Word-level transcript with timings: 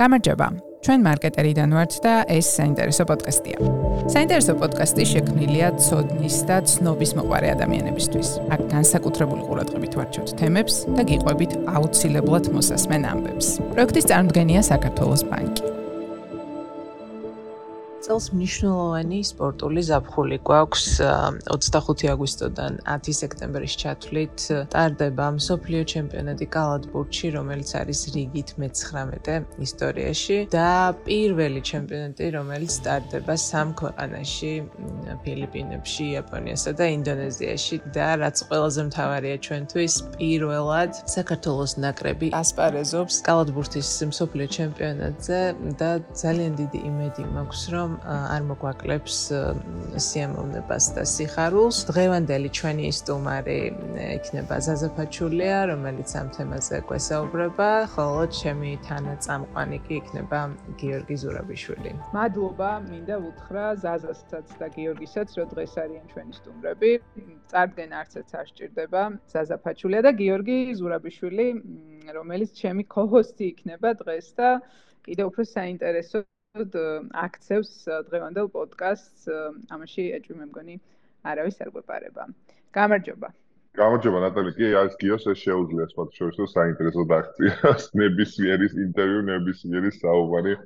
გამარჯობა. 0.00 0.46
ჩვენ 0.80 1.02
მარკეტერიდან 1.04 1.70
ვართ 1.76 1.92
და 2.00 2.12
ეს 2.32 2.46
საინტერესო 2.56 3.04
პოდკასტია. 3.04 3.56
საინტერესო 4.14 4.54
პოდკასტი 4.60 5.04
შექმნილია 5.12 5.68
ცოდნის 5.76 6.36
და 6.48 6.56
ცნობის 6.70 7.10
მოყარე 7.18 7.48
ადამიანებისთვის. 7.56 8.28
აქ 8.54 8.60
განსაკუთრებული 8.72 9.42
ყურადღებით 9.48 9.92
ვარჩევთ 10.00 10.30
თემებს 10.40 10.74
და 10.96 11.02
გიყვებით 11.10 11.52
აუცილებლად 11.76 12.44
მოსასმენ 12.56 13.02
ამბებს. 13.12 13.46
პროექტის 13.76 14.08
წარმოდგენია 14.08 14.60
საქართველოს 14.72 15.22
ბანკი. 15.28 15.79
წელს 18.10 18.32
მნიშვნელოვანი 18.34 19.18
სპორტული 19.22 19.82
ზაფხული 19.86 20.36
გვაქვს 20.42 20.86
25 21.46 22.08
აგვისტოდან 22.10 22.78
10 22.90 23.14
სექტემბრის 23.20 23.74
ჩათვლით 23.82 24.46
ტარდება 24.72 25.26
მსოფლიო 25.36 25.82
ჩემპიონატი 25.92 26.48
კალათბურთში 26.50 27.30
რომელიც 27.36 27.70
არის 27.80 28.00
რიგით 28.16 28.50
მე-19 28.58 29.62
ისტორიაში 29.66 30.38
და 30.50 30.70
პირველი 31.06 31.62
ჩემპიონატი 31.70 32.32
რომელიც 32.34 32.80
ტარდება 32.88 33.36
სამ 33.38 33.68
ქვეყანაში 33.78 34.52
ფილიპინებში, 35.22 36.08
იაპონიასა 36.10 36.74
და 36.82 36.90
ინდონეზიაში 36.96 37.80
და 37.94 38.08
რაც 38.24 38.42
ყველაზე 38.50 38.80
მთავარია 38.90 39.36
ჩვენთვის 39.46 39.94
პირველად 40.18 40.98
საქართველოს 41.14 41.78
ნაკრები 41.86 42.34
ასპარეზობს 42.42 43.22
კალათბურთის 43.30 43.94
მსოფლიო 44.10 44.48
ჩემპიონატზე 44.58 45.40
და 45.78 45.90
ძალიან 46.10 46.52
დიდი 46.58 46.78
იმედი 46.90 47.30
მაქვს 47.38 47.64
რომ 47.70 47.99
არ 48.06 48.42
მოგვაკლებს 48.48 49.16
სიამოვნებას 50.00 50.84
და 50.96 51.02
სიხარულს. 51.04 51.76
დღევანდელი 51.90 52.48
ჩვენი 52.58 52.86
სტუმარი 52.96 53.58
იქნება 54.16 54.56
ზაზაფაჩულია, 54.66 55.56
რომელიც 55.72 56.10
ამ 56.20 56.28
თემაზე 56.36 56.76
გვესაუბრება, 56.88 57.70
ხოლო 57.92 58.22
ჩემი 58.40 58.70
თანაწამყვანი 58.88 59.78
კი 59.84 59.94
იქნება 60.00 60.40
გიორგი 60.80 61.16
ზურაბიშვილი. 61.22 61.90
მადლობა, 62.16 62.70
მინდა 62.88 63.16
უთხრა 63.28 63.66
ზაზასაც 63.84 64.48
და 64.60 64.66
გიორგისაც, 64.76 65.28
რომ 65.36 65.46
დღეს 65.52 65.72
არიან 65.84 66.04
ჩვენი 66.12 66.32
სტუმრები. 66.40 66.90
წარდგენ 67.50 67.90
არცეც 68.00 68.28
არ 68.40 68.46
სჭირდება. 68.50 69.02
ზაზაფაჩულია 69.32 70.00
და 70.06 70.10
გიორგი 70.20 70.58
ზურაბიშვილი, 70.80 71.48
რომელიც 72.16 72.50
ჩემი 72.60 72.82
ქოჰოსტი 72.94 73.44
იქნება 73.52 73.88
დღეს 74.02 74.26
და 74.38 74.48
კიდევ 75.04 75.24
უფრო 75.30 75.42
საინტერესო 75.56 76.18
აქცევს 76.54 77.68
დღევანდელ 78.10 78.48
პოდკასტს 78.50 79.26
ამაში 79.74 80.06
ეჭვი 80.16 80.34
მე 80.38 80.46
მგონი 80.50 80.74
არავის 81.30 81.60
არ 81.62 81.70
გვეპარება. 81.76 82.24
გამარჯობა. 82.74 83.28
გამარჯობა 83.78 84.22
ნატალი, 84.24 84.50
კი 84.58 84.72
არის 84.80 84.96
გიოს 84.98 85.26
ეს 85.30 85.38
შეუძლია 85.46 85.86
სპორტ 85.92 86.10
შოუს 86.18 86.40
რომ 86.42 86.48
საინტერესო 86.54 87.04
დაქციას 87.12 87.86
ნებისმიერი 88.02 88.66
ინტერვიუ, 88.86 89.20
ნებისმიერი 89.30 89.90
საუბარი. 90.00 90.56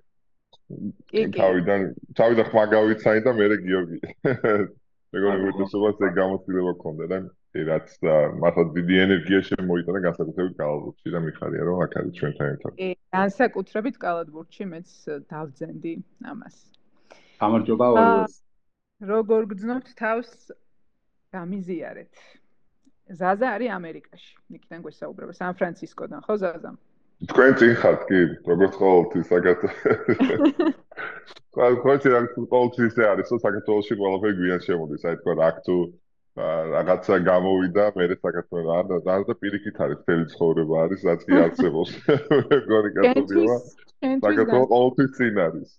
კი 1.13 1.21
კი. 1.29 1.37
თავიდან 1.37 1.81
თავიდან 2.17 2.47
ხმა 2.49 2.65
გავიცანი 2.73 3.21
და 3.29 3.37
მე 3.37 3.47
გიორგი. 3.69 3.99
მეგონი 5.15 5.51
უბრალოდ 5.55 6.05
ეგ 6.09 6.15
გამოცდილება 6.19 6.73
გქონდა 6.79 7.07
და 7.13 7.19
რაც 7.55 7.91
მართლა 8.43 8.63
დიდი 8.75 8.97
ენერგია 9.05 9.41
შემოიტანა 9.49 10.01
განსაკუთრებით 10.07 10.55
კალათბურთში 10.59 11.11
და 11.15 11.21
მიხარია 11.27 11.67
რომ 11.69 11.83
აქ 11.85 11.93
არის 12.01 12.13
ჩვენთან 12.19 12.47
ერთად. 12.55 12.73
კი, 12.81 12.89
განსაკუთრებით 13.15 13.97
კალათბურთში 14.05 14.65
მეც 14.75 14.89
დავძენდი 15.31 15.93
ამას. 16.35 16.57
გამარჯობა 17.39 17.87
ორივეს. 17.95 18.35
როგორ 19.15 19.41
გძნობთ 19.55 19.89
თავს 20.03 20.31
გამიზიარეთ. 21.35 22.15
ზაზა 23.21 23.47
არის 23.55 23.71
ამერიკაში. 23.79 24.33
იქიდან 24.59 24.81
გვესაუბრება 24.83 25.33
სან-ფრანცისკოდან, 25.39 26.21
ხო 26.27 26.35
ზაზა? 26.43 26.71
თქვენ 27.31 27.53
წინ 27.59 27.75
ხართ 27.81 28.01
კი, 28.09 28.21
როგორც 28.51 28.75
ყოველთვის 28.81 29.27
საქართველოს. 29.33 29.75
ყველა 31.55 31.77
ყოველთვის 31.85 32.49
ყოველთვის 32.55 32.95
არის, 33.11 33.29
რომ 33.33 33.41
საქართველოსში 33.45 33.95
ყველაფერი 34.01 34.35
გვიან 34.41 34.61
შემოდის, 34.67 35.03
აი 35.09 35.21
თქვა 35.23 35.35
აქ 35.49 35.57
თუ 35.69 35.77
რაღაცა 36.35 37.17
გამოვიდა 37.31 37.85
მე 37.95 38.05
საქართველოს 38.19 38.69
არ 38.77 38.85
და 38.91 38.97
არ 39.15 39.23
და 39.29 39.35
პირიქით 39.39 39.77
არის 39.85 40.01
თელი 40.07 40.25
ცხოვრება 40.35 40.75
არის 40.85 41.01
რაც 41.09 41.21
კი 41.29 41.35
არსებობს. 41.45 41.93
მეგონი 42.51 42.91
კაცობრიობა 42.97 43.57
საქართველოს 44.25 44.69
ყოველთვის 44.75 45.11
წინ 45.19 45.35
არის. 45.47 45.71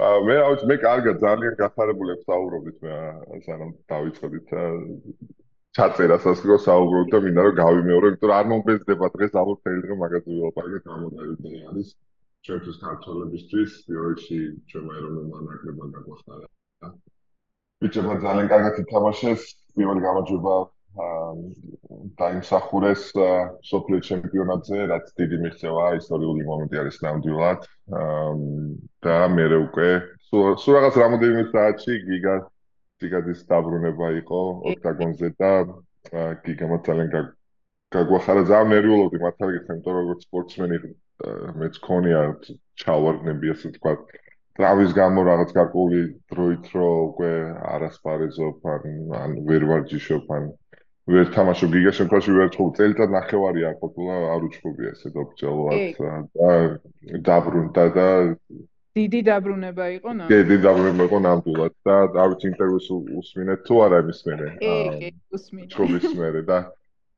აა 0.00 0.16
მე 0.26 0.36
აუც 0.48 0.60
მე 0.70 0.76
კარგად 0.86 1.20
ძალიან 1.26 1.54
გახარებული 1.60 2.16
ვსაუბრობთ 2.22 2.76
მე 2.88 2.96
სანამ 3.44 3.70
დავიწყდით 3.92 4.48
ჩაწერასაც 5.78 6.44
რო 6.50 6.56
საუბრობთ 6.66 7.12
და 7.14 7.18
მინდა 7.26 7.42
რომ 7.46 7.58
გავიმეორო 7.62 8.12
იმიტომ 8.12 8.30
რომ 8.30 8.38
არ 8.38 8.48
მომბეზდება 8.52 9.10
დღეს 9.16 9.36
ალბათ 9.42 9.60
თელი 9.66 9.82
დღე 9.86 9.98
მაგაზე 10.04 10.28
ვილაპარაკეთ 10.30 10.88
გამოდავითე 10.90 11.62
არის 11.72 11.92
ჩვენთვის 12.48 12.78
ქართველებისთვის 12.86 13.70
თეორიაში 13.90 14.40
ჩვენ 14.72 14.90
ეროვნულ 14.98 15.46
ნაკრებად 15.50 15.94
დაგვახარა 15.98 16.48
ბიჭებმა 17.80 18.14
ძალიან 18.24 18.48
კარგად 18.52 18.74
ითამაშეს. 18.82 19.42
პირველი 19.76 20.00
გამარჯვება 20.04 20.54
დაიმსახურეს 22.20 23.02
სოფლიო 23.70 24.00
ჩემპიონატზე, 24.08 24.78
რაც 24.90 25.06
დიდი 25.20 25.36
მიღწევა, 25.44 25.84
ისტორიული 26.00 26.42
მომენტი 26.50 26.80
არის 26.82 26.96
ნამდვილად. 27.06 27.60
და 29.06 29.16
მე 29.36 29.46
უკვე 29.64 29.88
სულ 30.28 30.74
რაღაც 30.76 30.94
რამოდენიმე 31.04 31.44
საათში 31.54 31.94
გიგა 32.10 32.34
გიგადის 33.02 33.44
დაბრუნება 33.50 34.08
იყო 34.20 34.40
ოქტაგონზე 34.72 35.28
და 35.42 35.52
გიგამ 36.46 36.72
ძალიან 36.88 37.30
გაგვახარა 37.94 38.42
ძალიან 38.50 38.72
ნერვიულობდი 38.74 39.18
მართალი 39.26 39.54
გითხრა, 39.56 39.74
იმიტომ 39.76 39.96
როგორც 40.00 40.26
სპორტსმენი 40.26 40.76
მეც 41.60 41.78
ქონია 41.86 42.20
ჩავარდნები 42.82 43.52
ასე 43.54 43.70
ვთქვათ. 43.72 44.00
ტრავის 44.60 44.90
გამო 45.00 45.20
რაღაც 45.30 45.52
გარკვეული 45.56 46.00
დროით 46.32 46.66
რო 46.76 46.88
უკვე 47.08 47.32
არასპარეზობ 47.74 48.66
ან 48.74 48.82
ან 49.20 49.36
ვერ 49.48 49.62
ვარჯიშობ 49.70 50.32
ან 50.36 50.48
ვერ 51.10 51.30
თამაშობ 51.34 51.70
გიგა 51.74 51.92
შემთხვევაში 51.98 52.34
ვერ 52.38 52.50
ცხობ 52.54 52.72
წელიწად 52.78 53.14
ნახევარი 53.16 53.64
არ 53.70 53.76
ყოფილა 53.82 54.16
არ 54.34 54.44
უჩხუბია 54.48 54.90
ესე 54.94 55.12
დობჭელად 55.16 56.28
და 56.40 56.50
დაბრუნდა 57.30 57.84
და 57.96 58.08
დიდი 58.98 59.20
დაბრუნება 59.30 59.84
იყო 59.96 60.10
ნამდვილად. 60.18 60.40
დიდი 60.50 60.56
დაბრუნება 60.66 61.04
იყო 61.10 61.18
ნამდვილად 61.26 61.74
და 61.86 61.96
დავით 62.16 62.40
ინტერვიუს 62.50 62.88
უსმინეთ 63.20 63.60
თუ 63.68 63.74
არა 63.86 63.98
იმის 64.04 64.20
მერე. 64.26 64.48
კი, 64.62 64.72
კი, 65.02 65.10
უსმინეთ. 65.38 65.68
ჩხუბის 65.74 66.06
მერე 66.20 66.42
და 66.50 66.58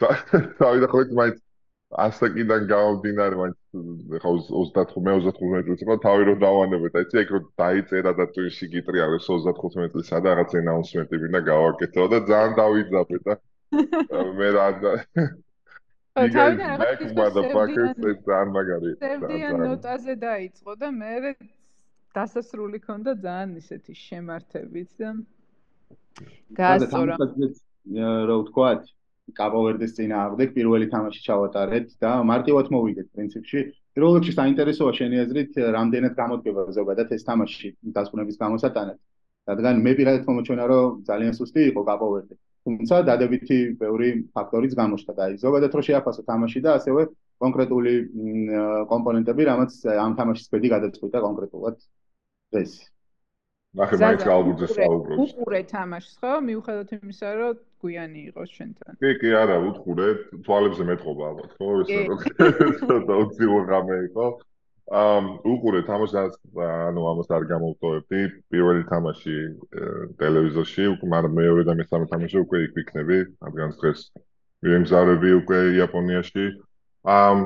დავით 0.03 0.85
ის 1.03 1.17
მაინც 1.21 1.41
ასაკიდან 1.93 2.63
გამომდინარე 2.73 3.37
მაინც 3.41 3.57
ხა 4.23 4.33
35 4.33 5.27
35 5.29 5.67
წელს 5.69 5.83
იყო 5.85 5.97
თავი 6.05 6.23
რომ 6.29 6.39
დავანებეთ 6.45 6.99
აი 7.01 7.21
ეგ 7.23 7.33
რომ 7.37 7.45
დაიწერა 7.63 8.13
და 8.21 8.27
ტვინში 8.37 8.69
გიტრიალე 8.75 9.19
35 9.27 9.93
წელსა 9.97 10.21
და 10.25 10.29
რაღაც 10.33 10.55
ენაუნსმენტი 10.63 11.21
მინდა 11.25 11.41
გავაკეთო 11.53 12.07
და 12.13 12.19
ძალიან 12.33 12.53
დავიძაბე 12.61 13.19
და 13.29 13.35
მე 14.41 14.49
რა 14.57 14.69
და 14.85 14.93
თავიდან 16.17 16.57
რაღაც 16.61 17.05
ეს 17.05 17.13
ძალიან 18.29 18.49
მაგარი 18.57 18.91
სერდიან 19.05 19.53
ნოტაზე 19.67 20.15
დაიწყო 20.25 20.73
და 20.81 20.89
მე 20.97 21.15
დასასრული 22.17 22.79
ქონდა 22.87 23.15
ძალიან 23.25 23.53
ისეთი 23.63 23.93
შემართებით 24.07 24.91
და 25.03 25.13
გასწორა 26.59 27.15
რა 28.29 28.37
ვთქვათ 28.43 28.91
კაპოვერდეს 29.39 29.95
წინააღმდეგ 29.97 30.53
პირველი 30.57 30.87
თამაში 30.93 31.21
ჩავატარეთ 31.27 31.89
და 32.05 32.11
მარტივად 32.31 32.71
მოვიდეთ 32.75 33.09
პრინციპში. 33.17 33.61
პირველ 33.95 34.13
რიგში 34.19 34.33
საინტერესოა 34.39 34.93
შენი 34.99 35.17
აზრით, 35.25 35.59
რამდენად 35.77 36.15
გამოდგება 36.21 36.63
ზოგადად 36.79 37.09
ეს 37.17 37.23
თამაში 37.29 37.69
დასკვნების 37.97 38.37
გამოსატანად. 38.43 38.99
რადგან 39.51 39.75
მე 39.85 39.93
პირადად 39.99 40.27
მომჩვენა, 40.29 40.65
რომ 40.73 41.03
ძალიან 41.09 41.33
სუსტი 41.39 41.61
იყო 41.71 41.83
კაპოვერდე. 41.91 42.35
თუმცა 42.63 42.97
დადებითი 43.09 43.59
ბევრი 43.83 44.09
ფაქტორიც 44.37 44.73
გამოჩნდა 44.81 45.13
და 45.19 45.25
ზოგადად 45.45 45.73
რო 45.77 45.83
შეაფასო 45.89 46.23
თამაში 46.31 46.61
და 46.67 46.71
ასევე 46.79 47.03
კონკრეტული 47.43 47.95
კომპონენტები, 48.93 49.43
რამაც 49.51 49.73
ამ 50.07 50.13
თამაშის 50.19 50.47
ბედი 50.53 50.69
გადაწყვიტა 50.75 51.19
კონკრეტულად 51.27 51.77
დღეს. 52.53 52.73
ნახე 53.73 53.97
მაინც 53.97 54.25
ალბურზე 54.29 54.67
საუბრობს. 54.77 55.21
უყურე 55.33 55.61
თამაშს 55.73 56.15
ხო? 56.21 56.33
მიუხედავად 56.45 56.91
იმისა, 56.93 57.29
რომ 57.41 57.53
გვიანი 57.81 58.21
იყოს 58.29 58.49
ჩვენთან. 58.53 58.93
კი, 59.01 59.11
კი, 59.21 59.29
არა, 59.43 59.57
უყურე, 59.73 60.09
თვალებზე 60.45 60.83
მეტყობა 60.93 61.23
ალბათ, 61.33 61.51
ხო? 61.57 61.69
ეს 61.81 61.89
რო 62.85 62.99
და 63.09 63.15
უცილო 63.25 63.61
გამე 63.73 63.97
იყო. 64.13 64.27
ამ 64.93 65.25
უყურე 65.49 65.81
თამაშს, 65.89 66.37
ანუ 66.53 67.01
ამას 67.01 67.29
არ 67.33 67.45
გამოვტოვებდი. 67.49 68.21
პირველი 68.53 68.83
თამაში 68.93 69.37
ტელევიზორში, 70.21 70.85
მაგრამ 71.01 71.33
მეორე 71.33 71.63
და 71.65 71.73
მესამე 71.81 72.05
თამაში 72.13 72.37
უკვე 72.45 72.59
იქ 72.67 72.73
ვიქნები, 72.77 73.19
რადგან 73.41 73.71
დღეს 73.81 74.01
ვიმგზავრები 74.69 75.31
უკვე 75.41 75.59
იაპონიაში. 75.81 76.45
ამ 77.09 77.39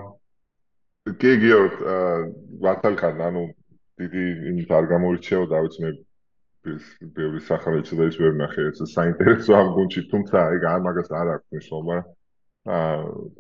კი, 1.22 1.32
გიორგ, 1.38 1.74
ვათალკან, 2.66 3.16
ანუ 3.30 3.44
დიდი 4.00 4.24
იმით 4.52 4.70
არ 4.78 4.86
გამორჩეო 4.92 5.44
და 5.50 5.60
ვიცი 5.64 5.80
მე 5.84 5.90
ბევრი 7.16 7.40
სახალხო 7.48 8.06
ის 8.10 8.18
ვერ 8.20 8.34
ნახე 8.40 8.64
ეს 8.70 8.80
საინტერესო 8.92 9.54
ამ 9.58 9.68
გუნდში 9.76 10.02
თუმცა 10.12 10.42
ეგ 10.56 10.66
არ 10.72 10.80
მაგას 10.86 11.10
არ 11.20 11.28
აქვს 11.34 11.48
მნიშვნელობა. 11.54 11.96
აა 12.76 12.96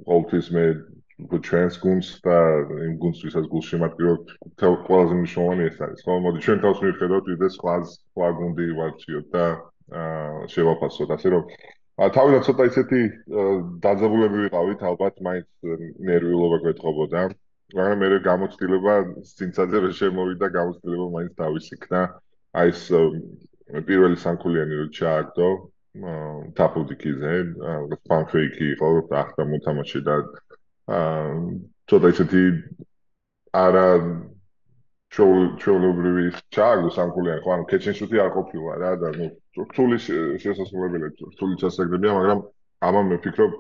ყოველთვის 0.08 0.48
მე 0.56 0.64
ჩვენს 1.46 1.76
გუნდს 1.82 2.10
და 2.26 2.36
იმ 2.86 2.94
გუნდს 3.02 3.20
ვისაც 3.26 3.46
გულში 3.52 3.76
მატკივრობთ 3.82 4.28
ყველაზე 4.88 5.14
მნიშვნელოვანი 5.20 5.64
ეს 5.70 5.78
არის. 5.86 6.00
ხო 6.06 6.18
მოდი 6.26 6.44
ჩვენ 6.46 6.58
თავს 6.64 6.78
მივხედავთ 6.86 7.26
ვიდრე 7.32 7.48
სხვა 7.56 7.74
სხვა 7.92 8.28
გუნდი 8.40 8.66
ვარჩიოთ 8.80 9.26
და 9.34 9.44
აა 10.02 10.46
შევაფასოთ. 10.54 11.08
ასე 11.16 11.28
რომ 11.34 11.42
თავიდან 12.16 12.42
ცოტა 12.46 12.64
ისეთი 12.70 13.00
დაძაბულები 13.84 14.38
ვიყავით 14.44 14.80
ალბათ 14.90 15.14
მაინც 15.26 15.48
ნერვიულობა 16.10 16.58
გვეთხოვოდა 16.64 17.22
მაგრამ 17.74 17.98
მე 18.02 18.18
გამოცდილება 18.24 18.94
სინცაძე 19.26 19.78
რომ 19.84 19.94
შემოვიდა 20.00 20.46
გამოცდილება 20.58 21.06
მაინც 21.16 21.32
დავისიქნა. 21.42 22.00
აი 22.60 22.68
ეს 22.72 22.82
პირველი 23.88 24.16
სამკულიანი 24.22 24.74
რო 24.80 24.86
ჩააგდო 24.98 25.48
თაფუდიკიზე 26.58 27.32
ფანფეიკი 28.06 28.66
იყო 28.76 28.88
ახლა 29.22 29.42
მოთამაშე 29.50 30.00
და 30.08 30.16
ცოტა 31.90 32.08
ისეთი 32.14 32.42
არა 33.64 33.86
ჩოლობრივი 35.16 36.26
ჩააგდო 36.54 36.90
სამკულიანი 36.98 37.42
ხო 37.42 37.50
ანუ 37.56 37.64
კეჩენშუთი 37.72 38.16
არ 38.24 38.30
ყოფილა 38.36 38.72
რა 38.82 38.92
და 39.02 39.08
ნუ 39.18 39.26
რთული 39.66 39.96
შესაძლებლობია 40.06 41.10
რთული 41.32 41.54
ჩასაგდებია 41.62 42.12
მაგრამ 42.18 42.40
ამან 42.90 43.04
მე 43.10 43.16
ვფიქრობ 43.20 43.52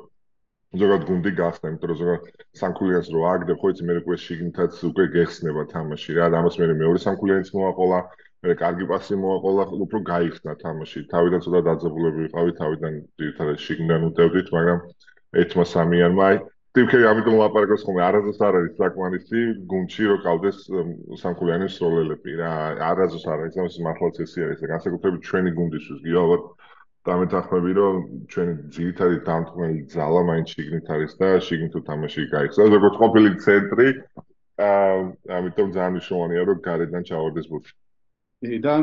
ზოგადად 0.74 1.04
გუნდი 1.08 1.30
გახსნა, 1.40 1.70
იმიტომ 1.70 1.90
რომ 1.90 1.98
ზოგადად 2.00 2.44
სამკულიანს 2.60 3.08
რო 3.14 3.20
აგდებ, 3.32 3.58
ხო 3.62 3.68
იცი 3.72 3.86
მე 3.86 3.94
უკვე 4.02 4.16
შიგნითაც 4.26 4.72
უკვე 4.90 5.04
გეხსნება 5.16 5.62
თამაში 5.72 6.16
რა, 6.18 6.26
და 6.32 6.40
ამას 6.42 6.58
მე 6.60 6.66
მეორე 6.82 6.98
სამკულიანიც 7.06 7.50
მოაყოლა, 7.56 8.00
მე 8.46 8.54
კარგი 8.62 8.84
პასი 8.90 9.14
მოაყოლა, 9.22 9.64
უფრო 9.86 9.98
გაიხსნა 10.10 10.52
თამაში. 10.64 10.98
თავიდან 11.12 11.40
ცოტა 11.46 11.60
დაძაბულები 11.70 12.18
ვიყავი, 12.26 12.50
თავიდან 12.60 12.92
ძირითადად 13.22 13.56
შიგნიდან 13.66 14.00
უდევდით, 14.10 14.48
მაგრამ 14.56 14.78
ერთმა 15.42 15.64
სამიანმა 15.76 16.22
აი 16.30 16.36
ტიპკი 16.76 16.98
ამიტომ 17.08 17.34
ლაპარაკობს 17.40 17.84
ხოლმე, 17.88 18.02
არაზოს 18.04 18.40
არ 18.46 18.56
არის 18.58 18.72
საკმარისი 18.76 19.42
გუნდში 19.70 20.08
რო 20.10 20.16
ყავდეს 20.26 20.58
სამკულიანის 21.22 21.76
სროლელები 21.80 22.34
რა, 22.40 22.50
არაზოს 22.90 23.24
არ 23.32 23.44
არის, 23.46 23.56
ამას 23.56 23.78
მართლაც 23.86 24.20
ესე 24.26 24.44
არის, 24.44 24.64
განსაკუთრებით 24.72 25.24
ჩვენი 25.24 25.54
გუნდისთვის, 25.56 26.02
გიო 26.04 26.18
ალბათ 26.24 26.42
დამეთანხმები 27.06 27.72
რომ 27.78 27.96
ჩვენი 28.32 28.54
ძირითადი 28.76 29.18
დამთმელი 29.28 29.80
ძალა 29.94 30.22
მაინც 30.30 30.46
შიგნით 30.54 30.86
არის 30.96 31.12
და 31.20 31.28
შიგნით 31.46 31.72
თუ 31.76 31.80
თამაში 31.88 32.20
გაიხსნა 32.34 32.68
როგორც 32.76 32.94
ყოფილი 33.02 33.30
ცენტრი 33.46 33.88
აა 34.66 34.92
ამიტომ 35.38 35.68
ძალიან 35.76 35.92
მნიშვნელოვანია 35.96 36.42
რომ 36.50 36.58
გარედან 36.66 37.02
ჩავარდეს 37.08 37.46
ბურთი. 37.50 37.72
და 38.66 38.74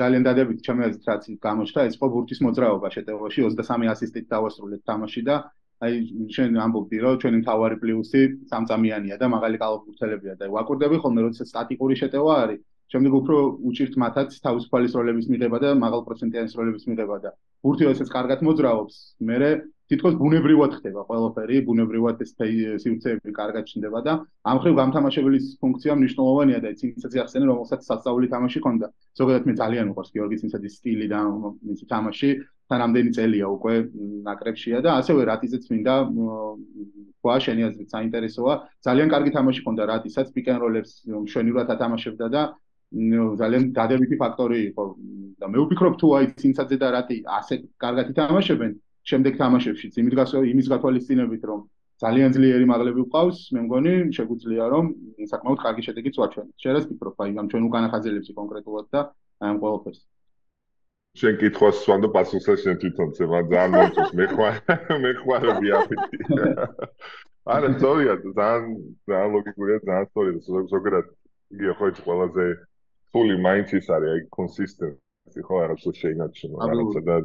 ძალიან 0.00 0.22
დადებით 0.26 0.58
ჩემი 0.66 0.82
აზრით 0.86 1.04
რაც 1.10 1.22
გამოჩნდა 1.46 1.80
ეს 1.90 1.94
ხო 2.00 2.06
ბურთის 2.14 2.40
მოძრაობა 2.44 2.88
შეტევაში 2.96 3.40
23 3.46 3.90
ასისტით 3.94 4.26
დავასრულეთ 4.34 4.82
თამაში 4.90 5.22
და 5.28 5.36
აი 5.86 5.94
შენ 6.34 6.58
ამბობდი 6.64 6.96
რომ 7.04 7.14
ჩვენი 7.22 7.36
მთავარი 7.42 7.76
პლუსი 7.82 8.22
სამწამიანია 8.50 9.16
და 9.22 9.26
მაღალი 9.34 9.56
კალორიებია 9.62 10.34
და 10.40 10.50
ვაკურდები 10.56 10.96
ხოლმე 11.02 11.20
როცა 11.26 11.46
სტატიკური 11.52 11.94
შეტევა 12.02 12.32
არის 12.44 12.60
შემდეგ 12.92 13.12
უფრო 13.20 13.36
უჭირთ 13.70 13.94
მათაც 14.04 14.38
თავისუფალი 14.46 14.92
სროლების 14.92 15.30
მიღება 15.32 15.58
და 15.64 15.74
მაღალ 15.84 16.00
პროცენტიანი 16.08 16.52
სროლების 16.54 16.88
მიღება 16.90 17.16
და 17.24 17.30
ბურთი 17.64 17.86
რასაც 17.90 18.08
კარგად 18.10 18.42
მოძრაობს, 18.46 18.96
მე 19.28 19.36
თითქოს 19.90 20.14
ბუნებრივად 20.20 20.74
ხდება 20.78 21.02
ყველაფერი, 21.08 21.56
ბუნებრივად 21.66 22.20
ეს 22.22 22.30
სივრცეები 22.38 23.32
კარგად 23.34 23.64
ჩნდება 23.70 24.00
და 24.06 24.12
ამ 24.46 24.60
ხრივ 24.62 24.74
გამთამაშებლის 24.78 25.46
ფუნქცია 25.58 25.96
მნიშვნელოვანია 25.98 26.58
და 26.62 26.70
ცინცაძე 26.78 27.18
ახსენე 27.24 27.46
რომელსაც 27.50 27.80
სასწაული 27.90 28.30
თამაში 28.30 28.62
ქონდა. 28.66 28.86
ზოგადად 29.18 29.44
მე 29.50 29.54
ძალიან 29.60 29.84
მიყვარს 29.90 30.14
გიორგი 30.14 30.36
ცინცაძის 30.40 30.74
სტილი 30.78 31.06
და 31.10 31.20
მისი 31.66 31.84
თამაში, 31.90 32.30
თან 32.70 32.80
ამდენი 32.86 33.10
წელია 33.18 33.46
უკვე 33.50 33.74
ნაკრებშია 34.30 34.78
და 34.86 34.90
ასევე 35.02 35.20
რატიზეც 35.26 35.64
მინდა 35.74 35.94
ყვა 37.20 37.36
შენი 37.44 37.62
აზრით 37.66 37.88
საინტერესოა. 37.90 38.54
ძალიან 38.86 39.08
კარგი 39.10 39.30
თამაში 39.36 39.60
ქონდა 39.66 39.82
რატისაც 39.90 40.26
პიკენროლებს 40.30 40.90
მშვენივრად 41.26 41.68
ათამაშებდა 41.74 42.26
და 42.30 42.42
ძალიან 42.90 43.64
დადებითი 43.74 44.16
ფაქტორი 44.18 44.58
იყო 44.70 44.84
და 45.40 45.46
მე 45.50 45.58
ვფიქრობ 45.62 45.94
თუ 46.00 46.06
აი 46.18 46.24
ცინცაძე 46.40 46.76
და 46.82 46.88
რატი 46.96 47.16
ასე 47.38 47.54
კარგად 47.78 48.06
ითამაშებენ 48.12 48.72
შემდეგ 49.10 49.32
თამაშებშიც 49.42 49.92
იმის 50.02 50.14
იმის 50.52 50.66
გათვალისწინებით 50.74 51.42
რომ 51.50 51.60
ძალიან 52.02 52.34
ძლიერი 52.34 52.66
მაღლები 52.66 53.02
გვყავს 53.06 53.38
მე 53.54 53.60
მგონი 53.66 53.94
შეგვიძლია 54.16 54.64
რომ 54.74 54.86
საკმაოდ 55.32 55.58
კარგი 55.64 55.82
შედეგიც 55.86 56.14
ვაჩვენოთ 56.20 56.56
შე 56.64 56.70
რას 56.76 56.86
ფიქრობ 56.90 57.22
აი 57.24 57.34
ამ 57.40 57.46
ჩვენ 57.52 57.66
უკანა 57.70 57.88
ხაზელებზე 57.94 58.32
კონკრეტულად 58.40 58.86
და 58.94 59.00
აი 59.40 59.48
ამ 59.54 59.58
ყოველფერს 59.64 60.00
შენ 61.20 61.34
კითხვას 61.42 61.76
სვანდო 61.84 62.08
პასუხზე 62.16 62.54
შენ 62.64 62.76
თვითონზე 62.82 63.24
მან 63.30 63.44
ძალიან 63.52 63.70
მომწონს 63.76 64.12
მეხვა 64.18 64.50
მეხوارები 65.04 65.72
აფიტი 65.78 66.18
არა 67.54 67.68
სწორია 67.76 68.14
ძალიან 68.24 68.66
ძალიან 69.10 69.30
ლოგიკურია 69.36 69.78
ძალიან 69.86 70.06
სწორია 70.10 70.66
ზოგადად 70.74 71.06
იგი 71.56 71.74
ხო 71.78 71.86
ის 71.92 72.02
ყველაზე 72.06 72.46
ფული 73.14 73.36
მაინც 73.46 73.68
ის 73.78 73.86
არის 73.96 74.10
აი 74.14 74.20
კონსისტენცი 74.38 75.44
ხო 75.46 75.54
არა 75.64 75.76
სულ 75.82 75.94
შეინარჩუნო 76.00 76.56
რაღაცა 76.70 77.00
და 77.08 77.16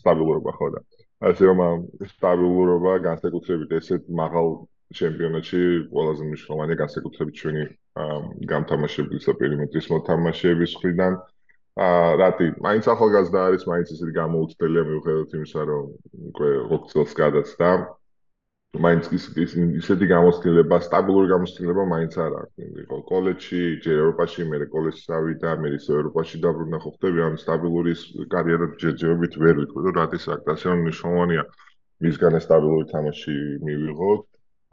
სტაბილურობა 0.00 0.52
ხო 0.58 0.68
და. 0.74 0.80
ასე 1.30 1.42
რომ 1.50 1.60
სტაბილურობა 2.14 2.92
განსაკუთრებით 3.08 3.70
ესეთ 3.78 4.02
მაღალ 4.20 4.48
ჩემპიონატში 4.98 5.62
ყველაზე 5.94 6.22
მნიშვნელოვანია 6.28 6.76
განსაკუთრებით 6.82 7.34
ჩვენი 7.40 7.64
გამთამაშებლის 8.52 9.24
პერიმეტრის 9.40 9.86
მოთამაშეების 9.94 10.72
მხრიდან. 10.78 11.12
აა 11.84 12.10
რატი? 12.22 12.46
მაინც 12.66 12.84
ახალგაზრდა 12.94 13.40
არის 13.50 13.62
მაინც 13.70 13.88
ისეთი 13.94 14.12
გამოუცდელია 14.20 14.82
მიუხედავად 14.90 15.30
იმისა 15.38 15.62
რომ 15.70 15.84
უკვე 16.30 16.50
4 16.70 16.90
წელს 16.90 17.12
გადაცდა 17.22 17.68
მაინც 18.74 19.06
ის 19.14 19.24
ისეთი 19.54 20.06
გამოცდილება, 20.10 20.76
სტაბილური 20.82 21.28
გამოცდილება 21.30 21.82
მაინც 21.94 22.14
არ 22.24 22.32
აქვს. 22.40 22.64
იყო 22.84 22.96
კოლეჯში, 23.10 23.60
ჯერ 23.84 23.96
ევროპაში, 24.02 24.46
მე 24.50 24.66
კოლეჯში 24.74 25.08
ავიდა, 25.18 25.50
მე 25.62 25.68
ის 25.78 25.86
ევროპაში 25.94 26.40
დაბრუნდა, 26.42 26.78
ხო 26.82 26.90
ხტები 26.96 27.20
ამ 27.26 27.34
სტაბილური 27.38 27.92
კარიერა 28.34 28.66
ჯერჯერობით 28.82 29.32
ვერ 29.44 29.54
ვიტყვი, 29.62 29.80
რომ 29.86 29.94
რატის 30.00 30.24
აქ 30.34 30.42
ასე 30.54 30.66
რომ 30.70 30.78
მნიშვნელოვანია 30.84 31.42
მისგან 32.02 32.34
სტაბილური 32.46 32.86
თამაში 32.94 33.34
მივიღოთ. 33.62 34.20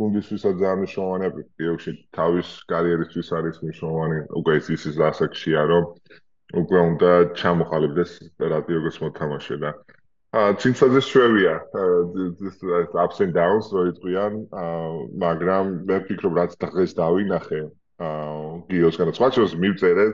გუნდისთვისაც 0.02 0.56
ძალიან 0.58 0.78
მნიშვნელოვანია, 0.82 1.30
პირველში 1.62 1.92
თავის 2.18 2.48
კარიერისთვის 2.74 3.28
არის 3.38 3.56
მნიშვნელოვანი, 3.62 4.18
უკვე 4.42 4.54
ის 4.58 4.68
ის 4.90 4.98
ასაკშია, 4.98 5.62
რომ 5.72 5.84
უკვე 6.62 6.80
უნდა 6.90 7.12
ჩამოყალიბდეს 7.38 8.12
რატი 8.52 8.72
როგორც 8.82 8.96
მოთამაშე 9.04 9.56
და 9.62 9.70
აა 10.32 10.52
ცინცაძე 10.64 11.02
შვევია 11.04 11.54
ups 13.04 13.18
and 13.24 13.34
downs 13.36 13.68
რო 13.76 13.82
იყვიან 13.92 14.38
მაგრამ 15.24 15.72
მე 15.90 15.98
ვფიქრობ 16.04 16.38
რაც 16.40 16.54
დღეს 16.62 16.96
დავინახე 17.00 17.60
აა 18.08 18.54
გიოს 18.72 19.00
განაცხადოს 19.02 19.56
მივწერე 19.64 20.06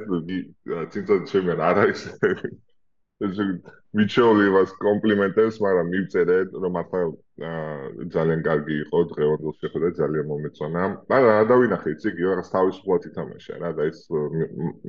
ცინცაძე 0.95 1.29
შვევია 1.33 1.57
არ 1.69 1.81
არის 1.83 2.01
მიჩეული 3.97 4.49
მას 4.55 4.73
კომპლიმენტებს, 4.83 5.55
მაგრამ 5.65 5.87
მივწერე, 5.93 6.37
რომ 6.63 6.73
ახლა 6.81 7.01
ძალიან 7.37 8.39
კარგი 8.45 8.75
იყო, 8.83 8.99
დღევანდელ 9.13 9.53
შეხვედრა 9.61 9.89
ძალიან 10.01 10.25
მომეწონა. 10.31 10.83
მაგრამ 11.11 11.33
რა 11.37 11.43
დავინახე, 11.51 11.89
იცი 11.93 12.07
იგი 12.11 12.23
რაღაც 12.29 12.47
თავისუფლად 12.55 13.01
ითამაშა 13.09 13.53
რა 13.61 13.69
და 13.77 13.83
ეს 13.91 13.99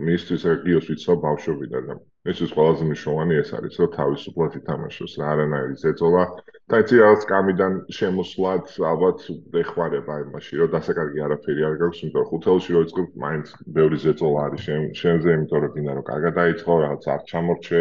მისთვის 0.08 0.42
რეგიოს 0.52 0.86
ვიცო 0.88 1.12
ბავშვობიდან 1.24 1.82
და 1.88 1.94
ესეც 2.28 2.50
ყველაზე 2.56 2.82
მნიშვნელოვანი 2.88 3.34
ეს 3.42 3.50
არის, 3.58 3.74
რომ 3.80 3.90
თავისუფლად 3.98 4.52
ითამაშოს 4.60 5.12
რა, 5.20 5.26
არანაირი 5.32 5.76
ზეწოლა. 5.84 6.24
და 6.68 6.76
იცი 6.84 6.96
რაღაც 7.00 7.22
კამიდან 7.32 7.72
შემოსვლად 7.98 8.64
ალბათ 8.92 9.18
ეხوارება 9.64 10.14
იმაში, 10.24 10.52
რომ 10.60 10.68
დასაკარგი 10.76 11.18
არაფერი 11.26 11.62
არ 11.68 11.74
გაქვს, 11.80 12.00
იმიტომ 12.04 12.20
რომ 12.20 12.28
ხუთეულში 12.32 12.70
რო 12.76 12.80
იწყებ, 12.88 13.08
მაინც 13.24 13.46
ბევრი 13.76 13.98
ზეწოლა 14.04 14.40
არის 14.48 14.60
შენ 14.68 14.82
შენზე, 15.00 15.28
იმიტომ 15.36 15.58
რომ 15.64 15.72
გინდა 15.76 15.92
რომ 15.96 16.04
კარგად 16.12 16.32
დაიწყო, 16.40 16.72
რაღაც 16.84 17.02
არ 17.14 17.20
ჩამორჩე 17.32 17.80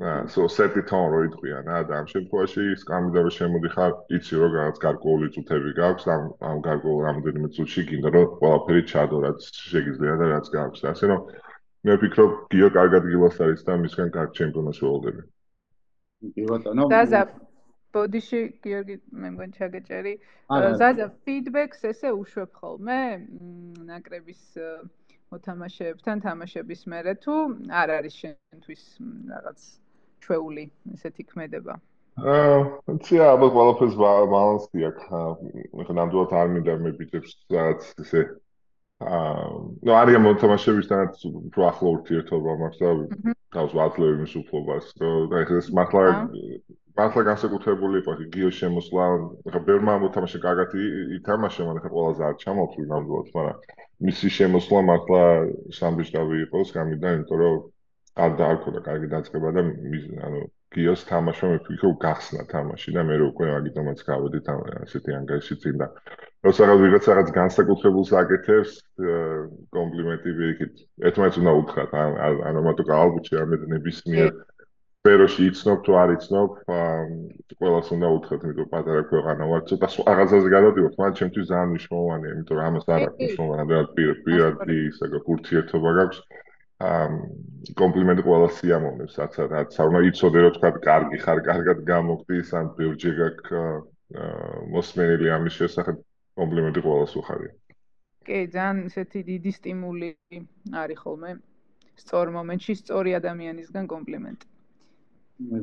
აა 0.00 0.28
so 0.28 0.48
set 0.48 0.76
it 0.80 0.92
on 0.96 1.10
რო 1.12 1.18
იყვიან 1.28 1.66
რა 1.68 1.78
და 1.88 1.96
ამ 2.00 2.06
შემთხვევაში 2.12 2.62
სკამიდან 2.82 3.24
რო 3.26 3.32
შემოდიხარ 3.36 3.90
იცი 4.16 4.34
რომ 4.42 4.52
რაღაც 4.58 4.76
გარკვეული 4.84 5.26
წუთები 5.34 5.72
გაქვს 5.78 6.06
ამ 6.14 6.22
ამ 6.50 6.62
გარკვეულ 6.66 7.00
რამოდენიმე 7.06 7.48
წუთში 7.56 7.82
გინდა 7.90 8.12
რომ 8.14 8.30
ყველაფერი 8.40 8.82
ჩადო 8.92 9.18
რაც 9.24 9.40
შეგიძლია 9.72 10.14
და 10.20 10.26
რაც 10.32 10.46
გაქვს. 10.56 10.80
ასე 10.92 11.04
რომ 11.10 11.20
მე 11.84 11.92
ვფიქრობ 12.00 12.30
გიო 12.54 12.68
კარგად 12.78 13.02
გილოს 13.12 13.36
არის 13.44 13.60
და 13.68 13.76
მისგან 13.84 14.08
კარგ 14.16 14.30
ჩემპიონას 14.40 14.80
ველოდები 14.84 15.22
კი 16.36 16.42
ბატონო 16.48 16.88
ზაზა 16.94 17.22
ბოდიში 17.92 18.40
გიორგი 18.64 18.96
მე 19.20 19.28
მგონი 19.34 19.52
ჩაგეჭერი. 19.60 20.14
ზაზა 20.80 21.06
ფიდბექს 21.28 21.84
ესე 21.92 22.08
უშვებ 22.22 22.50
ხოლმე 22.60 23.00
ნაკრების 23.90 24.42
მოთამაშეებთან 25.30 26.24
თამაშების 26.26 26.80
მერე 26.92 27.14
თუ 27.24 27.34
არ 27.82 27.88
არის 27.98 28.14
შენთვის 28.22 28.82
რაღაც 29.34 29.60
ჩვეული 30.24 30.64
ესეთი 30.94 31.22
ქმედება. 31.30 31.74
აა, 32.20 32.58
ცია, 33.06 33.24
ალბათ 33.34 33.52
ყველაფერს 33.56 33.96
ბალანსი 34.00 34.86
აქვს. 34.90 35.04
ახლა 35.80 35.94
ნამდვილად 36.00 36.32
არ 36.40 36.48
მინდა 36.54 36.74
მე 36.84 36.90
ბიჭებს 37.00 37.30
რაღაც 37.54 37.82
ესე 38.04 38.20
აა, 39.00 39.44
ნუ 39.86 39.92
არის 40.00 40.20
მოთამაშეებისთანაც 40.26 41.14
უფრო 41.30 41.60
ახლო 41.70 41.88
ურთიერთობა 41.96 42.56
მაქვს 42.62 42.80
და 42.82 42.90
თავს 43.56 43.72
ვაძლევ 43.78 44.10
იმის 44.16 44.34
უფლობას, 44.42 44.84
რომ 45.00 45.32
ახლა 45.40 45.56
ეს 45.62 45.68
მართლა 45.78 46.04
მართლა 47.00 47.22
განსაკუთრებული 47.30 48.00
იყო 48.02 48.12
გიო 48.34 48.50
შემოსლა, 48.60 49.04
ხა 49.52 49.60
ბერმა 49.66 49.94
მოთამაშე 50.04 50.38
კარგად 50.44 50.74
ითამაშა, 51.16 51.66
მაგრამ 51.68 51.82
ხა 51.84 51.90
ყველაზე 51.96 52.22
არ 52.28 52.34
ჩამოთვლი 52.44 52.84
ნამდვილად, 52.92 53.28
მაგრამ 53.36 53.56
მისი 54.08 54.28
შემოსლა 54.36 54.80
მართლა 54.90 55.22
სამბიჭდავი 55.80 56.36
იყოს, 56.44 56.68
გამიდა, 56.76 57.14
იმიტომ 57.16 57.38
რომ 57.44 57.56
არ 58.18 58.30
დაარქვა 58.40 58.80
კარგი 58.88 59.08
დაწყება 59.14 59.50
და 59.56 59.62
ანუ 60.26 60.40
გიოს 60.74 61.00
თამაშმა 61.10 61.48
მიფიქრო 61.50 61.88
გახსნა 62.02 62.42
თამაში 62.50 62.92
და 62.94 63.02
მე 63.06 63.14
რო 63.20 63.26
უკვე 63.30 63.46
აგიტომაც 63.58 64.02
გავედი 64.10 64.40
თან 64.46 64.58
ასეთი 64.82 65.14
ანგარიში 65.18 65.54
წინ 65.62 65.80
და 65.82 65.86
როცა 66.46 66.68
რაღაც 66.70 67.08
რაღაც 67.10 67.32
განსაკუთრებულს 67.38 68.12
აკეთებს 68.20 68.76
კომპლიმენტი 69.76 70.30
ვიქით. 70.40 70.74
ერთმანეთს 71.10 71.40
უნდა 71.42 71.52
უთხრათ 71.60 71.90
ანუ 72.50 72.62
მათო 72.66 72.82
ალბუჩი 73.00 73.40
არ 73.40 73.46
მედნებისმიერ 73.50 74.30
სფეროში 75.00 75.42
იცნობ 75.50 75.78
თუ 75.84 75.92
არ 76.02 76.10
იცნობ 76.14 76.48
ყველას 76.70 77.88
უნდა 77.96 78.08
უთხრათ 78.16 78.40
იმიტომ 78.46 78.70
პატარა 78.74 79.02
ქვეყანა 79.10 79.44
ვარ. 79.50 79.62
ცოტა 79.70 79.88
რაღაცაზე 80.10 80.48
გადავდივართ 80.54 80.94
მაგრამ 81.00 81.18
ჩემთვის 81.20 81.50
ძალიან 81.50 81.70
მნიშვნელოვანია 81.72 82.30
იმიტომ 82.36 82.56
რომ 82.60 82.66
ამას 82.70 82.86
არ 82.94 83.00
აქვს 83.08 83.18
მნიშვნელოვანი 83.20 83.64
პირადი 84.24 84.76
ისე 84.90 85.04
გურთიერთობა 85.28 85.90
გაქვს 85.98 86.22
კომპლიმენტი 86.80 88.22
ყველა 88.24 88.48
სიამოვნებს, 88.56 89.14
რაც 89.20 89.34
რაც 89.52 89.80
უნდა 89.84 90.00
იცოდე 90.10 90.38
რომ 90.44 90.52
თქვა 90.56 90.70
კარგი 90.88 91.18
ხარ, 91.24 91.38
კარგად 91.48 91.78
გამოგდის, 91.90 92.52
ან 92.56 92.70
ბევრჯერ 92.78 93.14
გაქვს 93.20 93.50
მოსმენილი 94.74 95.26
ამის 95.36 95.54
შესახებ 95.60 95.96
კომპლიმენტი 96.40 96.80
ყველას 96.86 97.12
უხარია. 97.20 97.52
კი, 98.24 98.38
ძალიან 98.54 98.76
ესეთი 98.88 99.20
დიდი 99.28 99.50
სტიმული 99.58 100.08
არის 100.82 100.98
ხოლმე 101.04 101.30
სწორ 102.00 102.32
მომენტში 102.36 102.72
სწორი 102.80 103.10
ადამიანისგან 103.20 103.84
კომპლიმენტი. 103.92 104.46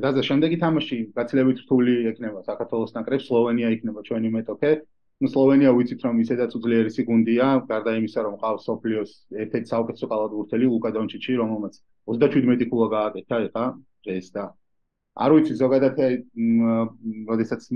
და 0.02 0.22
შემდეგი 0.28 0.56
თამაში 0.62 0.96
გაცილებით 1.18 1.58
რთული 1.64 1.92
ექნება 2.10 2.42
საქართველოს 2.46 2.94
ნაკრებს, 2.98 3.26
სლოვენია 3.30 3.68
იქნება 3.74 4.00
ჩვენი 4.08 4.28
მეტოქე. 4.38 4.70
Ну 5.18 5.28
სლოვენია 5.30 5.70
ვიცით 5.74 6.04
რომ 6.06 6.18
ისედაც 6.22 6.52
უძლიერესი 6.58 7.02
სიგუნდია 7.02 7.46
გარდა 7.70 7.94
იმისა 7.98 8.22
რომ 8.26 8.34
ყავს 8.42 8.66
სოფლიოს 8.68 9.12
ერთ-ერთი 9.44 9.70
საუკეთესო 9.72 10.08
კალათბურთელი 10.12 10.66
ლუკა 10.70 10.90
დონჩიჩი 10.96 11.38
რომელმაც 11.42 11.78
37 12.14 12.68
ქულა 12.70 12.86
გააკეთა 12.94 13.40
ეხა 13.48 13.64
ეს 14.14 14.28
და 14.36 14.44
არ 15.18 15.34
ვიცი 15.34 15.54
ზოგადად 15.58 15.96
როდესაც 17.30 17.66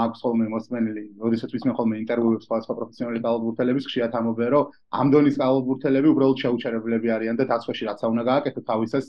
მაქვს 0.00 0.24
ხოლმე 0.24 0.48
მოსმენელი 0.54 1.04
როდესაც 1.24 1.54
ვისმენ 1.56 1.76
ხოლმე 1.78 2.00
ინტერვიუებს 2.04 2.44
სხვა 2.48 2.58
სხვა 2.66 2.76
პროფესიონალი 2.80 3.22
კალათბურთელების 3.24 3.88
ხშირად 3.88 4.18
ამობენ 4.20 4.50
რომ 4.54 4.76
ამ 5.00 5.14
დონის 5.14 5.40
კალათბურთელები 5.40 6.12
უბრალოდ 6.12 6.44
შეუჩერებლები 6.44 7.14
არიან 7.16 7.40
და 7.40 7.48
დაცვაში 7.54 7.88
რაც 7.88 8.04
უნდა 8.12 8.24
გააკეთო 8.28 8.60
თავისას 8.68 9.06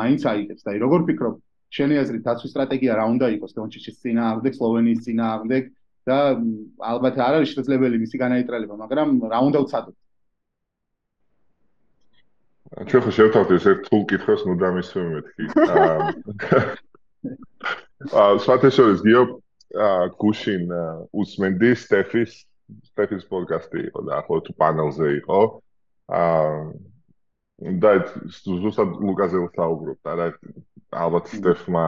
მაინც 0.00 0.24
აიგებს 0.32 0.64
და 0.64 0.78
როგორ 0.84 1.04
ფიქრობ 1.12 1.34
შენი 1.76 2.00
აზრით 2.00 2.22
დაცვის 2.24 2.52
სტრატეგია 2.56 2.96
რა 2.96 3.04
უნდა 3.12 3.26
იყოს 3.36 3.52
დონჩიჩის 3.58 4.00
წინააღმდეგ 4.00 4.52
სლოვენიის 4.56 5.04
წინააღმდეგ 5.04 5.68
და 6.08 6.18
ალბათ 6.90 7.20
არ 7.20 7.38
არის 7.38 7.52
შესაძლებელი 7.52 8.00
მისი 8.04 8.16
განაიტრალება, 8.24 8.74
მაგრამ 8.82 9.08
რა 9.32 9.38
უნდა 9.48 9.58
ვცადოთ? 9.64 9.96
ჩვენ 12.88 13.02
ხო 13.04 13.12
შევთავთ 13.16 13.50
ეს 13.56 13.64
ერთ 13.72 13.80
თულ 13.88 14.02
კითხოს 14.12 14.42
მუდამის 14.48 14.90
მეთქი. 15.12 15.44
აა 15.68 15.96
სვათეშორის 18.44 19.00
გიო 19.06 19.22
გუშინ 20.22 20.64
უსმენდი 21.12 21.70
სტეფის 21.84 22.32
სტეფის 22.92 23.24
პოდკასტი 23.32 23.80
იყო 23.88 24.00
და 24.08 24.20
ახლა 24.20 24.38
თუ 24.44 24.52
პანელზე 24.60 25.08
იყო. 25.24 25.40
აა 26.08 26.52
და 27.82 27.90
ზუსტად 28.44 28.90
ლუკაზე 29.02 29.38
ვსაუბრობ 29.48 29.98
და 30.06 30.28
ალბათ 30.94 31.32
სტეფმა 31.34 31.86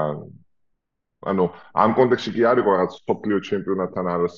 ანუ 1.28 1.44
ამ 1.84 1.94
კონტექსში 1.98 2.30
კი 2.32 2.44
არისო 2.50 2.72
რაღაც 2.74 2.92
სოფლიო 3.08 3.38
ჩემპიონატთან 3.48 4.06
არის 4.14 4.34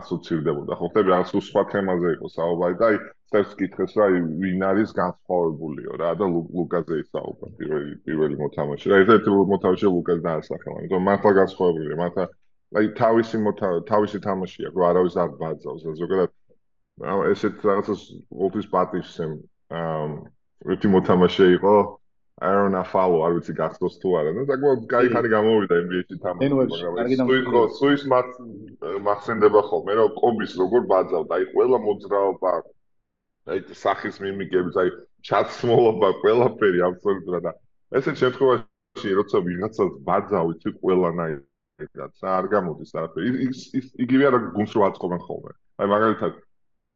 ასოცირდებოდა. 0.00 0.72
ხო 0.80 0.86
ხტები 0.88 1.08
რაღაც 1.12 1.28
სხვა 1.48 1.62
თემაზე 1.72 2.08
იყო 2.16 2.28
საუბარი 2.32 2.74
და 2.80 2.86
აი 2.88 2.96
წეს 3.28 3.50
კითხეს 3.58 3.92
რა 4.00 4.06
ვინ 4.40 4.64
არის 4.70 4.94
განსხვავებულიო 4.96 5.92
რა 6.00 6.10
და 6.16 6.26
ლუკაზე 6.32 6.94
ისაუბრა 7.04 7.48
პირველი 7.60 7.92
პირველი 8.08 8.34
მოთამაშე. 8.40 8.86
რა 8.88 8.96
ერთ-ერთი 9.04 9.28
მოთამაშე 9.52 9.88
ლუკას 9.92 10.20
დაასახელა. 10.28 10.78
იმიტომ 10.88 11.02
მართლა 11.08 11.32
განსხვავებულია. 11.40 12.00
მართლა 12.02 12.24
აი 12.78 12.86
თავისი 13.02 13.36
თავისი 13.92 14.18
თამაშია, 14.24 14.68
რო 14.72 14.82
არავის 14.90 15.14
არ 15.22 15.30
ბაძავს 15.40 15.82
და 15.84 15.92
ზოგადად 16.00 16.30
ესეთ 16.98 17.62
რაღაცას 17.68 18.00
ოფის 18.48 18.66
პატივს 18.72 19.12
ამ 19.22 20.10
ერთი 20.72 20.88
მოთამაშე 20.90 21.46
იყო 21.56 21.74
Aaron 22.38 22.74
Afalo, 22.78 23.18
არ 23.26 23.32
ვიცი 23.34 23.52
გახსოვს 23.58 23.96
თუ 23.98 24.08
არა. 24.18 24.30
და 24.36 24.42
საკმაოდ 24.46 24.82
კაი 24.92 25.06
mm. 25.08 25.12
ხანი 25.14 25.28
გამოვიდა 25.34 25.74
NBA-ში 25.84 26.16
თამაში, 26.22 26.50
მაგრამ 26.54 27.22
სუის 27.26 27.78
სუის 27.78 28.02
მათ 28.12 28.28
მახსენდება 29.08 29.60
ხოლმე, 29.70 29.92
რომ 29.98 30.10
კომბის 30.22 30.52
როგორ 30.62 30.86
ბაძავდა, 30.92 31.32
აი 31.34 31.44
ყველა 31.54 31.78
მოძრაობა, 31.86 32.52
აი 33.50 33.58
სახის 33.82 34.16
მიმიკები, 34.22 34.70
აი 34.82 34.88
ჩაცმულობა, 35.26 36.08
ყველაფერი 36.22 36.78
აბსოლუტურად 36.88 37.42
და 37.48 37.52
ესეთ 37.98 38.16
შემთხვევაში 38.22 39.10
როცა 39.18 39.38
ვიღაცას 39.48 39.90
ბაძავით 40.06 40.58
კი 40.62 40.70
ყველანაირად, 40.78 42.12
რა 42.22 42.30
არ 42.38 42.46
გამოდის 42.54 42.94
არაფერი. 42.94 43.28
ის 43.50 43.86
იგივე 43.98 44.30
არა 44.30 44.38
გუნს 44.54 44.72
რო 44.78 44.82
აწყობენ 44.88 45.20
ხოლმე. 45.26 45.52
აი 45.82 45.86
მაგალითად 45.90 46.32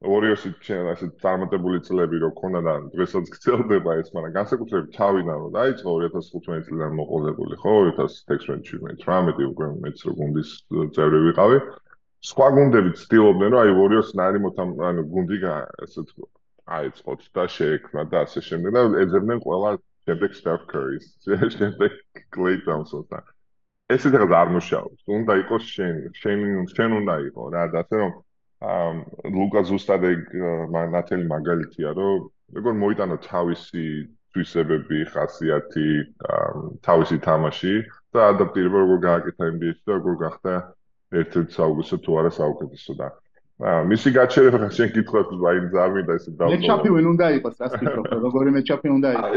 ვორიოსი 0.02 0.50
ჩვენ 0.66 0.88
ასე 0.92 1.06
წარმატებული 1.23 1.78
წლები 1.87 2.18
რო 2.23 2.30
ქონდა 2.38 2.61
და 2.66 2.75
დღესაც 2.94 3.30
გწელდება 3.35 3.94
ეს, 4.02 4.09
მაგრამ 4.16 4.32
განსაკუთრებით 4.38 4.97
თავიდან 4.99 5.37
რომ 5.42 5.52
დაიწყო 5.56 5.94
2015 6.02 6.66
წლიდან 6.68 6.97
მოყოლებული, 6.99 7.59
ხო, 7.62 7.75
2016-17 7.90 9.47
უკვე 9.52 9.66
მეც 9.85 9.99
რო 10.09 10.12
გუნდის 10.21 10.50
წევრი 10.97 11.18
ვიყავი. 11.26 11.59
სხვა 12.32 12.49
გუნდები 12.56 12.90
ცდილობდნენ 13.02 13.50
რომ 13.54 13.61
აი 13.62 13.76
ვორიოს 13.78 14.11
ნარი 14.18 14.38
მოთამ 14.47 14.71
ანუ 14.90 15.02
გუნდი 15.14 15.38
ასე 15.52 16.00
თქო 16.11 16.25
აიწყოთ 16.78 17.23
და 17.35 17.44
შეექმნა 17.56 18.02
და 18.11 18.18
ასე 18.26 18.40
შემდეგ 18.49 18.71
და 18.76 18.82
ეძებდნენ 19.02 19.38
ყველა 19.47 19.71
შემდეგ 20.06 20.30
Steph 20.40 20.64
Curry-ს, 20.71 21.06
შემდეგ 21.56 21.90
Klay 22.35 22.59
Thompson-ს 22.66 23.06
და 23.11 23.23
ესე 23.92 24.09
რაღაც 24.14 24.38
არ 24.40 24.49
მუშაობს. 24.56 25.00
უნდა 25.18 25.32
იყოს 25.42 25.64
შენ, 25.76 25.94
შენ 26.21 26.38
შენ 26.75 26.90
უნდა 27.00 27.14
იყო 27.28 27.42
რა 27.54 27.64
და 27.75 27.82
ასე 27.82 27.97
რომ 28.02 28.12
ლუკა 28.62 29.62
ზუსტად 29.69 30.04
ეგ 30.07 30.21
ნათელი 30.71 31.26
მაგალითია, 31.31 31.95
რომ 31.99 32.28
როგორ 32.59 32.75
მოიტანო 32.83 33.16
თავისი 33.26 33.87
თვისებები, 34.33 35.00
ხასიათი, 35.12 35.88
თავისი 36.87 37.16
თამაში 37.26 37.75
და 38.14 38.28
ადაპტირება 38.33 38.78
როგორ 38.85 38.99
გააკეთა 39.09 39.50
NBA-ში 39.57 39.83
და 39.88 39.99
როგორ 39.99 40.14
გახდა 40.23 40.54
ერთ-ერთი 41.23 41.52
საუკეთესო 41.59 41.97
თუ 42.07 42.11
არა 42.23 42.31
საუკეთესო 42.38 42.92
და 43.02 43.09
აა 43.62 43.83
მისი 43.90 44.11
გაჩერება 44.16 44.59
ხა 44.62 44.69
შენ 44.76 44.88
კითხავს 44.97 45.35
ვაინ 45.42 45.66
ზარმი 45.75 46.02
და 46.07 46.16
ესე 46.19 46.31
დავდო. 46.38 46.54
მეჩაპი 46.57 46.88
ვინ 46.95 47.07
უნდა 47.12 47.26
იყოს, 47.38 47.54
რას 47.62 47.75
ფიქრობ, 47.83 48.07
როგორი 48.26 48.50
მეჩაპი 48.57 48.88
უნდა 48.97 49.09
იყოს? 49.12 49.35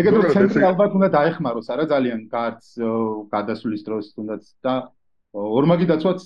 ეგეთ 0.00 0.14
რომ 0.16 0.24
ცენტრი 0.36 0.62
ალბათ 0.70 0.90
უნდა 0.96 1.08
დაეხმაროს, 1.16 1.66
არა 1.74 1.84
ძალიან 1.90 2.20
გარც 2.30 2.64
გადასვლის 3.34 3.82
დროს 3.88 4.06
თუნდაც 4.14 4.44
და 4.64 4.74
ორმაგი 5.30 5.86
დაცვაც 5.86 6.22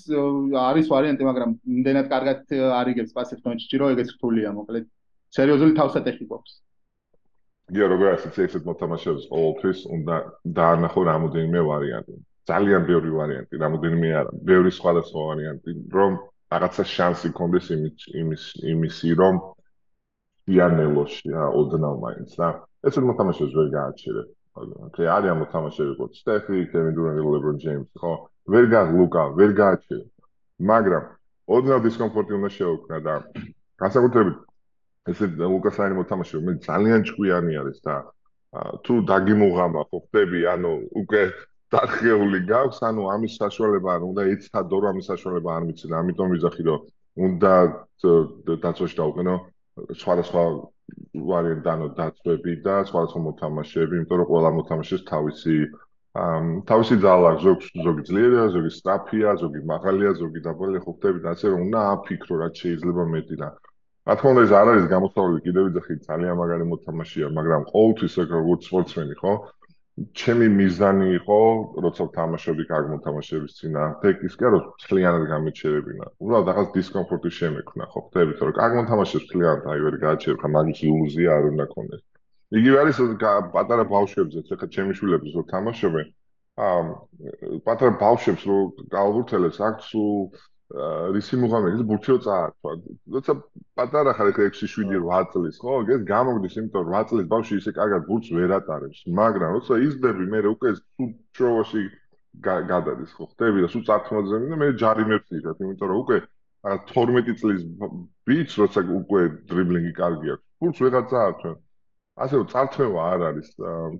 არის 0.57 0.87
ვარიანტი, 0.89 1.23
მაგრამ 1.29 1.51
იმდენად 1.77 2.07
კარგად 2.09 2.53
არიგებს 2.81 3.13
პასებს 3.13 3.43
თონჩი, 3.45 3.77
რომ 3.81 3.91
ეგეც 3.93 4.09
რთულია, 4.17 4.49
მოკლედ. 4.57 4.85
სერიოზული 5.35 5.73
თავსატეხი 5.77 6.25
გვაქვს. 6.25 6.53
გიო 7.75 7.85
როგორ 7.91 8.07
ასეც 8.15 8.35
ესეთ 8.45 8.63
მოთამაშეებს 8.69 9.23
ყოველთვის 9.29 9.79
უნდა 9.95 10.15
დაანახო 10.57 11.01
რამოდენიმე 11.09 11.61
ვარიანტი. 11.69 12.15
ძალიან 12.49 12.81
ბევრი 12.89 13.11
ვარიანტი, 13.17 13.53
რამოდენიმე 13.65 14.09
არა, 14.21 14.31
ბევრი 14.49 14.71
სხვადასხვა 14.79 15.21
ვარიანტი, 15.29 15.71
რომ 15.97 16.11
რაღაცა 16.53 16.83
შანსი 16.95 17.27
გქონდეს 17.33 17.65
იმის 17.75 18.05
იმის 18.21 18.43
იმისი, 18.73 19.09
რომ 19.21 19.35
იანელოში 20.45 21.29
ოდნავ 21.59 21.95
მაინც 22.05 22.31
რა. 22.41 22.49
ესეთ 22.85 23.03
მოთამაშეებს 23.09 23.53
ვერ 23.57 23.69
გააჩერებ. 23.77 24.27
ოკეი, 24.55 25.07
არიან 25.11 25.37
მოთამაშეები 25.41 25.91
როგორც 25.91 26.19
სტეფი, 26.21 26.59
კევინ 26.71 26.93
დურანტი, 26.95 27.21
ლებრონ 27.35 27.57
ჯეიმსი, 27.63 27.95
ხო? 27.99 28.13
ვერ 28.53 28.65
გა 28.71 28.81
ლუკა, 28.95 29.23
ვერ 29.35 29.51
გააჩერე. 29.59 30.05
მაგრამ 30.71 31.03
ოდნავ 31.55 31.79
დისკომფორტი 31.85 32.31
უნდა 32.39 32.49
შეუქმნა 32.55 32.97
და 33.05 33.13
განსაკუთრებით 33.83 34.37
ესე 35.11 35.25
ლუკას 35.35 35.77
არის 35.83 35.97
მოთამაშე, 35.99 36.35
მე 36.45 36.53
ძალიან 36.67 37.01
ჭკვიანი 37.09 37.53
არის 37.61 37.79
და 37.85 37.95
თუ 38.85 38.93
დაგიმუღამა 39.11 39.81
ხო 39.91 39.97
ხტები, 40.05 40.39
ანუ 40.53 40.71
უკვე 41.01 41.21
დახეული 41.75 42.39
გაქვს, 42.47 42.79
ანუ 42.87 43.01
ამის 43.13 43.33
საშუალება 43.41 43.89
არ 43.95 44.01
უნდა 44.09 44.21
ეცადო 44.33 44.77
რომ 44.79 44.89
ამის 44.95 45.05
საშუალება 45.11 45.49
არ 45.57 45.63
მიცი 45.67 45.85
და 45.91 45.95
ამიტომ 45.99 46.27
ვიზახი 46.35 46.63
რომ 46.69 46.79
უნდა 47.27 47.53
დაცვაში 48.63 48.95
დავყენო 49.01 49.35
სხვადასხვა 50.01 50.43
ვარიანტი 51.31 51.69
ანუ 51.73 51.87
დაცვები 51.97 52.53
და 52.65 52.75
სხვადასხვა 52.89 53.21
მოთამაშეები, 53.27 53.99
იმიტომ 53.99 54.19
რომ 54.21 54.29
ყველა 54.31 54.49
მოთამაშეს 54.57 55.03
თავისი 55.11 55.55
ამ 56.15 56.45
თავისი 56.69 56.95
ძალა 57.03 57.29
ზოგი 57.43 57.83
ზოგი 57.85 58.03
ძლიერია, 58.09 58.43
ზოგი 58.55 58.71
სწაფია, 58.77 59.31
ზოგი 59.41 59.61
მაღალია, 59.71 60.11
ზოგი 60.19 60.43
დაბალია, 60.47 60.83
ხო 60.85 60.91
ხტები 60.95 61.19
და 61.25 61.33
ასე 61.35 61.45
რომ 61.53 61.63
უნდა 61.67 61.79
აფიქრო 61.95 62.35
რა 62.41 62.47
შეიძლება 62.59 63.03
მეტი 63.15 63.35
და 63.41 63.49
რა 64.05 64.13
თქმა 64.15 64.31
უნდა 64.31 64.41
ეს 64.45 64.53
არ 64.59 64.67
არის 64.71 64.85
გამოსავალი 64.93 65.39
კიდევ 65.45 65.63
ვიძახი 65.67 65.93
ძალიან 66.07 66.35
მაგარი 66.39 66.65
მოთამაშეა, 66.71 67.27
მაგრამ 67.37 67.61
ყოველთვის 67.73 68.15
როგორც 68.35 68.61
სპორტსმენი 68.69 69.15
ხო? 69.21 69.33
ჩემი 69.95 70.47
მიზანი 70.51 71.05
იყო, 71.15 71.35
როცა 71.83 72.05
თამაშობდი 72.15 72.63
გაგმოთამაშების 72.71 73.53
წინააღმდეგ, 73.59 74.23
ის 74.27 74.33
კი 74.39 74.47
არა, 74.49 74.59
ძალიანად 74.83 75.23
გამეჩერებინა. 75.29 76.05
უბრალოდ 76.19 76.49
რაღაც 76.51 76.69
დისკომფორტი 76.75 77.31
შემექნა, 77.39 77.87
ხო, 77.93 77.99
ხდებით, 78.07 78.41
რომ 78.43 78.55
გაგმოთამაშებს 78.59 79.29
ძალიანად 79.31 79.69
აი 79.71 79.79
ვერ 79.85 79.95
გააჩერებ, 80.03 80.39
ხა 80.43 80.49
მაგის 80.55 80.79
ილუზია 80.89 81.29
არ 81.39 81.43
უნდა 81.51 81.65
კონდეს. 81.71 82.03
იგივე 82.59 82.77
არის 82.83 82.97
პატარა 83.55 83.83
ბავშვებზეც, 83.95 84.45
ეხლა 84.51 84.67
ჩემი 84.75 84.91
შვილებს 84.99 85.31
რო 85.35 85.43
თამაშობენ, 85.55 86.07
აა 86.65 86.81
პატარა 87.63 87.91
ბავშვებს 88.03 88.43
რო 88.51 88.59
გააურთელებს, 88.91 89.57
აქ 89.63 89.75
სულ 89.89 90.11
რისი 90.73 91.37
მუღამედი 91.37 91.83
ბურჩო 91.89 92.15
წაართვა. 92.25 92.71
როცა 93.15 93.33
პატარა 93.77 94.11
ხარ 94.17 94.29
ეგ 94.33 94.37
6-7-8 94.41 95.27
წლის, 95.33 95.59
ხო? 95.61 95.73
ეგ 95.93 96.01
გამოგდის, 96.09 96.57
იმიტომ 96.57 96.81
რომ 96.87 96.95
8 96.99 97.09
წლის 97.11 97.27
ბავშვი 97.33 97.55
ისე 97.61 97.71
კარგად 97.77 98.01
ბურჩს 98.09 98.33
ვერ 98.33 98.51
ატარებს. 98.57 98.99
მაგრამ 99.19 99.49
როცა 99.57 99.73
იზრდები, 99.85 100.25
მე 100.33 100.39
უკვე 100.55 100.69
სუჩროვაში 100.81 101.81
გადადის, 102.71 103.11
ხო? 103.13 103.25
ხტები 103.29 103.59
და 103.61 103.67
სულ 103.69 103.83
წარქმაზე 103.89 104.41
და 104.49 104.57
მე 104.57 104.67
ჯარიმებს 104.81 105.29
იღებ, 105.37 105.57
იმიტომ 105.61 105.87
რომ 105.93 105.97
უკვე 106.01 106.17
12 106.65 107.37
წლის 107.39 107.61
ბიჭს 108.25 108.55
როცა 108.65 108.79
უკვე 108.89 109.21
დრიბლინგი 109.53 109.93
კარგი 110.01 110.27
აქვს, 110.33 110.45
ბურჩს 110.59 110.81
ვეღარ 110.81 111.05
წაართვენ. 111.13 111.55
ასე 112.25 112.33
რომ 112.41 112.47
წარქმევა 112.53 113.01
არ 113.13 113.21
არის 113.29 113.47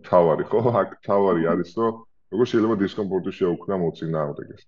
თავარი, 0.10 0.44
ხო? 0.50 0.60
აქ 0.82 0.90
თავარი 1.06 1.44
არის, 1.54 1.70
რომ 1.78 1.94
როგორ 2.34 2.46
შეიძლება 2.52 2.76
დისკომფორტი 2.82 3.32
შეუქმნა 3.38 3.76
მოწინააღმდეგეს. 3.86 4.64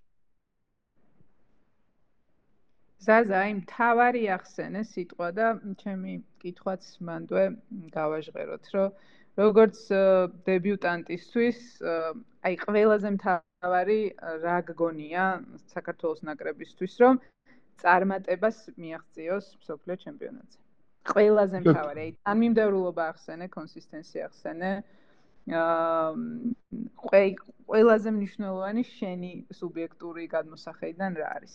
ზაზა, 3.06 3.40
აი 3.46 3.52
მთავარი 3.62 4.22
ახსენე 4.34 4.82
სიტყვა 4.90 5.28
და 5.38 5.46
ჩემი 5.82 6.14
კითხვაც 6.42 6.82
მანდვე 7.08 7.44
გავაჟღეროთ, 7.94 8.64
რომ 8.74 8.96
როგორც 9.38 9.78
დებიუტანტისთვის, 10.48 11.60
აი 12.48 12.54
ყველაზე 12.64 13.08
მთავარი 13.16 14.00
რა 14.44 14.56
გგონია 14.70 15.26
საქართველოს 15.74 16.24
ნაკრებისთვის, 16.30 16.94
რომ 17.04 17.22
წარმატებას 17.82 18.58
მიაღწიოს 18.82 19.46
სოფლიო 19.68 19.96
ჩემპიონატზე. 20.04 20.58
ყველაზე 21.08 21.56
მთავარი, 21.64 22.00
აი 22.04 22.12
თანმიმდევრულობა 22.26 23.02
ახსენე, 23.14 23.46
კონსისტენცია 23.54 24.22
ახსენე. 24.28 24.72
აა 25.48 26.12
ყველაზე 27.68 28.10
მნიშვნელოვანი 28.18 28.82
შენი 28.84 29.32
სუბიექტური 29.58 30.24
გადმოსახედიდან 30.34 31.12
რა 31.20 31.28
არის? 31.38 31.54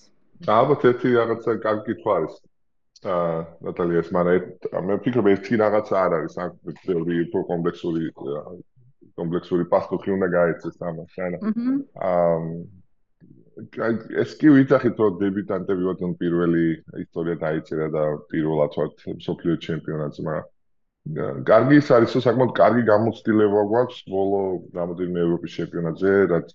ალბათ 0.57 0.85
ერთი 0.89 1.13
რაღაცა 1.17 1.51
კარგი 1.65 1.83
კითხვა 1.89 2.17
არის. 2.19 2.35
აა 3.03 3.39
ნატალიას, 3.67 4.09
მაგრამ 4.15 4.85
მე 4.87 4.95
ვფიქრობ 4.99 5.25
ერთი 5.33 5.59
რაღაცა 5.59 5.95
არ 6.03 6.11
არის, 6.19 6.35
აქ 6.43 6.51
ბევრი 6.87 7.15
უფრო 7.27 7.41
კომპლექსური 7.51 8.03
კომპლექსური 9.19 9.63
პასუხი 9.73 10.09
უნდა 10.15 10.27
გაეცეს 10.35 10.77
ამას, 10.89 11.17
ანა. 11.25 11.37
აა 12.09 12.37
ეს 14.23 14.31
კი 14.39 14.49
ვიძახით 14.55 14.97
რომ 15.03 15.19
დებიტანტები 15.21 15.83
ვართ 15.87 16.01
პირველი 16.21 16.63
ისტორია 17.03 17.35
დაიწერა 17.43 17.87
და 17.93 18.03
პირველად 18.31 18.71
ვართ 18.79 19.03
სოფლიო 19.27 19.55
ჩემპიონატზე, 19.67 20.25
მაგრამ 20.27 21.43
კარგი 21.51 21.75
ის 21.83 21.91
არის, 21.91 22.15
რომ 22.15 22.23
საკმაოდ 22.25 22.53
კარგი 22.57 22.83
გამოცდილება 22.89 23.61
გვაქვს 23.73 23.99
ბოლო 24.09 24.41
რამოდენიმე 24.79 25.19
ევროპის 25.27 25.55
ჩემპიონატზე, 25.59 26.11
რაც 26.33 26.47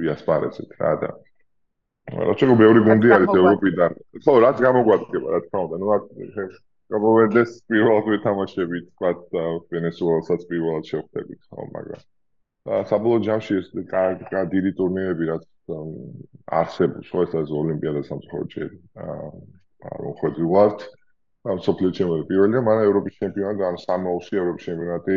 ვიასპარეზეთ 0.00 0.70
რა 0.80 0.92
და 1.04 1.10
როცა 2.04 2.44
მეორე 2.52 2.80
გუნდი 2.84 3.08
არის 3.16 3.30
ევროპიდან. 3.40 3.92
ხო, 4.24 4.32
რაც 4.44 4.56
გამოგვადგება, 4.60 5.28
რა 5.34 5.40
თქმა 5.44 5.60
უნდა. 5.64 5.76
ნუ 5.80 5.88
აქ 5.96 6.02
გამოვედეს 6.92 7.50
პირველად 7.72 8.06
ვეთამაშები, 8.12 8.78
თქვა 8.92 9.10
ვენესუელასაც 9.72 10.40
პირველად 10.50 10.84
შევხვდებით, 10.90 11.40
ხო, 11.48 11.60
მაგრამ 11.74 12.02
საბოლოო 12.90 13.24
ჯამში 13.24 13.52
ეს 13.60 13.66
დიდი 14.52 14.70
ტურნირები 14.78 15.24
რაც 15.32 15.44
არსებობს, 16.60 17.08
ხო, 17.08 17.18
ეს 17.24 17.32
არის 17.40 17.50
ოლიმპიადა 17.60 18.00
სამწუხაროდ 18.08 18.52
აა 19.00 19.96
რომ 20.04 20.14
ხედი 20.20 20.44
ვართ. 20.52 20.80
ამ 21.44 21.58
სოფლიო 21.60 21.90
ჩემპიონატი 21.92 22.24
პირველია, 22.28 22.60
მაგრამ 22.64 22.86
ევროპის 22.88 23.14
ჩემპიონატი 23.20 23.62
ან 23.68 23.76
სამოულში 23.84 24.34
ევროპის 24.40 24.64
ჩემპიონატი 24.64 25.16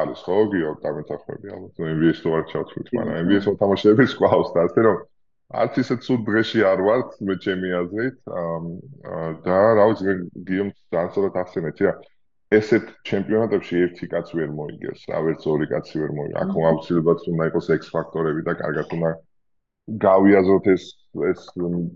არის, 0.00 0.20
ხო, 0.24 0.36
გიო, 0.52 0.70
დამეთახმები 0.84 1.46
ალბათ. 1.54 1.72
ნუ 1.80 1.84
NBA-ს 1.96 2.18
თუ 2.20 2.28
არ 2.36 2.44
ჩავთვლით, 2.52 2.88
მაგრამ 2.92 3.16
NBA-ს 3.24 3.46
მოთამაშეები 3.48 4.04
სკვალს 4.12 4.50
და 4.52 4.60
ასე 4.68 4.80
რომ 4.84 4.96
არც 5.52 5.78
ისე 5.82 5.96
ცუდ 6.06 6.22
დღეში 6.28 6.64
არ 6.64 6.80
ვართ 6.86 7.16
მე 7.28 7.34
ჩემი 7.44 7.72
აზრით 7.80 8.16
და 9.46 9.58
რა 9.78 9.84
ვიცი 9.90 10.14
გიომ 10.48 10.70
დაასწოროთ 10.94 11.36
ახსენეთ 11.42 11.82
რა 11.86 11.92
ესეთ 12.58 12.88
ჩემპიონატებში 13.08 13.82
ერთი 13.86 14.08
კაცი 14.14 14.38
ვერ 14.38 14.50
მოიგებს 14.60 15.04
რა 15.12 15.20
ვერც 15.26 15.44
ორი 15.52 15.68
კაცი 15.72 16.00
ვერ 16.02 16.14
მოიგებს 16.18 16.40
აქ 16.44 16.56
აუცილებლად 16.70 17.28
უნდა 17.34 17.50
იყოს 17.52 17.68
ექს 17.76 17.92
ფაქტორები 17.96 18.46
და 18.48 18.54
კარგად 18.62 18.96
უნდა 18.96 19.12
გავიაზროთ 20.06 20.66
ეს 20.72 20.84
ეს 21.32 21.46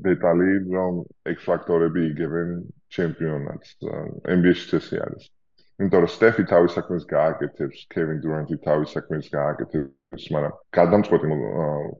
დეტალი 0.04 0.52
რომ 0.76 1.02
ექს 1.32 1.44
ფაქტორები 1.50 2.06
იგებენ 2.12 2.54
ჩემპიონატს 2.96 3.76
NBA-ში 4.36 4.76
ესე 4.80 5.02
არის. 5.06 5.28
იმიტომ 5.80 6.00
რომ 6.04 6.12
სტეფი 6.16 6.44
თავის 6.52 6.76
საქმეს 6.76 7.04
გააკეთებს 7.16 7.84
კევინ 7.94 8.18
დურანტი 8.24 8.56
თავის 8.68 8.96
საქმეს 8.96 9.28
გააკეთებს 9.36 10.28
მაგრამ 10.36 10.56
გადამწყვეტი 10.78 11.26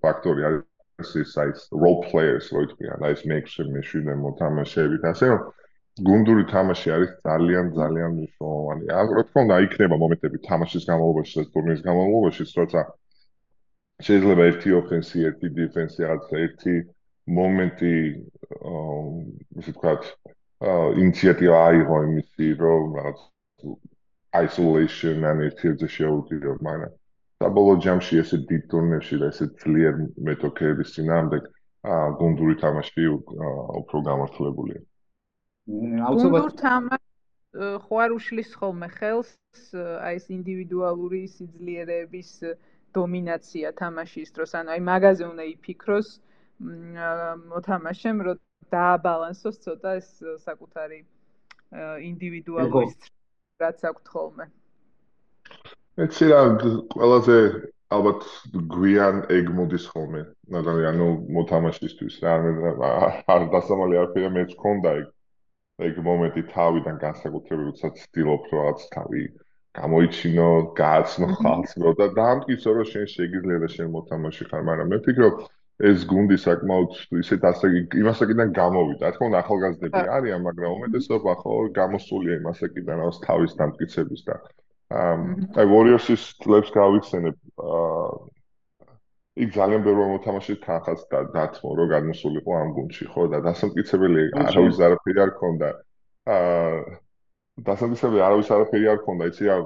ფაქტორი 0.05 0.49
არის 0.49 0.64
ის 1.02 1.11
ის 1.20 1.64
role 1.82 2.00
players 2.11 2.46
რო 2.52 2.61
იტყვიან, 2.66 3.02
აი 3.04 3.12
ეს 3.16 3.50
should 3.54 4.06
them 4.09 4.20
მოთამაშეებით, 4.24 5.02
ასე 5.12 5.26
რომ 5.32 5.42
გუნდური 6.09 6.44
თამაში 6.52 6.88
არის 6.96 7.11
ძალიან 7.28 7.66
ძალიან 7.76 8.11
მნიშვნელოვანი. 8.16 8.87
აგრო 9.00 9.20
თქო 9.28 9.38
უნდა 9.44 9.56
იქნება 9.66 9.96
მომენტები 10.02 10.38
თამაშის 10.48 10.85
განმავლობაში 10.88 11.35
და 11.40 11.44
ტურნირის 11.52 11.82
განმავლობაში, 11.88 12.42
როცა 12.61 12.80
შეიძლება 14.09 14.42
ერთი 14.50 14.70
ოფენსი, 14.80 15.16
ერთი 15.28 15.48
დიფენსი, 15.56 16.00
რაღაც 16.04 16.26
ერთი 16.44 16.74
მომენტი, 17.38 17.94
ისე 19.61 19.70
ვთქვათ, 19.72 20.02
ინიციატივა 21.02 21.56
აიღო 21.68 21.96
იმისი, 22.09 22.46
რომ 22.64 22.82
რაღაც 23.00 23.18
isolation 24.44 25.24
ან 25.32 25.38
ერთიებზე 25.48 25.88
შეუდგირო, 25.96 26.56
მაგრამ 26.68 26.92
საბოლოო 27.42 27.81
ჯამში 27.85 28.20
ესე 28.22 28.38
დიდ 28.51 28.62
ტურნირში 28.72 29.16
და 29.22 29.31
ესე 29.33 29.46
ძლიერ 29.62 29.99
მეტოქეების 30.29 30.92
წინააღმდეგ 30.96 31.42
გუნდური 32.20 32.55
თამაში 32.62 33.03
უფრო 33.81 33.99
გამართლებულია. 34.09 34.81
აუცილებლად 36.09 36.57
თამაში 36.62 37.05
ხო 37.85 38.01
არ 38.05 38.11
უშლის 38.16 38.51
ხოლმე 38.61 38.88
ხელს 38.96 39.31
აი 40.07 40.16
ეს 40.20 40.27
ინდივიდუალური 40.38 41.22
სიძლიერეების 41.37 42.31
დომინაცია 42.96 43.72
თამაშის 43.81 44.29
დროს, 44.37 44.51
ანუ 44.61 44.68
აი 44.77 44.81
მაგაზე 44.88 45.25
უნდა 45.33 45.44
იფიქროს 45.53 46.09
მოთამაშემ, 47.53 48.18
რომ 48.27 48.38
დააბალანსოს 48.75 49.57
ცოტა 49.64 49.90
ეს 50.01 50.09
საკუთარი 50.44 51.01
ინდივიდუალური 52.11 52.92
რაც 53.61 53.79
აქვთ 53.90 54.07
ხოლმე. 54.12 54.46
ეცი 56.04 56.26
რა 56.28 56.40
ყველაზე 56.92 57.37
ალბათ 57.96 58.24
გვიან 58.72 59.20
ეგ 59.32 59.46
მოდის 59.59 59.85
ხოლმე. 59.92 60.22
მაგრამ 60.54 60.80
ანუ 60.90 61.06
მოთამაშისთვის 61.37 62.16
რა 62.24 62.35
არ 63.35 63.46
დასამალი 63.54 64.00
არაფერია 64.00 64.30
მეც 64.35 64.52
ქონდა 64.62 64.92
ეგ 65.00 65.06
ეგ 65.88 66.00
მომენტი 66.09 66.42
თავიდან 66.52 67.00
განსაკუთრებით 67.04 67.64
როდესაც 67.68 68.02
ცდილობ 68.02 68.48
რაღაც 68.52 68.85
თავი 68.96 69.22
გამოიჩინო 69.80 70.48
გააცნო 70.82 71.28
ხალხს 71.40 71.74
და 72.00 72.06
დაამტკიცო 72.20 72.76
რომ 72.76 72.90
შენ 72.92 73.06
შეგიძლია 73.14 73.70
შენ 73.76 73.90
მოთამაში 73.96 74.48
ხარ 74.52 74.68
მაგრამ 74.68 74.92
მე 74.92 75.00
ვფიქრობ 75.00 75.42
ეს 75.92 76.04
გუნდი 76.12 76.37
საკმაოდ 76.44 77.00
ისეთ 77.22 77.42
ასე 77.52 77.72
იმასაკიდან 78.02 78.52
გამოვიდა. 78.61 79.02
რა 79.04 79.12
თქმა 79.16 79.26
უნდა 79.30 79.40
ახალგაზრდები 79.44 80.04
არიან, 80.16 80.40
მაგრამ 80.48 80.76
უმეტესობა 80.76 81.35
ხო 81.40 81.56
გამოსულია 81.80 82.38
იმასაკიდან, 82.40 83.02
რაც 83.04 83.18
თავის 83.26 83.56
დამტკიცების 83.61 84.22
და 84.28 84.38
აი 84.87 85.66
Warriors-ის 85.66 86.22
წლებს 86.42 86.70
გავიხსენებ. 86.70 87.37
აა 87.59 88.11
იქ 89.37 89.49
ძალიან 89.57 89.83
ბევრი 89.83 90.05
მოთამაშე 90.14 90.55
თანხას 90.62 91.01
დათმო, 91.11 91.70
რომ 91.79 91.88
გადმოსულიყო 91.90 92.53
ამ 92.55 92.70
გუნდში, 92.77 93.05
ხო 93.11 93.22
და 93.33 93.40
დასამტკიცებელი 93.46 94.22
არავის 94.46 94.79
არაფერი 94.87 95.20
არ 95.27 95.33
ქონდა. 95.40 95.70
აა 96.37 96.79
დასამტკიცებელი 97.66 98.22
არავის 98.29 98.53
არაფერი 98.55 98.87
არ 98.94 99.01
ქონდა, 99.09 99.29
იცი 99.33 99.44
რა 99.51 99.57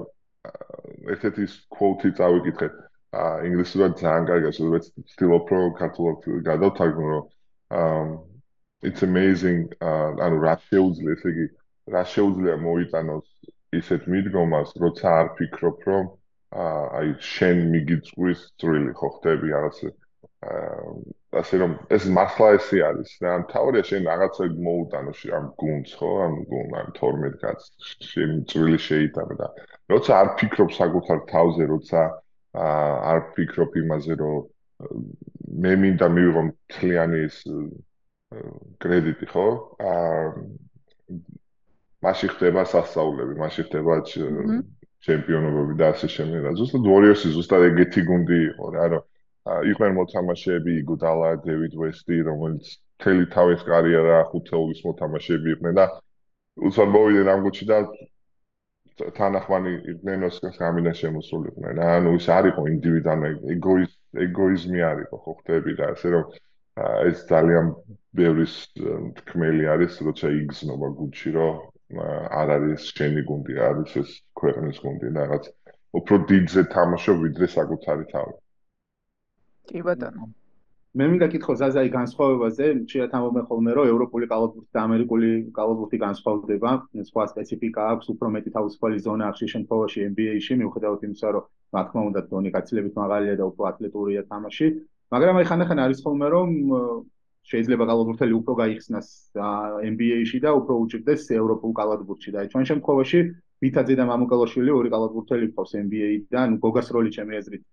ერთ-ერთი 1.13 1.45
quote-ი 1.77 2.09
წავიკითხე. 2.17 2.67
აა 3.21 3.37
ინგლისურად 3.45 3.91
ძალიან 4.01 4.25
კარგია, 4.31 4.51
სადაც 4.57 4.85
ვცდილობ 5.05 5.53
რომ 5.53 5.73
ქართულად 5.77 6.17
გადავთარგმნო, 6.49 7.07
რომ 7.13 7.25
აა 7.77 8.01
it's 8.89 9.05
amazing 9.05 9.69
აა 9.77 10.17
ანუ 10.25 10.37
რა 10.41 10.55
შეუძლია, 10.65 11.13
ესე 11.13 11.29
იგი, 11.29 11.45
რა 11.93 12.03
შეუძლია 12.09 12.57
მოიტანოს 12.65 13.30
ისეთ 13.79 14.07
მიდგომას, 14.13 14.75
როცა 14.83 15.15
არ 15.21 15.31
ფიქრობ, 15.39 15.85
რომ 15.89 16.11
აი 16.99 17.11
შენ 17.31 17.59
მიგიწვის 17.73 18.39
წვრილი 18.59 18.95
ხო 18.99 19.09
ხდები 19.17 19.51
რაღაც 19.55 19.77
ასე 21.41 21.59
რომ 21.61 21.75
ეს 21.95 22.07
მართლა 22.17 22.47
ესე 22.57 22.81
არის 22.83 23.11
და 23.23 23.35
თავია 23.53 23.83
შენ 23.87 24.09
რაღაცა 24.09 24.47
მოუტანო 24.67 25.13
ამ 25.37 25.45
გუნდს 25.61 25.93
ხო 25.99 26.09
ამ 26.25 26.35
გუნდ 26.51 26.73
ამ 26.81 26.89
12 26.97 27.37
კაც 27.43 27.69
შენ 28.09 28.33
წვრილი 28.51 28.79
შეიტანო 28.87 29.37
და 29.43 29.47
როცა 29.93 30.11
არ 30.21 30.33
ფიქრობ 30.41 30.75
საკუთარ 30.75 31.23
თავზე 31.31 31.69
როცა 31.71 32.01
არ 32.53 33.19
ფიქრობ 33.35 33.75
იმაზე, 33.79 34.15
რომ 34.19 34.47
მე 35.63 35.73
მინდა 35.83 36.07
მივიღო 36.11 36.41
მთლიანი 36.47 37.19
ის 37.27 37.37
კრედიტი, 38.83 39.25
ხო? 39.31 39.45
აა 39.79 40.25
მაშინ 42.01 42.29
ხდება 42.33 42.61
სასწაულები, 42.73 43.33
მაშინ 43.41 43.63
ხდება 43.69 43.93
ჩემპიონობები 45.05 45.73
და 45.81 45.85
ასე 45.93 46.07
შემდეგ. 46.15 46.41
ზუსტად 46.59 46.85
Warriors-ი 46.91 47.29
ზუსტად 47.33 47.61
ეგეთი 47.71 48.01
გუნდი 48.09 48.37
იყო 48.51 48.65
რა, 48.75 48.85
რომ 48.93 49.03
იყვნენ 49.71 49.91
მოთამაშეები 49.97 50.71
იგუდალა, 50.81 51.29
დევიდ 51.45 51.73
ვესტი, 51.81 52.17
რომელიც 52.29 52.65
მთელი 53.01 53.25
თავის 53.33 53.61
კარიერა 53.65 54.17
ხუთეულის 54.29 54.81
მოთამაშეები 54.85 55.47
იყვნენ 55.55 55.73
და 55.81 55.85
უცბად 56.67 56.89
მოვიდნენ 56.95 57.31
ამ 57.33 57.39
გუნდში 57.45 57.65
და 57.71 57.77
თანახმანი 59.17 59.71
იყვნენ 59.93 60.25
ოსკარს 60.29 60.61
გამინა 60.61 60.93
შემოსულიყვნენ. 61.01 61.81
ანუ 61.81 62.09
ის 62.19 62.27
არ 62.37 62.51
იყო 62.51 62.61
ინდივიდუალური 62.75 63.53
ეგოიზ 63.55 63.91
ეგოიზმი 64.25 64.79
არ 64.91 64.97
იყო, 65.05 65.17
ხო 65.25 65.33
ხტები 65.41 65.73
და 65.79 65.85
ასე 65.95 66.07
რომ 66.13 66.25
ეს 67.09 67.17
ძალიან 67.31 67.65
ბევრის 68.13 68.53
თქმელი 69.17 69.65
არის, 69.73 69.93
როცა 70.05 70.27
იგზნობა 70.41 70.87
გუნდში, 70.99 71.29
რომ 71.37 71.70
არ 72.41 72.53
არის 72.57 72.81
შენი 72.97 73.21
გუნდი, 73.29 73.53
არის 73.69 73.95
ეს 74.01 74.09
ქვეყნის 74.39 74.77
გუნდი 74.83 75.09
და 75.15 75.25
რაღაც 75.25 75.49
უფრო 75.99 76.15
დიდზე 76.31 76.61
თამაშობ 76.75 77.17
ვიდრე 77.25 77.47
საკუთარი 77.55 78.05
თავი. 78.11 78.33
კი 79.71 79.79
ბატონო. 79.87 80.23
მე 80.91 81.05
მინდა 81.07 81.27
კითხო 81.31 81.53
ზაზაი 81.55 81.89
განსხვავებაზე, 81.91 82.65
შეიძლება 82.91 83.11
თამობენ 83.15 83.43
ხოლმე 83.49 83.71
რომ 83.77 83.91
ევროპული 83.91 84.25
კალათბურთი 84.31 84.71
და 84.75 84.81
ამერიკული 84.87 85.29
კალათბურთი 85.55 85.97
განსხვავდება, 86.01 86.71
სხვა 87.09 87.23
სპეციფიკა 87.31 87.81
აქვს, 87.91 88.09
უფრო 88.13 88.27
მეტი 88.35 88.49
თავისუფალი 88.55 88.97
ზონა 89.05 89.29
აქვს 89.31 89.45
შემთხვევაში 89.53 89.99
NBA-ში, 90.11 90.53
მიუხედავად 90.59 91.05
იმისა, 91.07 91.27
რომ 91.35 91.43
რა 91.75 91.81
თქმა 91.87 92.01
უნდა 92.11 92.21
დონი 92.31 92.49
გაცილებით 92.55 92.93
მაღალია 92.99 93.35
და 93.39 93.47
უფრო 93.51 93.63
ატლეტურია 93.71 94.21
თამაში, 94.31 94.67
მაგრამ 95.15 95.35
აი 95.39 95.45
ხან-ხან 95.51 95.79
არის 95.85 95.99
ხოლმე 96.03 96.27
რომ 96.35 96.49
შეიძლება 97.49 97.85
კალათბურთელი 97.89 98.33
უფრო 98.37 98.53
გაიხსნას 98.61 99.07
NBA-ში 99.91 100.39
და 100.45 100.51
უფრო 100.59 100.73
უჭირდეს 100.85 101.21
ევროპულ 101.41 101.71
კალათბურთში 101.79 102.31
და 102.35 102.45
ჩვენ 102.53 102.65
შემთხვევაში 102.69 103.19
ვიტაძე 103.65 103.95
და 103.99 104.05
მამუკალაშვილი 104.11 104.71
ორი 104.77 104.89
კალათბურთელი 104.93 105.47
ყავს 105.57 105.71
NBA-დან, 105.85 106.49
გოგას 106.61 106.87
როლი 106.95 107.09
ჩემი 107.17 107.33
აზრით 107.41 107.63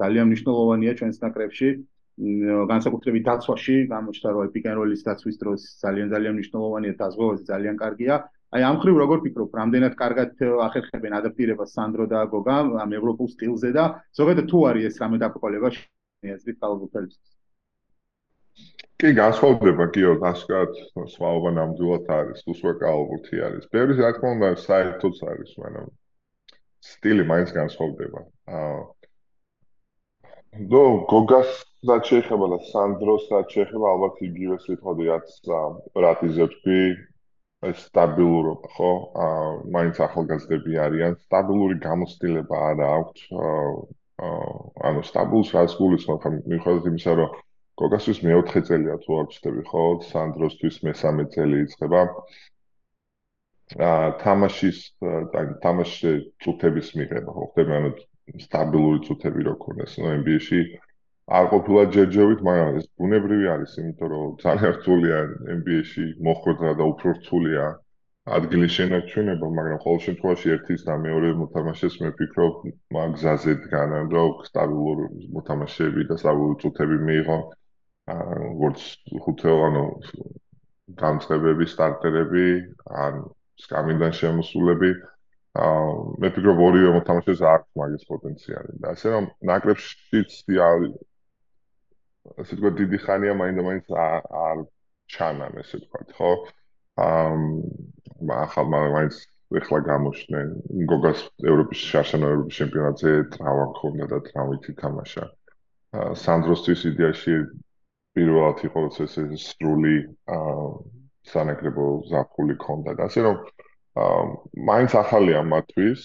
ძალიან 0.00 0.26
მნიშვნელოვანია 0.30 0.92
ჩვენს 0.98 1.18
ნაკრებში. 1.24 1.68
განსაკუთრებით 2.18 3.22
დაცვაში 3.28 3.74
გამოჩნდა 3.94 4.30
რომ 4.34 4.50
პიკენროლის 4.54 5.02
დაცვის 5.06 5.36
დროს 5.42 5.60
ძალიან 5.82 6.08
ძალიან 6.14 6.34
მნიშვნელოვანია 6.38 6.94
დაზღვევაზე 7.02 7.44
ძალიან 7.52 7.76
კარგია. 7.82 8.14
აი 8.58 8.62
ამ 8.68 8.76
ხრივ 8.82 8.96
როგორ 9.02 9.18
ფიქრობ, 9.24 9.50
რამდენად 9.60 9.94
კარგად 10.02 10.30
ახერხებენ 10.66 11.12
ადაპტირებას 11.20 11.74
სანდრო 11.76 12.04
და 12.12 12.20
გოგა 12.34 12.56
ამ 12.84 12.90
ევროპულ 12.98 13.28
სტილზე 13.34 13.70
და 13.78 13.84
ზოგადად 14.18 14.46
თუ 14.50 14.58
არის 14.70 14.84
ეს 14.90 14.96
რამე 15.02 15.16
დაბრკოლება 15.22 15.68
შეაზრით 15.78 16.56
კალბუთელს. 16.62 17.37
კი, 18.98 19.14
განსხვავდება 19.14 19.84
კიო, 19.94 20.12
დასკათ, 20.22 20.78
სხვაობა 21.14 21.50
ნამდვილად 21.58 22.08
არის, 22.18 22.44
უსვა 22.50 22.72
კალბუთი 22.82 23.42
არის. 23.48 23.68
ბევრი 23.74 23.98
რა 24.02 24.12
თქმა 24.16 24.30
უნდა 24.36 24.48
საერთოდ 24.66 25.20
არის, 25.32 25.52
მაგრამ 25.62 25.90
სტილი 26.88 27.26
მაინც 27.30 27.52
განსხვავდება. 27.58 28.20
აა 28.58 28.78
ნუ 30.72 30.82
გოგას 31.12 31.50
რაც 31.88 32.08
შეეხება 32.10 32.46
და 32.52 32.58
სანდროს 32.72 33.24
რაც 33.34 33.54
შეეხება 33.54 33.90
ალბათ 33.94 34.22
იგივე 34.28 34.56
სიტყვები 34.64 35.08
რაც 35.10 35.28
რატიზე 36.04 36.46
თქვი 36.54 36.80
ეს 37.68 37.82
სტაბილურობა 37.88 38.70
ხო 38.76 38.90
აა 39.24 39.50
მაინც 39.76 40.00
ახალგაზრდები 40.06 40.78
არიან 40.86 41.18
სტაბილური 41.26 41.76
გამოცდილება 41.84 42.62
არ 42.70 42.82
აქვს 42.88 43.26
აა 43.46 44.32
ანუ 44.90 45.04
სტაბილს 45.10 45.52
რაც 45.58 45.76
გულისხმობ 45.82 46.18
ხომ 46.24 46.40
მიხედავთ 46.54 46.90
იმისა 46.92 47.12
რომ 47.20 47.36
გოგასთვის 47.78 48.20
მეოთხე 48.26 48.60
წელია 48.68 48.96
თუ 49.04 49.18
არ 49.20 49.26
ვცდები 49.30 49.62
ხო? 49.70 49.82
სანდროსთვის 50.10 50.76
მესამე 50.88 51.24
წელი 51.34 51.62
იწყება. 51.64 52.02
აა 53.88 54.06
თამაშის 54.24 54.78
თამაშის 55.64 56.28
წუთების 56.42 56.88
მიღება 56.98 57.30
ხო? 57.36 57.44
ხდება 57.52 57.80
ანუ 57.80 57.90
სტაბილური 58.44 59.00
წუთები 59.08 59.48
რო 59.48 59.54
ქონდეს 59.64 59.98
ნუ 60.00 60.14
NBA-ში 60.20 60.60
არ 61.28 61.46
ყოფილა 61.52 61.82
ჯერჯერობით, 61.94 62.40
მაგრამ 62.48 62.76
ეს 62.80 62.86
ბუნებრივი 63.00 63.46
არის, 63.54 63.72
იმიტომ 63.80 64.08
რომ 64.12 64.28
ძალიან 64.44 64.72
რთულია 64.78 65.16
NBA-ში 65.58 66.04
მოხვედრა 66.28 66.70
და 66.80 66.84
უფრო 66.92 67.08
რთულია. 67.18 67.66
ადგილი 68.36 68.68
შენარჩუნება, 68.76 69.46
მაგრამ 69.58 69.78
ყოველ 69.84 70.00
შემთხვევაში 70.06 70.50
ერთის 70.54 70.82
და 70.88 70.94
მეორე 71.04 71.28
მოთამაშეს 71.42 71.94
მე 72.00 72.08
ვფიქრობ, 72.12 72.56
მაგზაზე 72.96 73.52
დგანან, 73.64 74.10
რომ 74.16 74.32
სტაბილური 74.48 75.06
მოთამაშეები 75.36 76.02
და 76.10 76.14
სტაბილური 76.22 76.60
წუთები 76.64 76.96
მიიღო. 77.08 77.38
როგორც 78.08 78.80
ხუთეო 79.24 79.56
ანუ 79.68 79.84
გამწებები, 81.00 81.64
სტარტერები, 81.68 82.46
ან 83.04 83.22
სკამინდან 83.60 84.12
შემოსულები 84.20 84.90
აა 85.58 85.78
მე 86.22 86.28
ფიქრობ 86.34 86.60
ორივე 86.64 86.90
მოთამაშეს 86.96 87.40
აქვს 87.52 87.78
მაგის 87.80 88.04
პოტენციალი. 88.08 88.72
და 88.82 88.92
ასე 88.94 89.06
რომ 89.14 89.24
ნაკრებშიც 89.50 90.30
ასე 92.38 92.52
თქვა 92.60 92.70
დიდი 92.80 92.98
ხანია 93.04 93.34
მაინდა-მაინც 93.40 93.86
არ 94.44 94.58
ჩანან 95.14 95.52
ესე 95.62 95.80
თქვა 95.84 96.00
ხო? 96.18 96.30
აა 97.04 98.34
ახალ 98.44 98.66
მაინც 98.72 99.14
ეხლა 99.60 99.78
გამოჩნდნენ. 99.90 100.48
გოგას 100.92 101.20
ევროპის 101.50 101.80
შარშან 101.90 102.22
ევროპის 102.28 102.54
ჩემპიონატზე 102.60 103.10
ტრავმა 103.34 103.66
ქონდა 103.80 104.06
და 104.12 104.18
ტრავმით 104.28 104.64
ითამაშა 104.72 105.24
სანდროსთვის 106.22 106.80
იდეაში 106.92 107.34
პირველად 108.18 108.62
იყო 108.66 108.80
ეს 108.90 109.16
სრული 109.46 109.94
აა 110.34 110.54
სანაკრებო 111.30 111.86
ზაფხული 112.10 112.56
ქონდა 112.64 112.94
და 112.98 113.06
ასე 113.06 113.22
რომ 113.26 113.36
აა 114.02 114.22
მაინც 114.70 114.96
ახალია 115.02 115.42
მათთვის 115.52 116.00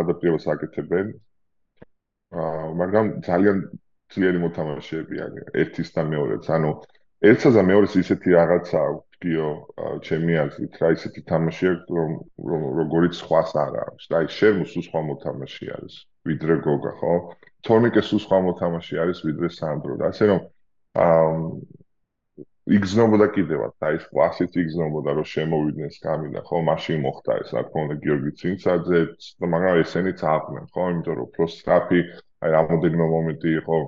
ადაპტირებას 0.00 0.46
აკეთებენ. 0.54 1.10
აა 2.42 2.66
მაგრამ 2.80 3.06
ძალიან 3.26 3.58
ძლიერი 4.14 4.38
მოთამაშეები 4.44 5.22
არიან 5.26 5.48
ერთის 5.62 5.90
და 5.96 6.02
მეორეს 6.12 6.50
ანუ 6.56 6.70
ერთსა 7.30 7.50
და 7.58 7.62
მეორეს 7.70 7.94
ისეთი 8.02 8.28
რაღაცა 8.38 8.82
გიო 9.24 9.48
ჩემი 10.06 10.38
აზრით 10.44 10.78
რა 10.82 10.88
ისეთი 10.96 11.20
თამაში 11.30 11.64
აქვს 11.72 11.90
რომ 12.50 12.62
როგორიც 12.80 13.18
სხვას 13.22 13.50
არ 13.64 13.74
აქვს. 13.86 14.04
და 14.10 14.14
აი 14.20 14.26
შერმუს 14.38 14.78
სხვა 14.86 15.00
მოთამაში 15.10 15.66
არის. 15.74 15.94
ვიდრე 16.28 16.54
გოგა 16.68 16.92
ხო? 17.02 17.14
თორნიკეს 17.66 18.14
სხვა 18.26 18.38
მოთამაში 18.46 18.94
არის 19.02 19.18
ვიდრე 19.26 19.48
სანდრო. 19.58 19.98
და 20.00 20.14
ასე 20.14 20.24
რომ 20.30 20.40
აა 20.40 20.59
იგზნობოდა 22.70 23.26
კიდევაც, 23.34 23.74
აი 23.86 23.96
ეს 23.98 24.04
კლასიც 24.10 24.56
იგზნობოდა, 24.62 25.14
რომ 25.18 25.26
შემოვიდნენ 25.32 25.90
სკამიდან, 25.96 26.42
ხო, 26.48 26.58
მაშინ 26.70 27.00
მოხდა 27.06 27.36
ეს, 27.42 27.48
რა 27.56 27.62
თქმა 27.66 27.80
უნდა, 27.86 27.96
გიორგი 28.04 28.32
ცინცაძე, 28.40 29.00
მაგრამ 29.54 29.80
ესენიც 29.82 30.20
აყვნენ, 30.34 30.64
ხო, 30.74 30.82
იმიტომ 30.94 31.16
რომ 31.20 31.32
პროსტრაფი, 31.36 32.00
აი 32.42 32.50
რამოდენიმე 32.56 33.06
მომენტი 33.14 33.50
იყო 33.60 33.78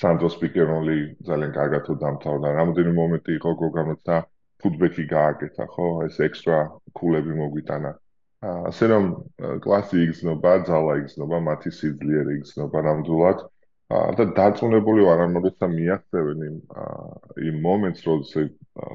სანდროს 0.00 0.34
პიკერონლი 0.42 0.96
ძალიან 1.30 1.52
კარგად 1.58 1.92
დამთავრდა, 2.02 2.48
რამოდენიმე 2.58 2.96
მომენტი 3.02 3.32
იყო 3.38 3.50
გოგამოც 3.62 4.00
და 4.10 4.16
ფუტბექი 4.62 5.04
გააკეთა, 5.14 5.64
ხო, 5.74 5.86
ეს 6.06 6.16
ექსტრა 6.26 6.58
კულები 6.98 7.32
მოგვიტანა. 7.42 7.92
ასე 8.70 8.84
რომ 8.92 9.04
კლასი 9.62 9.96
იგზნობა, 10.06 10.52
ძალა 10.70 10.92
იგზნობა, 11.02 11.38
მათი 11.50 11.70
სიძლიერე 11.78 12.32
იგზნობა 12.40 12.78
ნამდვილად. 12.88 13.38
და 13.88 14.24
დაწუნებული 14.34 15.06
ვარ 15.06 15.20
ამ 15.26 15.36
როცა 15.46 15.66
მიახცევენ 15.72 16.40
იმ 16.46 16.56
იმ 17.50 17.56
მომენტს 17.66 18.06
როცა 18.10 18.46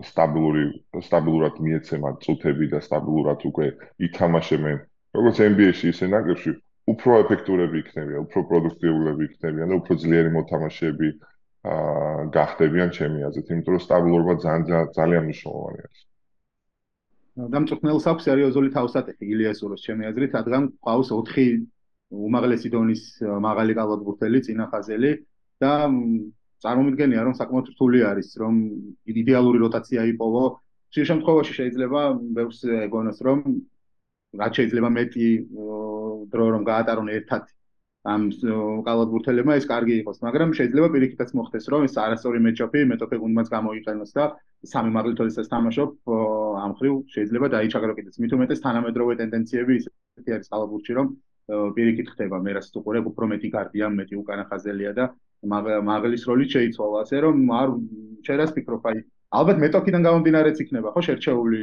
სტაბილური 0.10 0.64
სტაბილურად 1.08 1.62
მიეცემა 1.68 2.10
წუთები 2.26 2.66
და 2.74 2.80
სტაბილურად 2.88 3.46
უკვე 3.52 3.68
ითამაშებენ 4.08 4.78
როგორც 5.16 5.38
NBA-ში 5.48 5.96
ისე 5.96 6.12
ნაკრებში 6.12 6.52
უფრო 6.92 7.18
ეფექტურები 7.24 7.78
იქნებიან, 7.84 8.22
უფრო 8.28 8.40
პროდუქტიულები 8.52 9.28
იქნებიან 9.30 9.72
და 9.72 9.76
უფრო 9.82 9.94
ძლიერი 10.04 10.30
მოთამაშეები 10.36 11.10
აა 11.72 12.24
გახდებიან 12.36 12.90
ჩემი 12.98 13.20
აზრით, 13.28 13.52
იმიტომ 13.54 13.74
რომ 13.76 13.84
სტაბილურობა 13.86 14.34
ძალიან 14.46 14.88
ძალიან 14.98 15.24
მნიშვნელოვანია. 15.28 15.88
დამწუხნელს 17.56 18.06
აქვს 18.12 18.26
სერიოზული 18.28 18.70
თავსატეხი 18.76 19.26
ილიასუროს 19.34 19.82
ჩემი 19.86 20.04
აზრით, 20.10 20.32
რადგან 20.40 20.64
ყავს 20.84 21.10
4 21.16 21.46
უმაღლესი 22.12 22.70
დონის 22.76 23.04
მაღალი 23.24 23.74
კალათბურთელი 23.80 24.40
წინახაზელი 24.48 25.12
და 25.64 25.72
წარმომიდგენია 26.62 27.22
რომ 27.26 27.36
საკმაოდ 27.40 27.72
რთული 27.74 28.00
არის 28.12 28.30
რომ 28.42 28.56
იდეალური 29.08 29.58
როტაცია 29.66 30.02
იპოვო. 30.14 30.44
შეიძლება 30.92 31.10
შემთხვევაში 31.12 31.54
შეიძლება 31.60 32.02
ბევრს 32.38 32.60
ეგონოს 32.88 33.20
რომ 33.28 33.40
რაც 34.42 34.52
შეიძლება 34.60 34.90
მეტი 34.98 35.28
დრო 36.34 36.46
რომ 36.54 36.64
გაატარონ 36.68 37.10
ერთად 37.16 37.44
ამ 38.12 38.22
კალათბურთელებმა 38.86 39.56
ეს 39.62 39.66
კარგი 39.70 39.96
იყოს, 40.02 40.18
მაგრამ 40.26 40.54
შეიძლება 40.58 40.88
პირიქითაც 40.94 41.30
მოხდეს 41.38 41.66
რომ 41.72 41.82
ეს 41.88 41.96
არასწორი 42.04 42.40
მეჩოპი 42.46 42.80
მეტოქე 42.92 43.18
გუნდმაც 43.24 43.48
გამოიყენოს 43.56 44.12
და 44.18 44.24
სამი 44.74 44.90
მაღლითოლისაც 44.98 45.48
თამაშობ 45.54 45.90
ამ 46.66 46.72
ხრივ 46.82 46.94
შეიძლება 47.14 47.48
დაიჩაგრო 47.56 47.94
კიდეც. 47.98 48.16
მით 48.22 48.32
უმეტეს 48.38 48.64
თანამედროვე 48.66 49.14
ტენდენციები 49.22 49.74
ისეთი 49.82 50.30
არის 50.38 50.50
კალათბურთში 50.54 50.94
რომ 50.98 51.08
პირიქით 51.50 52.12
ხდება 52.14 52.38
მე 52.46 52.52
რაც 52.58 52.68
უყურებ 52.82 53.08
უფრო 53.12 53.28
მეტი 53.34 53.50
გარდია 53.56 53.90
მეტი 53.90 54.16
უკანა 54.22 54.44
ხაზელია 54.52 54.92
და 54.98 55.06
მაგლის 55.90 56.24
როლი 56.30 56.46
შეიცვალა 56.54 57.02
ასე 57.06 57.18
რომ 57.26 57.38
არ 57.62 57.70
შეიძლება 58.28 58.56
ფიქრობ 58.58 58.84
აი 58.92 59.00
ალბათ 59.42 59.58
მეტოქიდან 59.64 60.06
გამომდინარეც 60.08 60.58
იქნება 60.64 60.94
ხო 60.94 61.02
შერჩეული 61.08 61.62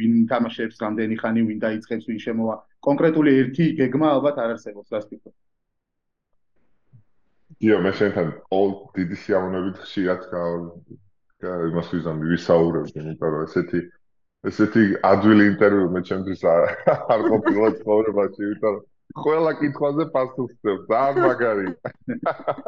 ვინ 0.00 0.12
თამაშებს 0.30 0.76
რამდენი 0.82 1.16
ხანი 1.20 1.40
ვინ 1.46 1.58
დაიწყებს 1.64 2.08
ვინ 2.10 2.18
შემოვა 2.26 2.54
კონკრეტული 2.86 3.30
ერთი 3.42 3.64
გეგმა 3.80 4.08
ალბათ 4.16 4.36
არ 4.42 4.56
არსებობს 4.56 4.88
რას 4.94 5.06
ფიქრობ? 5.10 5.34
იო 7.60 7.78
მე 7.84 7.92
შენთან 8.00 8.28
all 8.56 8.70
დიდი 8.96 9.16
სიამოვნებით 9.22 9.76
ხშირად 9.84 10.20
იმას 11.70 11.88
ვიზამ 11.94 12.18
ვისაუბრებ 12.30 12.86
იმიტომ 13.00 13.34
რომ 13.34 13.42
ესეთი 13.48 13.80
ესეთი 14.50 14.84
ადვილი 15.10 15.44
ინტერვიუ 15.52 15.88
მე 15.94 16.00
ჩემთვის 16.08 16.44
არ 16.50 17.20
ყოფილა 17.32 17.68
ცხოვრებაში 17.80 18.40
იმიტომ 18.48 18.74
რომ 18.76 18.84
ყველა 19.16 19.52
კითხვაზე 19.60 20.04
პასუხს 20.14 20.56
წერს. 20.62 20.84
ძალიან 20.90 21.16
მაგარი. 21.26 21.66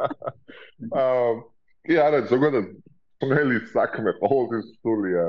აა 1.03 1.31
კი 1.87 1.99
არა, 2.05 2.19
ზოგადად 2.31 2.67
თუნელი 3.23 3.57
საქმე 3.71 4.11
ყოველთვის 4.19 4.67
სულია 4.83 5.25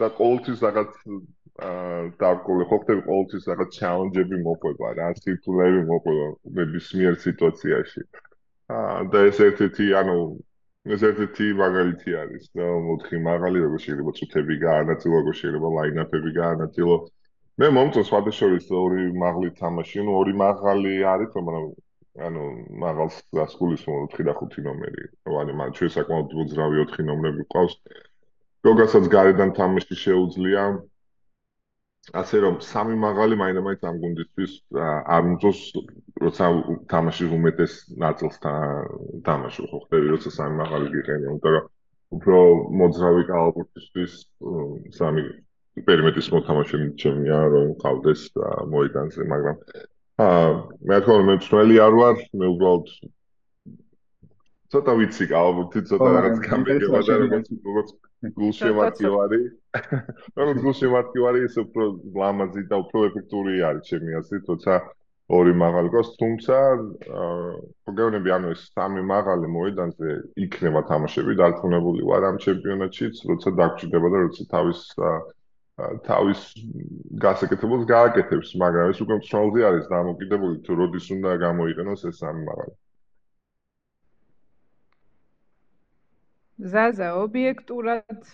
და 0.00 0.08
ყოველთვის 0.20 0.58
რაღაც 0.66 0.90
აა 1.66 2.00
დაკოლე 2.20 2.64
ხოხტები 2.70 3.02
ყოველთვის 3.08 3.48
რაღაც 3.50 3.70
ჩალენჯები 3.80 4.36
მოყვება 4.48 4.92
რა, 5.00 5.08
სიტულები 5.24 5.80
მოყვება 5.90 6.26
ნებისმიერ 6.60 7.14
სიტუაციაში. 7.26 8.02
აა 8.76 9.00
და 9.12 9.18
ეს 9.30 9.40
ერთ-ერთი 9.48 9.86
ანუ 10.00 10.18
ეს 10.86 11.02
ერთ-ერთი 11.02 11.46
მაგალითი 11.58 12.10
არის 12.22 12.44
და 12.54 12.66
მოთხი 12.88 13.18
მაღალი 13.26 13.62
როგორ 13.64 13.80
შეიძლება 13.84 14.12
წუთები 14.18 14.54
გაანაწილო, 14.66 15.14
როგორ 15.22 15.34
შეიძლება 15.40 15.68
ლაინაპები 15.76 16.30
გაანაწილო. 16.36 16.96
მე 17.62 17.68
მომწონს 17.72 18.08
სხვადასხვა 18.10 18.78
ორი 18.78 19.04
მაღალი 19.20 19.50
თამაში, 19.60 20.02
ну 20.04 20.16
ორი 20.20 20.32
მაღალი 20.40 20.90
არის, 21.12 21.30
მაგრამ 21.36 21.68
ანუ 22.26 22.42
მაღალს 22.82 23.16
გასკულის 23.38 23.84
4 23.88 24.26
და 24.28 24.34
5 24.40 24.64
ნომერი. 24.66 25.04
ანუ 25.42 25.54
მან 25.60 25.72
ჩვენ 25.78 25.90
საკმაოდ 25.94 26.34
მოძრავი 26.40 26.84
4 26.92 27.06
ნომრები 27.08 27.46
ყავს. 27.54 27.74
როგორცაც 28.68 29.08
გარედან 29.16 29.50
თამაში 29.60 29.96
შეუძლია. 30.04 30.62
ასე 32.20 32.36
რომ 32.44 32.54
სამი 32.62 32.96
მაღალი 33.02 33.34
მაინდა-მაინც 33.40 33.82
ამ 33.88 33.96
გუნდისთვის 34.02 34.52
არ 35.14 35.22
მწოს, 35.30 35.60
როცა 36.22 36.44
თამაში 36.92 37.24
უმეტეს 37.36 37.72
ნაწილს 38.04 38.36
თამაში 39.26 39.60
ხო 39.70 39.78
ხდები, 39.84 40.06
როცა 40.14 40.30
სამი 40.38 40.54
მაღალი 40.62 40.86
გიყენია, 40.94 41.28
იმიტომ 41.32 41.52
რომ 41.56 41.66
უფრო 42.16 42.38
მოძრავი 42.80 43.22
კალაპურტისთვის 43.32 44.12
სამი 44.98 45.22
პერიმეტრის 45.84 46.30
მოთამაშე 46.32 46.78
ჩემია 47.02 47.40
რომ 47.52 47.68
ყავდეს 47.82 48.22
მოედანზე 48.72 49.28
მაგრამ 49.32 49.56
აა 50.24 50.48
მე 50.88 50.98
თქო 51.04 51.16
მე 51.28 51.36
წველი 51.44 51.76
არ 51.86 51.96
ვარ 52.00 52.16
მე 52.40 52.46
უბრალოდ 52.54 52.92
ცოტა 54.72 54.92
ვიცი 55.00 55.26
ალბათ 55.40 55.76
ცოტა 55.90 56.08
რაღაც 56.16 56.38
გამიგება 56.46 57.00
და 57.08 57.16
როგორც 57.22 57.50
როგორც 57.68 57.90
გულშემატკივარი 58.40 59.40
როგორც 60.40 60.62
გულშემატკივარი 60.64 61.44
ის 61.48 61.58
უფრო 61.64 61.84
ლამაზი 62.22 62.62
და 62.72 62.80
უფრო 62.84 63.04
ეფექტური 63.10 63.60
არის 63.70 63.90
ჩემი 63.92 64.16
აზრით 64.20 64.48
თორსა 64.48 64.78
ორი 65.36 65.52
მაღალი 65.60 65.90
ყავს 65.92 66.10
თუმცა 66.22 66.56
პროგრამები 67.84 68.32
ანუ 68.36 68.50
ეს 68.56 68.60
სამი 68.72 69.02
მაღალი 69.12 69.48
მოედანზე 69.54 70.12
იქნება 70.46 70.82
თამაშები 70.90 71.34
დარწმუნებული 71.40 72.06
ვარ 72.10 72.26
ამ 72.30 72.36
ჩემპიონატშიც 72.46 73.24
როცა 73.30 73.54
დაგჭირდება 73.60 74.12
და 74.14 74.22
როცა 74.26 74.46
თავის 74.54 74.82
თავის 75.76 76.40
გასაკეთებელს 77.20 77.84
გააკეთებს, 77.88 78.52
მაგრამ 78.62 78.92
ეს 78.92 79.00
უკვე 79.04 79.16
მწვავედი 79.20 79.64
არის 79.68 79.88
დამოკიდებული 79.92 80.56
თუ 80.64 80.76
როდის 80.80 81.08
უნდა 81.16 81.32
გამოიყენოს 81.42 82.04
ეს 82.10 82.20
სამი 82.22 82.44
მაღალი. 82.48 82.74
ზაზა 86.72 87.08
ობიექტურად 87.20 88.24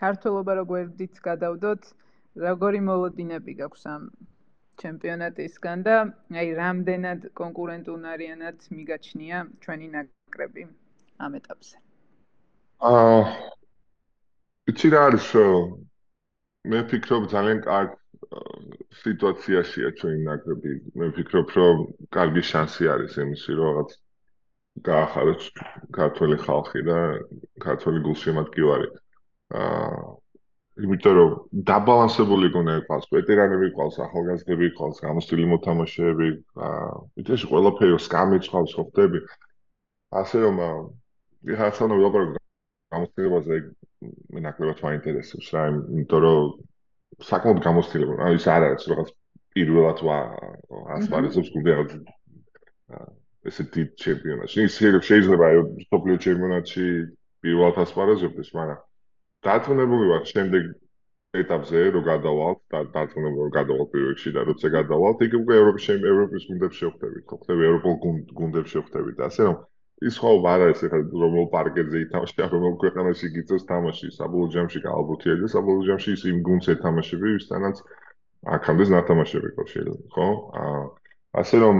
ქართულობა 0.00 0.52
როგვერდით 0.60 1.20
გადავდოთ, 1.28 1.82
როგორი 2.48 2.80
მოლოდინები 2.88 3.52
გაქვს 3.60 3.84
ამ 3.92 4.08
ჩემპიონატისგან 4.80 5.82
და 5.84 5.96
აი 6.40 6.48
რამდენად 6.56 7.28
კონკურენტუნარიანად 7.40 8.56
მიგაჩნია 8.72 9.44
ჩვენი 9.60 9.88
ნაკრები 9.96 10.64
ამ 11.20 11.36
ეტაპზე. 11.40 11.76
აა 12.80 13.20
იცი 14.72 14.88
რა 14.96 15.00
არის 15.10 15.28
მე 16.68 16.78
ვფიქრობ 16.84 17.26
ძალიან 17.32 17.60
კარგ 17.64 17.96
სიტუაციაშია 19.00 19.90
ჩვენი 19.98 20.24
ნაკრები. 20.28 20.72
მე 21.00 21.06
ვფიქრობ, 21.10 21.52
რომ 21.56 21.78
კარგი 22.16 22.42
შანსი 22.50 22.88
არის 22.94 23.16
იმისი, 23.24 23.56
რომ 23.58 23.68
რაღაც 23.70 23.90
გაახაროს 24.88 25.44
ქართული 25.96 26.36
ხალხი 26.44 26.82
და 26.88 26.98
ქართული 27.64 28.02
გულშემატკივარი. 28.04 28.88
აა 29.60 30.02
იმიტომ 30.80 31.14
რომ 31.20 31.32
დაბალანსებული 31.70 32.52
გონა 32.54 32.74
იყოს, 32.80 33.08
ვეტერანები 33.12 33.66
იყოს, 33.70 33.98
ახალგაზრდები 34.06 34.64
იყოს, 34.70 35.00
გამოსტილი 35.06 35.46
მოთამაშეები, 35.52 36.28
აა 36.68 36.92
ითეში 37.24 37.50
ყველაფერი 37.50 37.98
სკამიც 38.06 38.44
ყავს, 38.52 38.76
ხო 38.76 38.84
ხდები? 38.90 39.20
ასე 40.20 40.36
რომ 40.44 40.62
ვიღაცა 41.50 41.84
ნუ 41.90 41.96
როგორ 42.90 43.06
გამოსტილებაზე 43.14 43.56
მე 44.34 44.40
ნაკლებად 44.42 44.80
მაინტერესებს 44.82 45.48
რა, 45.54 45.62
იმიტომ 45.70 46.20
რომ 46.24 46.48
საკმაოდ 47.30 47.60
გამოცდილება, 47.66 48.14
ანუ 48.26 48.34
ის 48.40 48.46
არ 48.50 48.66
არის 48.66 48.86
რაღაც 48.90 49.10
პირველად 49.54 49.98
ვა 50.06 50.18
ასპარეზობს 50.96 51.50
გუნდი 51.54 51.74
ესე 53.50 53.64
დიდ 53.74 53.88
ჩემპიონატში. 54.04 54.58
ის 54.66 54.74
შეიძლება 55.08 55.46
სოფლიო 55.86 56.16
ჩემპიონატში 56.26 56.86
პირველად 57.46 57.76
ასპარეზობდეს, 57.84 58.50
მაგრამ 58.58 58.80
დათუნებული 59.46 60.04
ვარ 60.10 60.24
შემდეგ 60.32 60.62
ეტაპზე 61.40 61.80
რომ 61.94 62.04
გადავალთ 62.10 62.60
და 62.74 62.78
დათუნებული 62.96 63.42
რომ 63.46 63.54
გადავალთ 63.54 63.90
პირველში 63.94 64.30
და 64.34 64.40
როცა 64.50 64.68
გადავალთ, 64.76 65.18
იქ 65.26 65.32
უკვე 65.40 65.54
ევროპის 65.62 65.86
ევროპის 65.94 66.42
გუნდებს 66.50 66.76
შევხვდებით, 66.80 67.24
ხო 67.30 67.36
ხდება 67.40 67.62
ევროპულ 67.70 67.94
გუნდებს 68.40 68.70
შევხვდებით 68.74 69.18
ასე 69.30 69.42
რომ 69.46 69.56
ის 70.00 70.16
ხო 70.16 70.30
არ 70.48 70.62
არის 70.66 70.82
ახლა 70.88 71.00
რომელ 71.22 71.46
პარკეტზე 71.52 71.98
ითამაშა, 72.06 72.46
რომელ 72.54 72.74
ქვეყანაში 72.80 73.26
გიწევს 73.36 73.64
თამაში, 73.68 74.06
საბოლოო 74.16 74.52
ჯამში 74.54 74.80
ალბათია 74.88 75.34
და 75.40 75.48
საბოლოო 75.54 75.84
ჯამში 75.88 76.10
ის 76.16 76.22
იმ 76.30 76.38
გუნდს 76.46 76.70
ეთამაშები, 76.74 77.32
ვისთანაც 77.36 77.82
აქამდე 78.56 78.84
ნათამაშები 78.96 79.48
ყო 79.56 79.64
შეიძლება, 79.72 80.04
ხო? 80.14 80.28
აა 80.60 80.84
ასე 81.40 81.56
რომ 81.62 81.76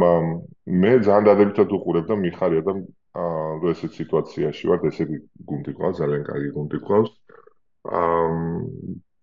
მე 0.83 0.93
ძალიან 1.07 1.25
დადებითად 1.29 1.73
უყურებ 1.77 2.05
და 2.11 2.15
მიხარია 2.25 2.63
და 2.69 2.73
აა 3.25 3.71
ესეთ 3.73 3.93
სიტუაციაში 4.01 4.65
ვარ, 4.69 4.85
ესეთი 4.91 5.17
გუნდი 5.49 5.73
ყავს, 5.81 5.97
ძალიან 6.01 6.23
კარგი 6.29 6.51
გუნდი 6.57 6.79
ყავს. 6.87 7.11
აა 8.01 8.29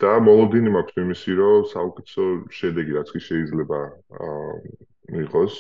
და 0.02 0.12
მოლოდინი 0.26 0.74
მაქვს 0.74 0.98
იმისი, 1.06 1.32
რომ 1.38 1.70
საუკეთესო 1.74 2.26
შედეგი 2.58 2.92
რაც 2.98 3.14
კი 3.14 3.22
შეიძლება 3.30 3.80
აა 4.26 5.22
იყოს 5.22 5.54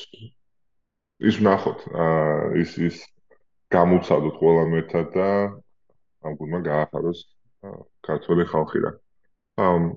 ის 1.30 1.36
ნახოთ. 1.45 1.80
აა 1.93 2.58
ის 2.65 2.73
ის 2.89 2.97
გამოცადოთ 3.76 4.36
ყველამ 4.42 4.76
ერთად 4.80 5.08
და 5.16 5.30
ამ 6.28 6.34
გუნმა 6.40 6.60
გაახაროს 6.68 7.20
ქართული 8.08 8.46
ხალხი 8.52 8.80
რა. 8.86 8.92
ამ 9.68 9.88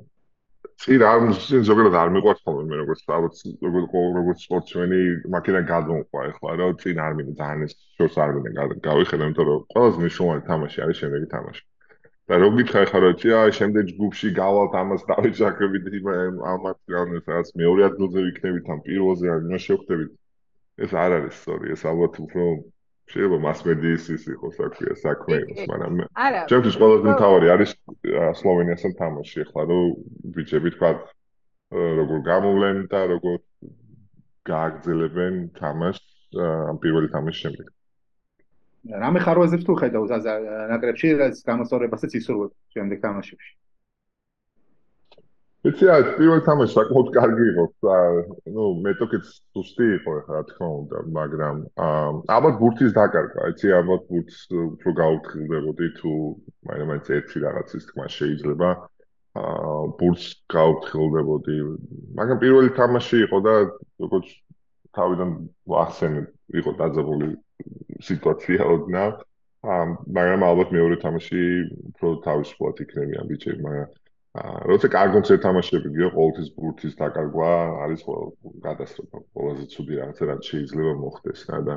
წინ 0.81 1.03
არ 1.07 1.25
ზოგადად 1.69 1.97
არ 2.03 2.11
მიყვარს 2.17 2.43
ხოლმე 2.45 2.65
მე 2.69 2.77
როგორც 2.83 3.01
ალბათ 3.17 3.41
როგორც 3.65 3.97
როგორც 4.19 4.45
სპორტსმენი 4.47 5.01
მაქედან 5.35 5.65
გადმოყვა 5.71 6.23
ახლა 6.31 6.55
რა 6.61 6.69
წინ 6.83 7.03
არ 7.07 7.17
მინდა 7.19 7.35
ძალიან 7.41 7.65
ეს 7.67 7.75
შორს 8.01 8.17
არ 8.25 8.33
მინდა 8.37 8.67
გავიხედა 8.89 9.29
იმიტომ 9.29 9.47
რომ 9.51 9.67
ყველაზე 9.75 10.03
მნიშვნელოვანი 10.05 10.43
თამაში 10.51 10.83
არის 10.87 11.03
შემდეგი 11.03 11.29
თამაში. 11.35 11.63
და 12.31 12.35
რო 12.41 12.49
გითხარ 12.57 12.85
ხარ 12.91 13.03
რომ 13.07 13.15
წია 13.21 13.39
შემდეგ 13.59 13.85
ჯგუფში 13.93 14.29
გავალთ 14.41 14.75
ამას 14.83 15.03
დავიჭაქებით 15.13 15.85
ამათ 16.55 16.79
რაღაც 16.97 17.49
მეორე 17.63 17.83
ადგილზე 17.91 18.19
ვიქნებით 18.27 18.67
ამ 18.73 18.81
პირველზე 18.89 19.27
ან 19.35 19.41
იმას 19.51 19.63
შევხვდებით. 19.69 20.11
ეს 20.85 20.93
არ 21.05 21.11
არის 21.19 21.35
სწორი, 21.43 21.67
ეს 21.77 21.83
ალბათ 21.91 22.15
უფრო 22.25 22.45
შეიძლება 23.11 23.38
მასმედიის 23.46 24.05
ის 24.16 24.25
იყოს 24.35 24.55
საქმე 24.61 24.94
საქმე 25.05 25.37
იყოს 25.42 25.70
მაგრამ 25.73 25.94
ჩემთვის 26.51 26.77
ყველაზე 26.81 27.07
მთავარი 27.14 27.46
არის 27.55 27.70
სლოვენიასთან 28.40 28.92
თამაში 29.01 29.38
ახლა 29.46 29.62
რომ 29.70 29.88
ბიჭები 30.37 30.70
თქვა 30.77 30.90
როგორ 32.01 32.18
გამოვლენ 32.31 32.77
და 32.90 33.01
როგორ 33.14 33.38
გააგრძელებენ 34.51 35.35
თამაშს 35.59 36.38
ამ 36.70 36.77
პირველი 36.83 37.09
თამაშის 37.14 37.40
შემდეგ. 37.42 37.66
რამე 39.05 39.18
ხარვაზებს 39.25 39.64
თუ 39.66 39.73
ხედავ 39.81 40.05
ნაკრებში 40.73 41.09
რაც 41.20 41.37
გამოსწორებასაც 41.51 42.12
ისურვებ 42.20 42.51
შემდეგ 42.75 42.99
თამაშებში? 43.05 43.53
იცი 45.68 45.85
რა 45.90 45.96
პირველ 46.18 46.40
თამაში 46.49 46.73
საკმაოდ 46.79 47.09
კარგი 47.18 47.44
იყო 47.53 47.64
და 47.85 47.97
ნუ 48.55 48.64
მეტოქიც 48.85 49.25
სუსტი 49.57 49.87
იყო 49.97 50.12
ხა 50.27 50.33
რა 50.37 50.43
თქმა 50.51 50.69
უნდა 50.81 50.99
მაგრამ 51.16 51.57
ალბათ 52.37 52.55
ბურთის 52.61 52.93
დაკარგვა 52.99 53.49
იცი 53.53 53.73
ალბათ 53.81 54.03
ბურთს 54.11 54.38
უფრო 54.61 54.90
გაუფრთხილდებოდი 55.01 55.88
თუ 56.01 56.12
მაინც 56.71 57.07
ერთი 57.16 57.38
რაღაცის 57.47 57.87
თქმა 57.90 58.07
შეიძლება. 58.19 58.71
აა 59.40 59.81
ბურთს 59.99 60.27
გაუფრთხილდებოდი 60.53 61.57
მაგრამ 62.19 62.38
პირველი 62.45 62.71
თამაში 62.79 63.16
იყო 63.27 63.38
და 63.47 63.55
როგორც 64.03 64.27
თავიდან 64.99 65.31
ახსენე 65.83 66.23
იყო 66.61 66.71
დაძაბული 66.81 67.29
სიტუაცია 68.09 68.61
ოდნა 68.75 69.05
ამ 69.77 69.88
მაგრამ 70.19 70.43
ალბათ 70.51 70.69
მეორე 70.77 70.97
თამაში 71.05 71.43
უფრო 71.93 72.09
თავისუფლად 72.27 72.83
იქნებიან 72.85 73.31
ბიჭები 73.31 73.62
მაგრამ 73.66 73.87
აა 73.87 74.00
როცა 74.71 74.88
კარგონც 74.95 75.31
ეთამაშები 75.35 75.90
გიო 75.95 76.09
ყოველთვის 76.14 76.51
ბურთის 76.59 76.93
დაკარგვა 77.01 77.49
არის 77.87 78.05
გადასრება 78.66 79.23
ყველაზე 79.35 79.64
ცუდი 79.73 79.97
რაღაცა 80.01 80.29
რაც 80.31 80.51
შეიძლება 80.51 80.93
მოხდეს 81.01 81.40
რა 81.51 81.59
და 81.69 81.75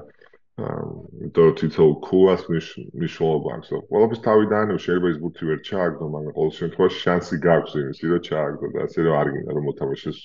და 0.54 1.44
თითოეულ 1.58 1.94
ქუას 2.06 2.42
მნიშვნელობა 2.54 3.50
აქვს. 3.58 3.70
ყველაფერს 3.90 4.22
თავიდან 4.28 4.66
შეიძლება 4.86 5.10
ის 5.14 5.18
ბურთი 5.24 5.44
ვერ 5.50 5.60
ჩააგდო, 5.70 6.06
მაგრამ 6.14 6.36
ყოველ 6.38 6.52
შემთხვევაში 6.60 7.00
შანსი 7.06 7.36
გაქვს 7.48 7.74
იმის, 7.82 7.98
რომ 8.12 8.22
ჩააგდო 8.30 8.66
და 8.76 8.80
ასე 8.86 9.00
რომ 9.08 9.14
არ 9.22 9.28
გინდა 9.34 9.52
რომ 9.58 9.64
მოთამაშეს 9.70 10.20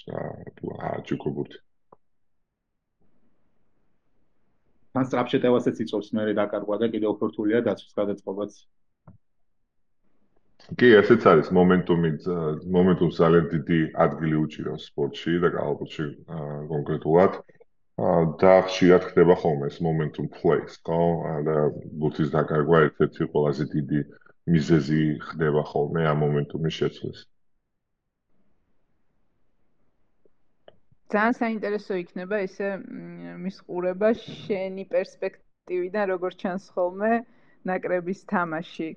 აჯუკო 0.92 1.28
ბურთი. 1.38 1.58
თან 4.92 5.04
სტრაფშეტევასაც 5.08 5.76
იწოვს 5.84 6.08
მე 6.12 6.32
დაკარგვა 6.36 6.76
და 6.82 6.86
კიდევ 6.92 7.08
უფრო 7.16 7.24
რთულია 7.32 7.58
დაცვის 7.64 7.92
გადაწყობაც. 7.96 8.52
კი, 10.76 10.88
ესეც 11.00 11.24
არის 11.30 11.48
მომენტუმი, 11.56 12.10
მომენტუმს 12.76 13.20
ძალიან 13.22 13.46
დიდი 13.54 13.78
ადგილი 14.04 14.36
უჭირავს 14.44 14.88
სპორტში 14.90 15.38
და 15.44 15.48
კალბურში 15.56 16.08
კონკრეტულად. 16.72 17.40
და 18.38 18.50
ხშირად 18.62 19.02
ხდება 19.10 19.34
ხოლმე 19.42 19.68
ეს 19.72 19.80
momentum 19.82 20.28
plays, 20.30 20.76
ხო? 20.86 20.98
და 21.42 21.54
ბუთის 21.98 22.30
დაკარგვა 22.30 22.82
ერთ-ერთი 22.86 23.26
ყველაზე 23.32 23.64
დიდი 23.74 24.00
მიზეზი 24.54 25.00
ხდება 25.30 25.62
ხოლმე 25.70 26.06
ამ 26.06 26.22
momentum-ის 26.22 26.74
შეცვლის. 26.78 27.24
ძალიან 31.08 31.34
საინტერესო 31.40 31.98
იქნება 32.04 32.38
ესე 32.46 32.70
მის 33.42 33.58
ყურება 33.66 34.08
შენი 34.14 34.84
პერსპექტივიდან 34.94 36.04
როგორ 36.12 36.38
ჩანს 36.38 36.70
ხოლმე 36.70 37.12
ნაკრების 37.66 38.20
თამაში. 38.30 38.88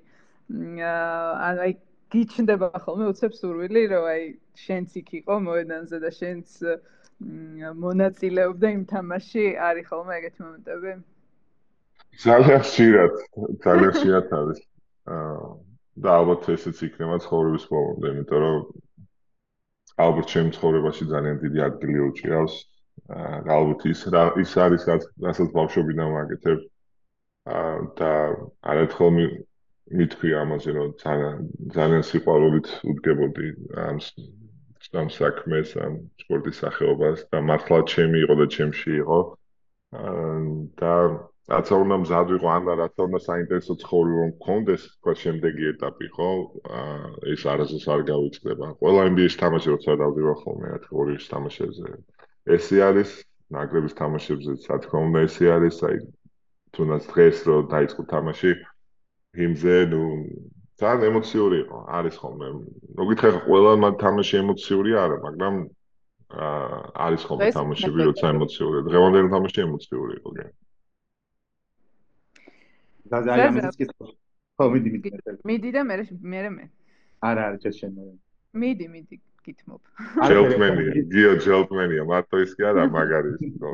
აი 0.52 1.72
გიჩნდება 2.12 2.68
ხოლმე 2.84 3.06
უცებ 3.12 3.32
სურვილი 3.40 3.82
რომ 3.92 4.04
აი 4.12 4.24
შენც 4.62 4.96
იქ 5.00 5.08
იყო 5.22 5.36
მოედანზე 5.48 6.00
და 6.02 6.10
შენც 6.12 6.58
მონაწილეობდა 7.84 8.70
იმ 8.76 8.82
თამაში 8.92 9.44
არის 9.68 9.86
ხოლმე 9.88 10.12
ეგეთი 10.20 10.40
მომენტები? 10.44 10.92
ძალიან 12.24 12.60
ხშირად, 12.66 13.14
ძალიან 13.64 13.92
ხშირად 13.96 14.26
არის. 14.40 14.60
და 16.02 16.08
ალბათ 16.18 16.48
ესეც 16.56 16.78
იქნება 16.88 17.16
ცხოვრების 17.24 17.64
ბოლომდე, 17.68 18.06
იმიტომ 18.12 18.40
რომ 18.44 18.58
ალბათ 20.04 20.26
ჩემ 20.32 20.48
ცხოვრებაში 20.56 21.04
ძალიან 21.12 21.36
დიდი 21.44 21.60
ადგილი 21.68 21.98
უჭირავს. 22.08 22.54
ალბათ 23.56 23.80
ის 23.92 24.00
ის 24.44 24.52
არის 24.64 24.82
რასაც 25.24 25.48
ბავშვობიდან 25.56 26.08
ვაკეთებ. 26.16 26.60
და 27.98 28.10
არაერთხელ 28.62 29.10
მithქვი 29.90 30.30
ამაზე 30.42 30.70
რომ 30.78 30.88
ძალიან 31.02 31.36
ძალიან 31.76 32.02
სიყვარულით 32.10 32.68
უდგებოდი 32.92 33.48
ამ 33.88 33.98
ამ 35.00 35.08
საქმეს, 35.14 35.76
ამ 35.78 35.92
სპორტის 36.22 36.58
სახეობას 36.62 37.26
და 37.30 37.38
მართლა 37.48 37.78
ჩემი 37.92 38.18
იყო 38.26 38.34
და 38.40 38.46
ჩემში 38.54 38.92
იყო. 39.02 39.18
და 40.80 40.94
რაც 41.52 41.68
უნდა 41.74 41.96
მზად 42.02 42.28
ვიყო, 42.32 42.48
ან 42.54 42.62
რაც 42.80 42.94
უნდა 43.04 43.18
საინტერესო 43.28 43.74
ცხოვრება 43.82 44.24
მქონდეს, 44.32 44.82
თქვა 44.98 45.12
შემდეგი 45.22 45.64
ეტაპი, 45.72 46.06
ხო? 46.16 46.28
ეს 47.34 47.42
არასოდეს 47.52 47.86
არ 47.94 48.02
გავიწყდება. 48.10 48.66
ყველა 48.80 49.00
NBA-ში 49.12 49.38
თამაში 49.42 49.68
როცა 49.74 49.96
დავდივარ 50.02 50.36
ხოლმე, 50.42 50.66
რა 50.72 50.78
თქმა 50.82 50.98
უნდა, 51.02 51.26
თამაშებზე. 51.34 51.86
ესე 52.56 52.76
არის, 52.88 53.10
ნაკრების 53.52 53.94
თამაშებზე, 54.00 54.52
რა 54.70 54.76
თქმა 54.86 54.98
უნდა, 55.06 55.18
ესე 55.28 55.46
არის, 55.56 55.76
აი 55.88 55.96
თუნდაც 56.72 57.02
დღეს 57.12 57.36
რო 57.48 57.56
დაიწყო 57.74 58.02
თამაში, 58.14 58.50
იმზე, 59.32 59.74
ნუ 59.88 60.02
ძალიან 60.76 61.04
ემოციური 61.08 61.56
იყო, 61.64 61.78
არის 61.88 62.14
ხოლმე. 62.20 62.46
რო 62.98 63.04
გითხე 63.10 63.28
ყველა 63.48 63.88
თამაში 64.02 64.34
ემოციური 64.42 64.92
არა, 64.92 65.16
მაგრამ 65.26 65.54
აა 66.32 66.80
არის 67.06 67.22
ხოლმე 67.28 67.48
თამაშები, 67.56 68.00
როცა 68.08 68.26
ემოციურია. 68.34 68.80
დღევანდელი 68.88 69.28
თამაში 69.34 69.58
ემოციური 69.66 70.12
იყო, 70.20 70.30
კი. 70.36 70.44
და 73.12 73.18
ძალიან 73.28 73.48
ამის 73.52 73.76
კითხვა. 73.80 74.06
ხო, 74.56 74.64
მიდი, 74.72 74.88
მიდი. 74.94 75.08
მიდი 75.48 75.68
და 75.76 75.80
მე 75.88 75.96
მე 76.32 76.40
მე. 76.56 76.64
არა, 77.28 77.42
არა, 77.48 77.58
ეს 77.68 77.74
შენ. 77.80 77.92
მიდი, 78.60 78.86
მიდი, 78.94 79.16
გითმობ. 79.46 79.80
ჯელტმენია, 80.28 80.92
გიო 81.12 81.32
ჯელტმენია, 81.46 82.02
მარტო 82.12 82.36
ის 82.44 82.52
კი 82.56 82.62
არა, 82.68 82.82
მაგარი 82.96 83.30
ის 83.36 83.54
ხო. 83.60 83.70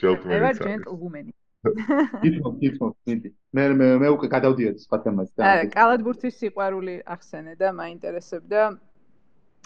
ჯელტმენია. 0.00 0.38
ევარ 0.38 0.54
ჯენტლვუმენი. 0.64 1.32
გითმობ, 1.66 2.58
გითმობ, 2.62 2.92
მიდი. 3.08 3.30
მე 3.56 3.62
მე 3.78 3.86
მე 3.98 4.08
უკვე 4.14 4.28
გადავდიოდი 4.30 4.82
სხვა 4.84 4.98
თემაზე 5.04 5.32
და 5.34 5.48
არა, 5.52 5.64
კალათბურთის 5.74 6.36
სიყვარული 6.38 6.94
ახსენე 7.14 7.54
და 7.58 7.72
მაინტერესებდა 7.74 8.62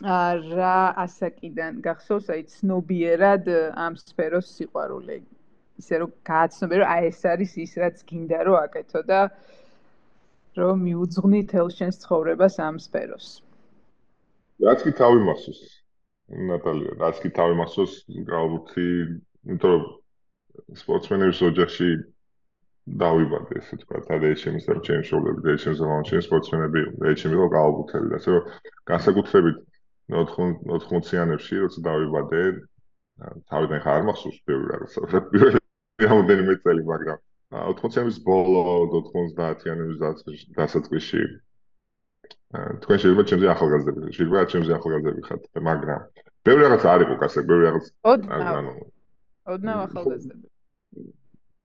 რა 0.01 0.77
ასაკიდან 1.05 1.83
გახსოვს 1.85 2.31
აი 2.33 2.43
ცნობიერად 2.55 3.51
ამ 3.77 4.01
სფეროს 4.01 4.49
სიყვარული. 4.57 5.21
ისე 5.83 5.95
რომ 6.01 6.11
გააცნობე 6.31 6.75
რომ 6.81 6.89
აი 6.95 7.03
ეს 7.13 7.21
არის 7.33 7.53
ის 7.65 7.73
რაც 7.83 7.97
გინდა 8.09 8.41
რომ 8.49 8.57
აკეთო 8.65 9.01
და 9.13 9.21
რომ 10.57 10.77
მიუძღვნი 10.87 11.41
თელ 11.53 11.69
შენს 11.77 11.97
ცხოვრებას 12.05 12.57
ამ 12.69 12.77
სფეროს. 12.81 13.29
რაც 14.65 14.81
კი 14.87 14.93
თავი 14.97 15.21
მასოს. 15.29 15.61
ნატალია, 16.33 16.93
რაც 17.05 17.17
კი 17.21 17.29
თავი 17.37 17.55
მასოს, 17.61 17.93
გალბუთი, 18.09 18.89
იმიტომ 19.45 19.71
რომ 19.77 19.83
სპორტსმენების 20.83 21.41
ოჯახში 21.49 21.88
დავიბადე 23.03 23.59
ესე 23.62 23.79
თქვა 23.83 24.19
და 24.23 24.31
ეჩემის 24.35 24.65
და 24.69 24.75
ჩემს 24.87 25.07
შოულები 25.11 25.41
და 25.47 25.55
ეჩემს 25.57 25.79
და 25.83 25.99
ჩემს 26.09 26.27
სპორტსმენები 26.29 26.81
ეჩემი 27.12 27.37
და 27.41 27.47
გაალბუთები 27.57 28.09
და 28.12 28.17
ასე 28.19 28.31
რომ 28.35 28.49
განსაკუთრებით 28.91 29.57
80-იანებში 30.12 31.61
როცა 31.62 31.85
დავიბადე 31.88 32.43
თავიდან 33.53 33.83
ხარ 33.85 34.03
მახსოვს 34.09 34.38
პირველ 34.47 34.67
რაღაცა 34.73 35.23
პირველი 35.33 35.61
რამდენიმე 36.12 36.55
წელი 36.67 36.83
მაგრამ 36.91 37.19
80-იანების 37.53 38.19
ბოლო 38.27 38.61
90-იანების 38.93 39.97
დასაწყისში 40.59 41.23
თქვენ 42.83 42.99
შეიძლება 43.03 43.25
ჩემზე 43.31 43.47
ახალგაზრდები 43.55 44.17
შეიძლება 44.17 44.45
ჩემზე 44.53 44.73
ახალგაზრდები 44.79 45.23
ხართ 45.29 45.62
მაგრამ 45.71 46.01
ბევრი 46.49 46.62
რაღაც 46.67 46.83
არ 46.95 47.07
იყო 47.07 47.15
კასე 47.23 47.47
ბევრი 47.49 47.65
რაღაც 47.69 47.87
ანუ 48.59 48.75
ოდნავ 49.51 49.79
ახალგაზრდები. 49.89 50.47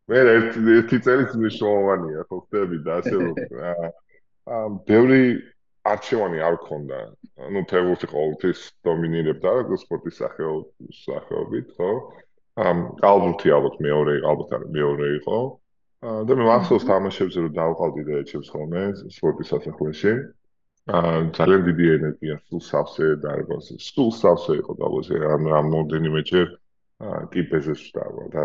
მე 0.07 0.19
ერთი 0.33 0.61
ერთი 0.77 0.97
წელიც 1.05 1.31
მნიშვნელოვანია, 1.35 2.23
ხო 2.29 2.37
ხდები 2.45 2.77
და 2.85 2.91
ასე 3.01 3.15
რომ 3.21 3.35
აა 4.55 4.67
ბევრი 4.87 5.21
არჩევანი 5.91 6.39
არ 6.47 6.55
ქონდა. 6.63 6.99
ну 7.53 7.61
ფეხბურთი 7.69 8.07
ყოველთვის 8.11 8.59
დომინირებდა 8.87 9.77
სპორტის 9.83 10.15
სახეობის 10.21 11.03
სახეობით, 11.05 11.67
ხო? 11.77 11.91
ამ 12.57 12.77
ალბათი 13.11 13.53
ალბათ 13.57 13.75
მეორე 13.87 14.13
ალბათ 14.31 14.49
არ 14.57 14.63
მეორე 14.77 15.07
იყო. 15.19 15.37
და 16.27 16.33
მე 16.39 16.43
მახსოვს 16.47 16.85
თამაშებზე 16.87 17.39
რომ 17.45 17.53
დავყავდი 17.57 18.01
და 18.07 18.13
ეჩებს 18.23 18.49
ხოლმე 18.53 18.81
სპორტის 19.17 19.47
სასახლეში. 19.53 20.13
აა 20.97 21.13
ძალიან 21.37 21.61
დიდი 21.67 21.85
ენერგია, 21.97 22.35
სულ 22.47 22.61
სავსე 22.71 23.07
დარბაზი, 23.23 23.75
სულ 23.91 24.09
სავსე 24.21 24.53
იყო 24.61 24.73
დაბოზე, 24.81 25.15
ამ 25.35 25.41
რამოდენიმეჯერ 25.53 26.47
ტიპეზე 27.33 27.73
შტაბა 27.77 28.23
და 28.35 28.43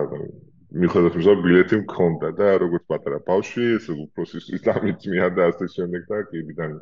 მიხედავთ 0.82 1.16
რომ 1.26 1.42
ბილეთი 1.44 1.76
მქონდა 1.82 2.28
და 2.36 2.48
როგორც 2.62 2.84
პატარა 2.92 3.18
ბავშვი 3.28 3.64
ეს 3.76 3.88
უფროსის 3.94 4.48
ისლამით 4.58 5.04
მიადა 5.12 5.48
ასე 5.52 5.68
შემდეგ 5.76 6.06
და 6.12 6.18
კიდიდან 6.32 6.78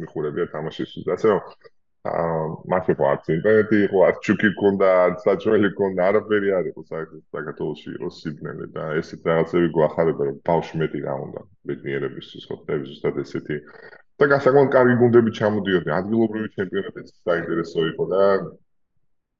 მიხურებია 0.00 0.46
თამაშის 0.54 0.92
და 1.08 1.16
ასე 1.16 1.32
რომ 1.32 1.40
აა 2.10 2.36
მაშინ 2.72 2.96
პარტი 3.00 3.34
ინტერნეტი 3.36 3.78
იყო 3.86 4.04
არ 4.08 4.14
ჩუკი 4.24 4.48
მქონდა 4.52 4.86
არ 5.00 5.16
საჭმელი 5.24 5.68
მქონდა 5.72 6.06
არაფერი 6.10 6.52
არ 6.58 6.70
იყო 6.70 6.84
საქართველოსში 6.92 7.90
იყო 7.96 8.08
სიბნელე 8.20 8.68
და 8.76 8.84
ესეთ 9.00 9.28
რაღაცები 9.30 9.68
გვახარება 9.76 10.28
რომ 10.28 10.38
ბავშვი 10.48 10.80
მეტი 10.84 11.00
რა 11.08 11.14
უნდა 11.24 11.42
ბედნიერებისთვის 11.68 12.48
ხო 12.48 12.56
და 12.68 12.78
ზუსტად 12.86 13.20
ესეთი. 13.24 13.56
და 14.20 14.24
გასაგონ 14.32 14.72
კარგი 14.76 14.96
გუნდები 15.02 15.30
ჩამოდიოდნენ. 15.40 15.94
ადგილობრივი 16.00 16.48
ჩემპიონატიც 16.56 17.06
საინტერესო 17.28 17.80
იყო 17.92 18.04
და 18.12 18.24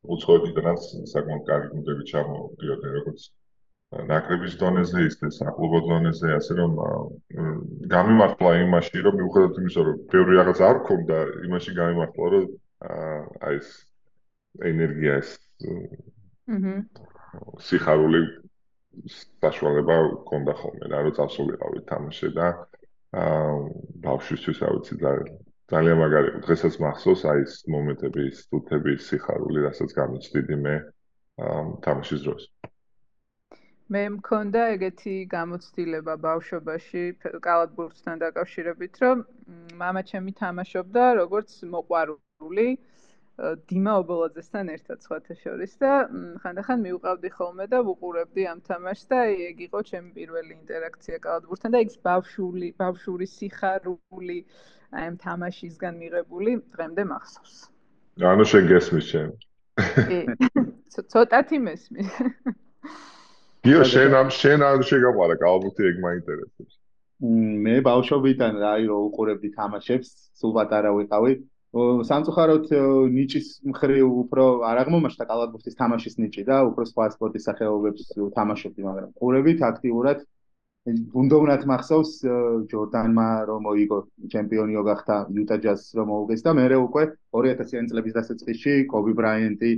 უცხოეთიდანაც 0.09 0.87
საკმაოდ 1.13 1.45
კარგი 1.51 1.69
გუნდები 1.75 2.07
ჩამოდიოდნენ 2.11 2.95
როგორც 2.97 3.27
ნაკრების 4.11 4.55
დონეზე 4.61 5.05
ისე 5.09 5.31
საკლუბო 5.37 5.81
დონეზე 5.89 6.33
ასე 6.37 6.57
რომ 6.61 6.77
გამიმართლა 7.95 8.53
იმაში 8.65 9.03
რომ 9.07 9.19
მიუხედავად 9.21 9.61
იმისა 9.63 9.87
რომ 9.89 9.97
ბევრი 10.15 10.39
რაღაც 10.41 10.63
არ 10.71 10.81
ქონდა 10.89 11.19
იმაში 11.49 11.75
გამიმართლა 11.81 12.31
რომ 12.35 12.47
აი 13.49 13.59
ეს 13.61 13.71
ენერგია 14.71 15.19
ეს 15.25 15.35
აჰა 15.75 16.77
სიხარული 17.67 18.23
საშუალება 19.43 19.97
ქონდა 20.31 20.55
ხოლმე 20.63 20.91
რა 20.95 21.03
რომ 21.07 21.17
წავსულიყავით 21.19 21.85
თამაში 21.91 22.33
და 22.39 22.49
აა 23.21 23.53
ბავშვისთვის 24.07 24.63
რა 24.65 24.71
ვიცი 24.77 24.97
ძალიან 25.03 25.50
ძალიან 25.74 25.98
მაგარი 26.02 26.32
დღესაც 26.46 26.76
მახსოვს 26.86 27.22
აი 27.32 27.40
ეს 27.46 27.54
მომენტები 27.76 28.26
ის 28.32 28.42
თუთები 28.50 28.94
სიხარული 29.08 29.66
რასაც 29.66 29.96
გამიცდიდი 30.00 30.58
მე 30.66 30.76
თამაშის 31.86 32.22
დროს. 32.26 32.44
მე 33.94 34.02
მქონდა 34.18 34.62
ეგეთი 34.76 35.16
გამოცდილება 35.32 36.14
ბავშვობაში 36.22 37.02
კალათბურთთან 37.48 38.22
დაკავშირებით, 38.26 38.94
რომ 39.04 39.18
мама 39.82 40.02
ჩემი 40.12 40.32
თამაშობდა 40.42 41.04
როგორც 41.22 41.58
მოყვარული 41.74 42.68
დიმა 43.70 43.94
ობოლაძესთან 44.02 44.70
ერთად 44.74 45.02
სხვათა 45.06 45.36
შორის 45.42 45.74
და 45.84 45.92
ხანდახან 46.44 46.80
მივყავდი 46.86 47.30
ხოლმე 47.38 47.66
და 47.74 47.82
ვუყურებდი 47.88 48.46
ამ 48.52 48.62
თამაშს 48.70 49.10
და 49.12 49.20
ეგ 49.48 49.60
იყო 49.66 49.82
ჩემი 49.90 50.10
პირველი 50.18 50.54
ინტერაქცია 50.56 51.18
კალათბურთთან 51.26 51.76
და 51.76 51.82
იქ 51.86 51.98
ბავშვული 52.08 52.70
ბავშვური 52.80 53.28
სიხარული 53.34 54.40
აი 54.91 55.05
ამ 55.11 55.17
თამაშისგან 55.23 55.95
მიღებული 56.03 56.53
დღემდე 56.75 57.03
მახსოვს. 57.11 57.55
ანუ 58.31 58.45
შენ 58.51 58.65
გესმის 58.71 59.07
შენ. 59.11 59.29
კი. 60.11 60.21
ცოტათი 61.13 61.59
მესმის. 61.67 62.09
გიო 63.65 63.83
შენ 63.93 64.11
ამ 64.21 64.29
შენ 64.41 64.65
არ 64.67 64.83
შეგაყარა 64.91 65.37
კალათბურთი 65.43 65.83
ეგ 65.91 65.97
მაინტერესებს. 66.07 66.75
მე 67.65 67.77
ბავშვობიდან 67.87 68.59
რაი 68.65 68.85
რო 68.91 68.99
უყურებდი 69.07 69.49
თამაშებს, 69.55 70.09
სულ 70.41 70.53
პატარა 70.59 70.91
ვიყავი. 70.99 71.33
სამწუხაროდ 72.11 72.67
ნიჭის 73.15 73.49
მხრივ 73.71 74.07
უფრო 74.27 74.45
არ 74.67 74.77
აღმომაშთა 74.83 75.25
კალათბურთის 75.31 75.79
თამაშის 75.79 76.15
ნიჭი 76.19 76.43
და 76.51 76.57
უფრო 76.67 76.85
სხვა 76.91 77.05
სპორტის 77.15 77.47
სახეობებს 77.47 78.11
თამაშობდი, 78.35 78.81
მაგრამ 78.89 79.11
ყურებით 79.21 79.61
აქტიურად 79.71 80.19
ბუნდოვნად 80.89 81.65
მახსოვს 81.69 82.11
ჯორდანმა 82.73 83.25
რომ 83.49 83.65
მოიგო 83.69 83.97
ჩემპიონიო 84.33 84.83
გახდა 84.87 85.17
იუტა 85.29 85.57
ჯაზს 85.65 85.97
რომ 85.99 86.07
მოუგეს 86.09 86.45
და 86.47 86.55
მეორე 86.57 86.77
უკვე 86.81 87.03
2000-იან 87.37 87.91
წლების 87.91 88.17
დასაწყისში 88.17 88.77
კობი 88.93 89.13
ბრაიანტი 89.19 89.73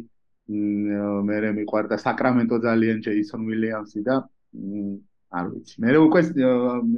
მეორე 1.31 1.51
მიყვარდა 1.59 1.99
საკრამენტო 2.07 2.57
ძალიან 2.67 3.03
ჯეისონ 3.07 3.49
უილიამსი 3.51 4.01
და 4.07 4.15
არ 5.33 5.47
ვიცი. 5.51 5.75
მეორე 5.83 5.99
უკვე 6.07 6.21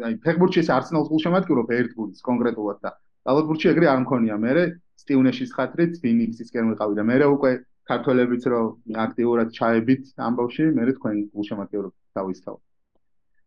აი 0.05 0.15
ფეხბურთის 0.27 0.69
არსენალს 0.77 1.09
გულშემატკივრობ 1.15 1.69
ერთ 1.79 1.91
გუნდს 1.97 2.21
კონკრეტულად 2.29 2.79
და 2.85 2.91
კალათბურთში 3.25 3.73
ეგრე 3.73 3.87
არ 3.95 3.99
მქონია. 4.05 4.35
მეორე 4.37 4.65
სტიუნეშის 5.01 5.51
ხათრით 5.57 5.93
ფინიქსისკენ 6.05 6.65
ვიყავი 6.75 6.95
და 7.01 7.05
მე 7.09 7.17
უკვე 7.37 7.53
ქართველებიც 7.89 8.43
რო 8.53 8.61
აქტიურად 9.07 9.49
ჩაებით 9.57 10.05
ამბავში, 10.29 10.65
მე 10.77 10.93
თქვენ 10.93 11.17
გულშემატკივრობ 11.33 11.93
თავისთავად. 12.17 12.61
ეს 12.61 12.74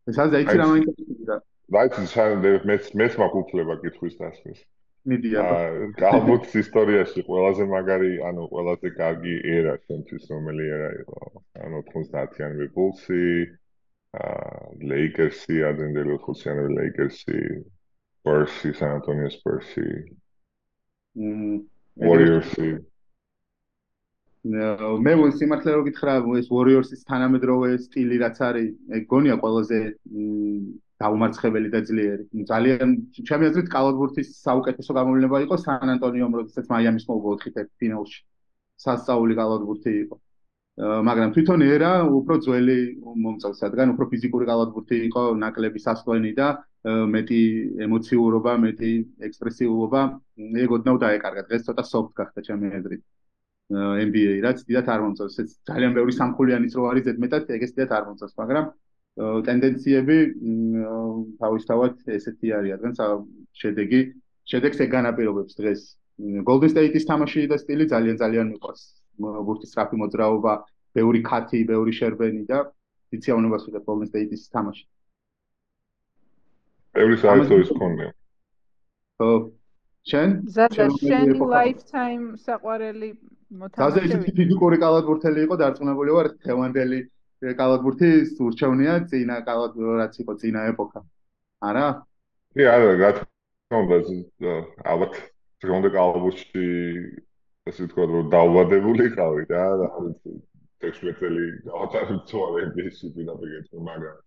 არის 0.07 0.33
აიცი 0.39 0.57
რა 0.61 0.65
მაინტერესებდა. 0.71 1.35
დაიცი 1.75 2.03
სანდე 2.13 2.51
მეც 2.69 2.89
მეც 3.01 3.13
მაგუფლება 3.21 3.73
კითხვის 3.83 4.15
დასმის. 4.21 4.59
მიდი 5.07 5.29
აბა. 5.39 5.57
კალათბურთის 5.99 6.55
ისტორიაში 6.63 7.23
ყველაზე 7.27 7.63
მაგარი, 7.71 8.11
ანუ 8.29 8.43
ყველაზე 8.53 8.87
კარგი 8.99 9.35
ერა 9.55 9.73
შემთთვის 9.87 10.23
რომელი 10.31 10.65
ერა 10.75 10.89
იყო? 11.03 11.21
ანუ 11.63 11.79
90-იანი 11.91 12.67
ბულსი, 12.75 13.23
აა 14.19 14.61
ლეიკერსი, 14.91 15.55
ადრინდელი 15.71 16.11
80-იანი 16.19 16.67
ლეიკერსი, 16.79 17.39
სპერსი, 18.19 18.69
სან 18.79 18.91
ანტონიო 18.99 19.31
სპერსი, 19.37 19.87
Warriors-ი. 21.17 22.69
მე 24.47 25.13
სიმართლე 25.39 25.71
რო 25.75 25.83
გითხრა, 25.87 26.13
ეს 26.39 26.47
Warriors-ის 26.53 27.01
თანამედროვე 27.09 27.69
სტილი 27.85 28.17
რაც 28.23 28.37
არის, 28.47 28.69
ეგ 28.97 29.03
გონია 29.11 29.35
ყველაზე 29.41 29.79
დაუმარცხებელი 31.01 31.69
და 31.73 31.79
ძლიერი. 31.89 32.23
ძალიან 32.51 32.89
ჩემი 33.27 33.43
აზრით 33.49 33.67
კალათბურთის 33.75 34.29
საუკეთესო 34.45 34.91
გამოვლენა 34.97 35.41
იყო 35.45 35.55
სან 35.65 35.87
ანტონიომ, 35.95 36.31
როდესაც 36.39 36.65
მაიამის 36.73 37.05
მოუგო 37.09 37.29
4 37.43 37.69
ფინალში. 37.79 38.19
სასწაული 38.77 39.33
კალათბურთი 39.37 39.91
იყო. 40.05 40.15
მაგრამ 40.77 41.29
თვითონ 41.33 41.61
ერა 41.65 41.91
უფრო 42.05 42.33
ძველი 42.45 42.77
მომწონს, 43.23 43.61
რადგან 43.65 43.93
უფრო 43.93 44.05
ფიზიკური 44.13 44.45
კალათბურთი 44.45 44.97
იყო, 45.09 45.21
ნაკლები 45.43 45.79
სასწლენი 45.81 46.31
და 46.37 46.47
მეტი 47.13 47.41
ემოციურობა, 47.85 48.53
მეტი 48.65 48.91
ექსპრესიულობა, 49.27 50.01
ეგ 50.63 50.69
ოდნავ 50.77 50.95
დაეკარგა. 51.03 51.41
დღეს 51.49 51.65
ცოტა 51.67 51.83
soft 51.93 52.13
გახდა 52.19 52.39
ჩემი 52.47 52.67
აზრით. 52.77 53.01
NBA 53.67 54.39
რაც 54.45 54.63
დიდათ 54.63 54.87
არ 54.87 55.01
მომწონს, 55.03 55.35
ეს 55.43 55.49
ძალიან 55.67 55.91
ბევრი 55.97 56.13
სამხულიანის 56.15 56.75
რო 56.77 56.83
არის 56.87 57.03
ზედმეტად, 57.07 57.49
ეგ 57.51 57.61
ეს 57.67 57.73
დიდათ 57.75 57.91
არ 57.97 58.03
მომწონს, 58.07 58.35
მაგრამ 58.39 58.65
ტენდენციები 59.17 60.17
თავისთავად 61.41 61.93
ესეთი 62.15 62.47
არის, 62.57 62.71
რადგან 62.77 62.93
შედეგი, 63.59 64.01
შედეგს 64.47 64.79
ეგ 64.85 64.89
განაპირობებს 64.95 65.57
დღეს. 65.59 65.81
Golden 66.47 66.69
State-ის 66.71 67.05
თამაში 67.11 67.47
და 67.51 67.57
სტილი 67.59 67.85
ძალიან 67.91 68.15
ძალიან 68.23 68.47
მიყვარს. 68.55 68.83
ბურთის 69.19 69.69
სწრაფი 69.73 69.95
მოძრაობა, 70.01 70.53
ბევრი 70.95 71.21
ქათი, 71.27 71.59
ბევრი 71.67 71.91
შერბენი 71.91 72.43
და 72.47 72.71
სიციავნებას 73.11 73.67
უდებ 73.67 73.83
Golden 73.83 74.07
State-ის 74.07 74.47
თამაში. 74.47 74.85
ბევრი 76.95 77.17
საერთოდ 77.19 77.67
კონდე. 77.77 78.05
ხო. 79.19 79.31
შენ? 80.07 80.29
ზადა 80.55 80.85
შენი 81.03 81.35
lifetime 81.35 82.25
საყვარელი 82.39 83.09
მოთამაშე. 83.51 84.01
ზადა 84.07 84.19
ის 84.27 84.35
ფიზიკური 84.37 84.77
კალათბურთელი 84.83 85.39
იყო 85.47 85.55
დარწმუნებული 85.61 86.11
ვარ 86.17 86.27
თევანდელი 86.47 86.99
კალათბურთის 87.61 88.35
ურჩევნია 88.47 88.93
წინა 89.11 89.37
კალათბურთი 89.47 89.97
რაც 90.01 90.13
იყო 90.23 90.33
წინა 90.41 90.61
ეპოქა. 90.73 90.99
არა? 91.69 91.87
კი, 92.57 92.63
არა, 92.73 92.91
რა 93.01 93.11
თქმა 93.17 93.77
უნდა, 93.83 93.97
ალბათ 94.91 95.13
თქონდა 95.63 95.89
კალათბურთში 95.95 96.65
ესე 97.67 97.87
ვთქვა 97.87 98.03
რომ 98.11 98.29
დაავადებული 98.33 99.05
ყავი 99.15 99.43
და 99.51 99.63
რა 99.81 99.89
ვიცი 100.03 100.33
16 100.85 101.19
წელი 101.19 101.45
გავატარებ 101.67 102.19
თვალებში 102.29 103.07
ვინაბეგეთ 103.15 103.67
მაგრამ 103.87 104.17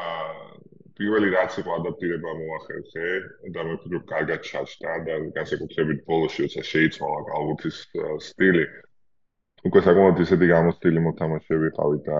აა 0.00 0.73
პირველი 0.98 1.28
რაც 1.34 1.54
იყო 1.60 1.76
ადაპტირება 1.80 2.32
მოახერხე 2.40 3.06
და 3.54 3.62
მე 3.68 3.76
ვფიქრობ 3.76 4.04
კარგად 4.10 4.42
ჩაჭდა 4.48 4.92
და 5.08 5.14
განსაკუთრებით 5.38 6.02
ბოლოში 6.10 6.44
როცა 6.46 6.62
შეიცვალა 6.70 7.20
კალბუთის 7.30 7.78
სტილი. 8.28 8.64
უკვე 9.64 9.80
საკმაოდ 9.84 10.18
ისეთი 10.22 10.46
გამოცდილი 10.50 11.02
მოთამაშეები 11.06 11.68
ყავი 11.78 11.98
და 12.08 12.18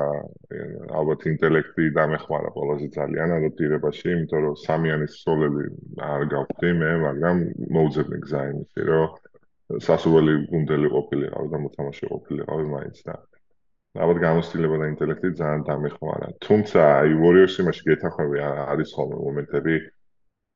ალბათ 1.01 1.27
ინტელექტი 1.31 1.89
დამეხმარა 1.99 2.51
ყველაზე 2.57 2.89
ძალიან 2.97 3.35
ადაპტირებაში 3.39 4.07
იმიტომ 4.15 4.45
რომ 4.47 4.57
სამიანის 4.65 5.19
სოლები 5.25 5.65
არ 6.09 6.25
გავხდი 6.35 6.71
მე 6.81 6.91
მაგრამ 7.05 7.45
მოუძებნი 7.79 8.19
გზა 8.25 8.43
იმისი 8.55 8.89
რომ 8.91 9.83
სასურველი 9.89 10.35
გუნდელი 10.55 10.89
ყოფილიყავი 10.97 11.49
და 11.53 11.63
მოთამაშე 11.67 12.13
ყოფილიყავი 12.15 12.67
მაინც 12.75 13.05
და 13.11 13.15
ალბათ 13.95 14.19
გამოსtildeება 14.23 14.79
და 14.83 14.87
ინტელექტი 14.91 15.29
ძალიან 15.39 15.61
დამეხმარა. 15.69 16.29
თუმცა 16.45 16.81
აი 17.01 17.13
Warriors 17.23 17.59
იმაში 17.63 17.83
გეთახვები 17.89 18.41
არის 18.75 18.91
ხოლმე 18.97 19.19
მომენტები, 19.27 19.77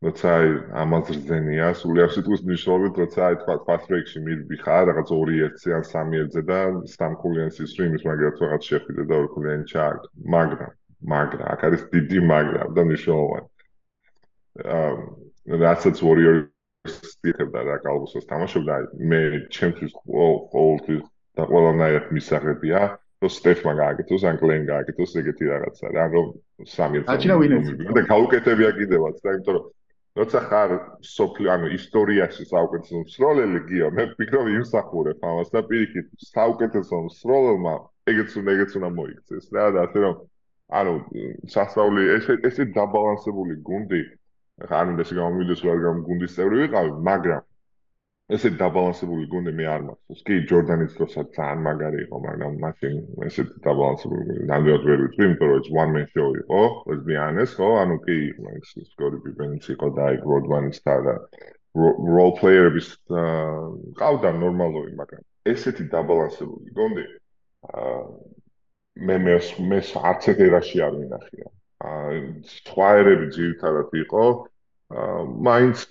როცა 0.06 0.32
აი 0.38 0.48
ამას 0.82 1.06
რძენია, 1.14 1.68
სულიერ 1.82 2.10
სიტყვის 2.14 2.42
მნიშვნელობით, 2.48 2.98
როცა 3.02 3.20
აი 3.28 3.38
თქვა 3.42 3.56
fast 3.68 3.86
break-ში 3.92 4.18
მიდიხარ 4.26 4.82
რაღაც 4.90 5.08
2-1-ზე 5.14 5.70
ან 5.78 5.86
3-1-ზე 5.86 6.42
და 6.50 6.58
სამკულიანის 6.98 7.62
stream-ის 7.70 8.02
მაგათ 8.10 8.42
რაღაც 8.42 8.62
შეხვიდე 8.72 9.02
და 9.06 9.14
ორკულიანი 9.22 9.64
ჩააგ. 9.70 9.98
მაგრამ, 10.34 10.72
მაგრამ 11.14 11.48
აქ 11.54 11.60
არის 11.70 11.82
დიდი 11.94 12.20
მაგრამ 12.34 12.68
და 12.74 12.82
მნიშვნელოვანი. 12.90 13.48
აა 14.66 14.92
რასაც 15.62 15.96
Warriors 16.02 16.94
სტიქებდა 17.14 17.60
რა 17.70 17.76
კალბუსოს 17.86 18.26
თამაშობდა, 18.26 18.74
მე 19.10 19.20
ჩემთვის 19.54 19.92
ყოველთვის 20.04 21.02
და 21.38 21.42
ყველანაირად 21.52 22.06
მისაღებია 22.18 22.80
რომ 23.22 23.30
სტეფმა 23.34 23.72
გააკეთოს, 23.82 24.22
ან 24.30 24.36
კლენ 24.38 24.62
გააკეთოს 24.68 25.10
ეგეთი 25.20 25.44
რაღაცა 25.50 25.86
რა, 25.94 26.04
რომ 26.14 26.26
სამი 26.74 26.94
ერთად. 27.02 27.10
და 27.96 28.02
გაუკეთებია 28.12 28.70
კიდევაც 28.78 29.16
რა, 29.24 29.30
იმიტომ 29.38 29.54
რომ 29.58 29.64
როცა 30.18 30.38
ხარ 30.50 30.70
სოფლი, 31.02 31.46
ანუ 31.54 31.66
ისტორიაში 31.78 32.42
საუკეთესო 32.52 33.02
მსროლელი 33.02 33.60
გიო, 33.70 33.88
მე 33.94 34.04
ვფიქრობ 34.12 34.46
იმსახურებ 34.54 35.18
ამას 35.30 35.50
და 35.54 35.60
პირიქით 35.66 36.06
საუკეთესო 36.30 36.96
მსროლელმა 37.08 37.74
ეგეც 38.10 38.30
უნდა 38.38 38.50
ეგეც 38.56 38.70
უნდა 38.78 38.88
მოიქცეს 38.98 39.46
რა, 39.54 39.66
და 39.74 39.78
ასე 39.86 39.98
რომ 40.06 40.14
ანუ 40.78 40.94
სასწაული 41.54 42.02
ეს 42.14 42.26
ესე 42.48 42.62
დაბალანსებული 42.78 43.54
გუნდი 43.68 44.02
ხარ 44.70 44.86
უნდა 44.94 45.04
შეგამოვიდეს 45.10 45.60
რადგან 45.66 46.02
გუნდის 46.06 46.34
წევრი 46.38 46.56
ვიყავი, 46.66 46.90
მაგრამ 47.10 47.42
ესე 48.36 48.50
დაბალანსებული 48.60 49.26
გუნდი 49.32 49.52
მე 49.58 49.66
არ 49.74 49.84
მაქვს. 49.88 50.22
კი, 50.28 50.34
ჯორდანის 50.50 50.96
დროსაც 50.98 51.28
ძალიან 51.36 51.62
მაგარი 51.66 52.00
იყო, 52.04 52.16
მაგრამ 52.28 52.58
მაშინ 52.64 52.96
ესე 53.28 53.44
დაბალანსებული 53.66 54.22
გუნდი 54.28 54.48
ნამდვილად 54.50 54.88
ვერ 54.88 54.98
ვიტყვი, 55.04 55.24
იმიტომ 55.28 55.48
რომ 55.52 55.60
ეს 55.62 55.70
one 55.82 55.92
man 55.96 56.06
show 56.12 56.28
იყო, 56.42 56.60
let's 56.90 57.04
be 57.08 57.16
honest, 57.22 57.54
ხო? 57.60 57.70
ანუ 57.82 57.96
კი, 58.04 58.18
ეს 58.58 58.74
სკორი 58.92 59.22
ბიბენიც 59.28 59.70
იყო 59.76 59.86
და 59.96 60.02
აი 60.12 60.20
გროდმანის 60.26 60.82
და 60.88 61.16
role 61.78 62.34
player-ების 62.40 62.88
ყავდა 64.00 64.30
ნორმალური, 64.42 64.92
მაგრამ 65.00 65.24
ესეთი 65.52 65.88
დაბალანსებული 65.92 66.74
გუნდი 66.76 67.06
მე 69.08 69.16
მე 69.24 69.34
მე 69.70 69.78
არც 70.10 70.28
ერთ 70.32 70.40
ერაში 70.48 70.82
არ 70.84 70.94
მინახია. 70.98 71.48
აა 71.88 72.14
სხვა 72.52 72.88
ერები 73.00 73.26
ძირითადად 73.36 73.92
იყო 74.02 74.24
აა 74.98 75.18
მაინც 75.48 75.84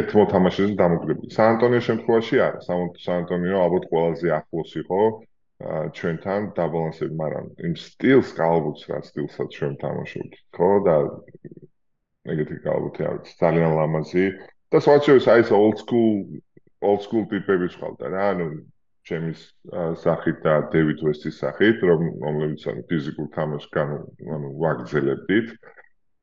ერთ 0.00 0.10
მოთამაშეზე 0.18 0.74
დამოკიდებული. 0.80 1.32
სან 1.36 1.46
ანტონიო 1.56 1.82
შემთხვევაში 1.88 2.36
არა. 2.46 2.60
სან 2.66 3.16
ანტონიო 3.20 3.56
ალბათ 3.66 3.84
ყველაზე 3.92 4.28
ახლოს 4.40 4.70
იყო 4.82 5.00
ჩვენთან 5.96 6.40
დაბალანსები, 6.56 7.14
მაგრამ 7.16 7.46
იმ 7.66 7.74
სტილს 7.80 8.30
ალბათ 8.36 8.78
რა 8.92 8.98
სტილსაც 9.08 9.48
ჩვენ 9.56 9.74
თამაშობთ, 9.80 10.32
ხო 10.56 10.70
და 10.86 10.96
ეგეთი 12.32 12.56
ალბათ 12.74 12.96
არის 13.08 13.30
ძალიან 13.40 13.70
ლამაზი 13.78 14.24
და 14.70 14.78
სხვა 14.84 14.96
შეიძლება 15.06 15.32
აი 15.32 15.40
ეს 15.46 15.50
old 15.56 15.76
school 15.80 16.12
old 16.84 17.00
school 17.06 17.24
ტიპები 17.32 17.72
ხალხა 17.72 18.06
რა, 18.12 18.24
ანუ 18.36 18.46
ჩემის 19.06 19.40
სახით 20.02 20.38
და 20.44 20.54
დევიდ 20.74 21.00
ვესტის 21.06 21.40
სახით, 21.40 21.78
რომ 21.88 22.00
რომლებიც 22.26 22.62
ანუ 22.68 22.82
ფიზიკურ 22.90 23.28
თამაშს 23.36 23.70
განუ 23.76 23.98
ანუ 24.36 24.48
ვაგზელებდით. 24.60 25.48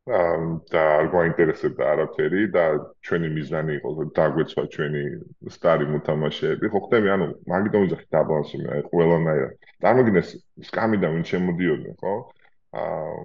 და 0.04 0.82
არ 1.00 1.06
გვაინტერესებდა 1.14 1.84
არაფერი 1.94 2.42
და 2.52 2.64
ჩვენი 3.08 3.30
მიზანი 3.36 3.76
იყო 3.80 3.90
რომ 4.00 4.10
დაგვეცვა 4.18 4.64
ჩვენი 4.74 5.04
სტარი 5.56 5.86
მოთამაშეები. 5.94 6.72
ხო 6.74 6.80
ხდები, 6.88 7.08
ანუ 7.16 7.28
მაგიტომ 7.48 7.86
ვიძახი 7.86 8.08
დაბალანსი 8.16 8.58
მე 8.64 8.82
ყველანაირად. 8.92 9.54
წარმოგიდგენთ 9.86 10.68
სკამი 10.68 10.98
და 11.00 11.08
ვინ 11.16 11.24
შემოდიოდნენ, 11.32 11.96
ხო? 12.04 12.14
აა 12.84 13.16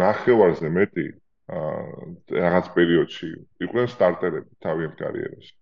ნახევარზე 0.00 0.68
მეტი 0.80 1.06
აა 1.60 1.76
რაღაც 2.40 2.66
პერიოდში 2.80 3.28
იყვნენ 3.68 3.86
სტარტერები 3.96 4.50
თავიანთ 4.64 4.96
კარიერაში. 5.04 5.52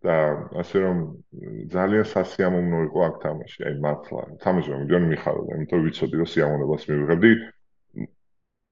და 0.00 0.16
ასე 0.56 0.80
რომ 0.80 0.96
ძალიან 1.72 2.04
სასიამოვნო 2.08 2.78
იყო 2.88 3.00
აქ 3.04 3.16
თამაში, 3.24 3.58
აი 3.68 3.74
მართლა. 3.84 4.22
თამაში 4.44 4.68
მომდიონ 4.72 5.04
მიხარდა, 5.12 5.50
იმიტომ 5.60 5.76
რომ 5.76 5.84
ვიცოდი 5.86 6.16
რომ 6.20 6.28
სიამოვნებას 6.32 6.82
მივიღებდი. 6.88 7.32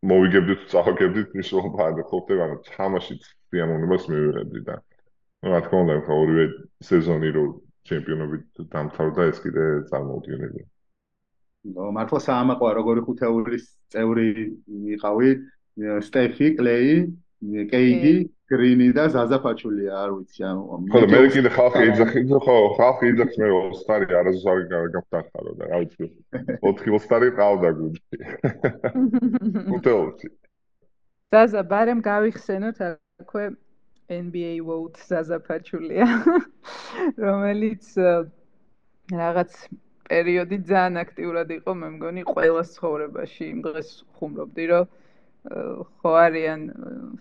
მოვიგებდი 0.07 0.55
თუ 0.59 0.67
წავაგებდი 0.73 1.23
მნიშვნელობა 1.35 1.87
არ 1.91 2.03
ყოფდა, 2.11 2.35
ანუ 2.45 2.57
თამაშიც 2.71 3.23
სიამოვნებას 3.51 4.05
მივიღებდი 4.13 4.61
და 4.69 4.77
ну, 5.43 5.47
რა 5.51 5.61
თქმა 5.67 5.79
უნდა, 5.85 5.95
ხო 6.07 6.15
ორივე 6.23 6.45
სეზონი 6.89 7.31
რო 7.35 7.45
ჩემპიონობით 7.89 8.63
დამთავრდა, 8.75 9.23
ეს 9.33 9.39
კიდე 9.43 9.65
წარმოუდგენელია. 9.91 10.67
ნუ 11.75 11.91
მართლა 11.99 12.21
საამაყო 12.29 12.67
როგორი 12.79 13.01
ხუთეულის 13.07 13.65
წევრი 13.93 14.29
იყავი, 14.95 15.31
სტეფი, 16.07 16.49
კლეი, 16.59 16.95
კეიგი, 17.39 18.15
გრინი 18.51 18.89
და 18.97 19.05
ზაზაფაჩულია, 19.15 19.93
არ 19.95 20.11
ვიცი, 20.17 20.41
ანუ 20.49 20.63
ხო, 20.91 21.01
მე 21.13 21.21
კიდე 21.35 21.51
ხალხი 21.55 21.83
იძახის, 21.93 22.33
ხო, 22.47 22.57
ხალხი 22.79 23.11
იძახს 23.13 23.37
მე 23.39 23.49
ოსტარი 23.59 24.07
არასდროს 24.21 24.75
არ 24.79 24.89
გაფთახარო 24.97 25.53
და 25.61 25.65
რა 25.71 25.79
ვიცი, 25.85 26.07
4 26.67 26.97
ოსტარი 26.99 27.29
ყავდა 27.39 27.71
გუნდში. 27.79 28.17
უტელში. 29.79 30.29
ზაზა, 31.35 31.63
ბარემ 31.71 32.01
გავიხსენოთ 32.03 32.79
აქვე 32.89 33.45
NBA 34.19 34.53
vote 34.67 34.99
ზაზაფაჩულია, 35.07 36.07
რომელიც 37.29 37.85
რაღაც 39.13 39.53
პერიოდი 40.09 40.57
ძალიან 40.73 40.97
აქტიურად 41.05 41.49
იყო, 41.59 41.71
მე 41.85 41.89
მგონი, 41.95 42.23
ყველა 42.33 42.63
ცხოვრებაში 42.75 43.45
იმ 43.53 43.59
დღეს 43.69 43.91
ხუმრობდი, 44.17 44.65
რომ 44.73 44.89
ხო 45.49 46.11
არიან 46.21 46.63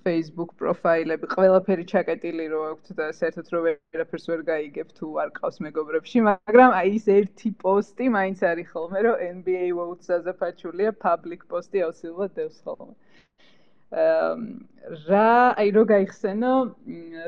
Facebook 0.04 0.52
პროფაილები, 0.60 1.28
ყველაფერი 1.32 1.86
ჩაკეტილი 1.92 2.48
რო 2.52 2.62
აქვთ 2.72 2.90
და 3.00 3.06
საერთოდ 3.16 3.52
რო 3.56 3.60
ვერაფერს 3.66 4.26
ვერ 4.32 4.42
გაიგებ 4.50 4.90
თუ 4.98 5.12
არ 5.24 5.30
ყავს 5.38 5.58
მეგობრებში, 5.68 6.24
მაგრამ 6.28 6.76
აი 6.80 6.92
ეს 6.98 7.08
ერთი 7.18 7.52
პოსტი 7.64 8.10
მაინც 8.18 8.44
არის 8.52 8.68
ხოლმე, 8.74 9.00
რომ 9.08 9.24
NBA 9.38 9.68
votes 9.80 10.12
აზაფაჩულია, 10.18 10.92
public 11.08 11.48
post-ი 11.48 11.86
აუცილებლად 11.88 12.36
დევს 12.36 12.60
ხოლმე. 12.68 12.94
აა 13.88 14.34
რა, 15.08 15.32
აი 15.64 15.70
რო 15.78 15.84
გაიხსენო, 15.94 16.54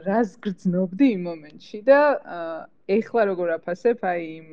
რას 0.04 0.36
გრძნობდი 0.44 1.08
იმ 1.16 1.22
მომენტში 1.30 1.80
და 1.88 2.02
ეხლა 3.00 3.22
როგორ 3.32 3.56
აფასებ 3.56 4.04
აი 4.04 4.22
იმ 4.36 4.50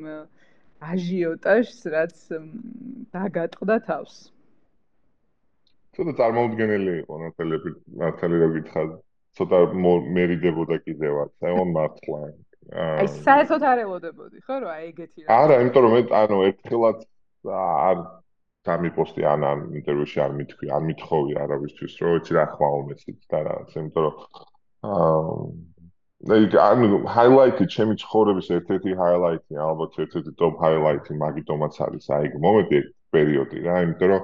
აჟიოტაჟს, 0.91 1.79
რაც 1.91 2.15
დაგატყდა 3.11 3.77
თავს. 3.91 4.15
ცოტა 5.97 6.13
წარმოუდგენელი 6.19 6.91
იყო 7.01 7.19
ნათელები 7.23 7.71
ნათელი 8.01 8.41
რო 8.41 8.49
გითხარ 8.57 8.89
ცოტა 9.37 9.59
მერიდებოდა 10.17 10.77
კიდევაც 10.85 11.47
აიონ 11.49 11.71
მართლა. 11.77 12.19
აი 13.01 13.07
საერთოდ 13.25 13.63
არ 13.71 13.81
ელოდებოდი 13.85 14.43
ხო 14.45 14.57
რა 14.63 14.75
ეგეთი 14.89 15.25
რა. 15.25 15.27
არა 15.41 15.55
იმიტომ 15.63 15.83
რომ 15.87 15.93
მე 15.97 16.01
ანუ 16.21 16.37
ერთხელაც 16.49 16.99
არ 17.57 17.97
დამიპოსტი 18.67 19.25
ან 19.33 19.47
ან 19.49 19.59
ინტერვიუში 19.79 20.21
არ 20.25 20.31
მithქვი 20.39 20.71
არ 20.77 20.83
მithხოვი 20.89 21.33
არავისთვის 21.43 21.93
რომ 22.03 22.19
ეცი 22.19 22.37
რა 22.37 22.45
ხმა 22.53 22.69
უმეცით 22.81 23.19
და 23.31 23.39
რა 23.47 23.55
იმიტომ 23.73 24.03
რომ 24.05 24.15
აა 24.91 25.35
აი 26.37 26.45
ანუ 26.67 26.97
ჰაილაიტი 27.15 27.65
ჩემი 27.73 27.93
ცხოვრების 28.03 28.47
ერთ-ერთი 28.57 28.91
ჰაილაიტი 29.01 29.61
ალბათ 29.69 29.99
ერთ-ერთი 30.03 30.31
ტოპ 30.41 30.53
ჰაილაიტი 30.63 31.17
მაგიტომაც 31.23 31.77
არის 31.87 32.05
აი 32.17 32.31
მომენტი 32.45 32.79
პერიოდი 33.15 33.57
რა 33.67 33.75
იმიტომ 33.85 34.09
რომ 34.13 34.23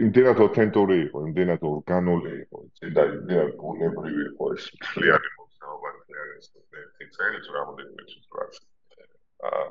იმდენად 0.00 0.38
ათენტური 0.46 0.96
იყო, 1.06 1.22
იმდენად 1.28 1.64
ორგანული 1.68 2.32
იყო, 2.42 2.58
და 2.96 3.02
იმდენად 3.12 3.54
ბუნებრივი 3.60 4.22
იყო 4.32 4.50
ეს 4.56 4.64
მთლიანი 4.76 5.32
მოძრაობა, 5.38 5.88
მთლიანი 6.00 6.36
ეს 6.40 7.16
წელი 7.16 7.38
თუ 7.44 7.50
რამოდენიმე 7.60 8.02
წუთს. 8.12 8.62
აა 9.48 9.64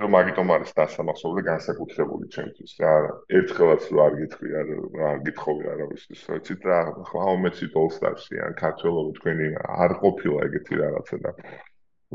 რომ 0.00 0.14
მაგიტომ 0.16 0.50
არის 0.54 0.70
დასამახსოვრე 0.76 1.42
განსაკუთრებული 1.46 2.28
ჩემთვის 2.34 2.72
რა 2.82 2.92
ერთხელაც 3.38 3.88
რო 3.92 3.98
არ 4.04 4.14
გითხვი 4.20 4.52
არ 4.60 4.70
არ 5.08 5.18
გითხოვი 5.26 5.66
არავისთვის 5.72 6.22
რა 6.28 6.38
იცით 6.40 6.64
რა 6.70 6.78
ხაო 7.10 7.34
მეცი 7.42 7.68
ტოლსტარსი 7.74 8.40
ან 8.46 8.56
ქართველობ 8.62 9.10
თქვენი 9.18 9.48
არ 9.84 9.92
ყოფილა 10.04 10.46
ეგეთი 10.48 10.80
რაღაცა 10.80 11.18
და 11.26 11.34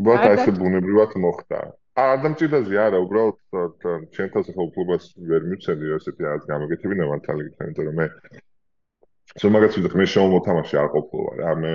უბრალოდ 0.02 0.42
ეს 0.48 0.50
ბუნებრივად 0.58 1.14
მოხდა 1.28 1.62
არ 1.62 1.70
დამჭირდაზე 1.98 2.78
არა, 2.78 2.98
უბრალოდ 3.06 3.86
ჩემთან 4.14 4.44
სახელმწიფოს 4.48 5.06
ვერ 5.30 5.48
მიცემი 5.50 5.96
ესეთი 5.98 6.22
რაღაც 6.28 6.44
გამოგეთებინა 6.52 7.08
მართალი 7.10 7.48
გითხრა, 7.48 7.68
იმიტომ 7.68 7.88
რომ 7.90 7.98
მე 8.02 8.08
სულ 9.42 9.52
მაგაც 9.56 9.78
ვიდეო 9.78 10.00
მე 10.02 10.06
შოუ 10.14 10.28
მოთამაშე 10.34 10.78
არ 10.82 10.90
ყოფილა 10.94 11.32
რა, 11.42 11.56
მე 11.64 11.74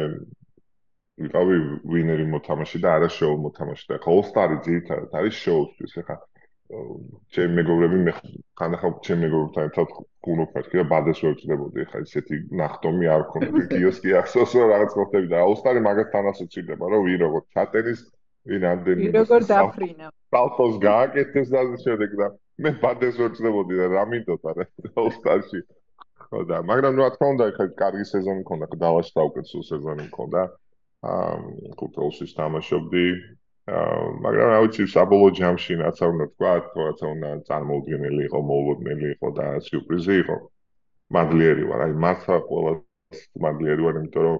ვიყავი 1.22 1.56
ვინერი 1.92 2.26
მოთამაშე 2.34 2.78
და 2.84 2.94
არა 2.98 3.08
შოუ 3.16 3.34
მოთამაშე 3.46 3.86
და 3.90 3.98
ხო 4.04 4.14
სტარი 4.30 4.56
ძირითადად 4.66 5.18
არის 5.20 5.40
შოუსთვის 5.42 5.92
ხა 6.06 6.16
ჩემი 7.36 7.52
მეგობრები 7.58 7.98
მე 8.06 8.12
ხანდახან 8.56 8.94
ჩემი 9.04 9.20
მეგობრებთან 9.26 9.68
ერთად 9.68 9.92
გუნოფად 10.24 10.70
კი 10.72 10.80
და 10.80 10.84
ბადეს 10.92 11.20
ვერ 11.26 11.34
წდებოდი 11.42 11.84
ხა 11.90 12.00
ესეთი 12.06 12.38
ნახტომი 12.62 13.10
არ 13.16 13.26
ქონდა 13.34 13.62
კიოსკი 13.74 14.16
ახსოვს 14.22 14.56
რომ 14.56 14.72
რაღაც 14.72 14.96
ყოფილი 15.02 15.26
და 15.34 15.42
აუსტარი 15.44 15.84
მაგასთან 15.88 16.30
ასოცირდება 16.32 16.92
რომ 16.94 17.04
ვინ 17.10 17.20
როგორ 17.26 17.42
ჩატენის 17.58 18.00
ვინ 18.50 18.62
ამდენი 18.72 19.12
როგორ 19.18 19.46
დაფრინა 19.52 20.06
ბალტოს 20.34 20.74
გააკეთეს 20.86 21.48
და 21.52 21.58
ასე 21.66 21.78
შემდეგ 21.84 22.16
და 22.22 22.26
მე 22.62 22.70
ბადეს 22.82 23.20
ვერ 23.20 23.30
წდებოდი 23.36 23.74
და 23.82 23.86
რა 23.94 24.04
მინდოდა 24.12 24.50
რა 24.58 24.66
ოსტაში 25.06 25.60
ხო 26.32 26.40
და 26.48 26.58
მაგრამ 26.64 26.96
რა 26.96 27.08
თქმა 27.14 27.28
უნდა 27.34 27.44
ხა 27.56 27.64
კარგი 27.76 28.04
სეზონი 28.08 28.40
მქონდა 28.42 28.64
ხა 28.72 28.76
დავაში 28.82 29.10
საუკეთესო 29.12 29.58
სეზონი 29.68 30.04
მქონდა. 30.08 30.42
აა 31.12 31.36
კუტოლში 31.78 32.26
თამაშობდი. 32.38 33.06
მაგრამ 34.24 34.48
რა 34.52 34.58
ვიცი 34.64 34.84
საბოლოო 34.94 35.34
ჯამში 35.38 35.72
რაც 35.82 35.98
არ 36.02 36.10
უნდა 36.14 36.26
თქვა 36.32 36.52
თორეც 36.72 37.00
უნდა 37.12 37.30
წარმოუდგენელი 37.48 38.22
იყო 38.28 38.38
მოულოდნელი 38.50 39.06
იყო 39.14 39.28
და 39.38 39.46
სიურპრიზი 39.66 40.14
იყო. 40.22 40.36
მადლიერი 41.16 41.64
ვარ. 41.70 41.80
აი 41.86 41.92
მართლა 42.04 42.36
ყველა 42.48 42.72
მადლიერი 43.44 43.82
ვარ 43.86 43.94
იმიტომ 44.00 44.22
რომ 44.26 44.38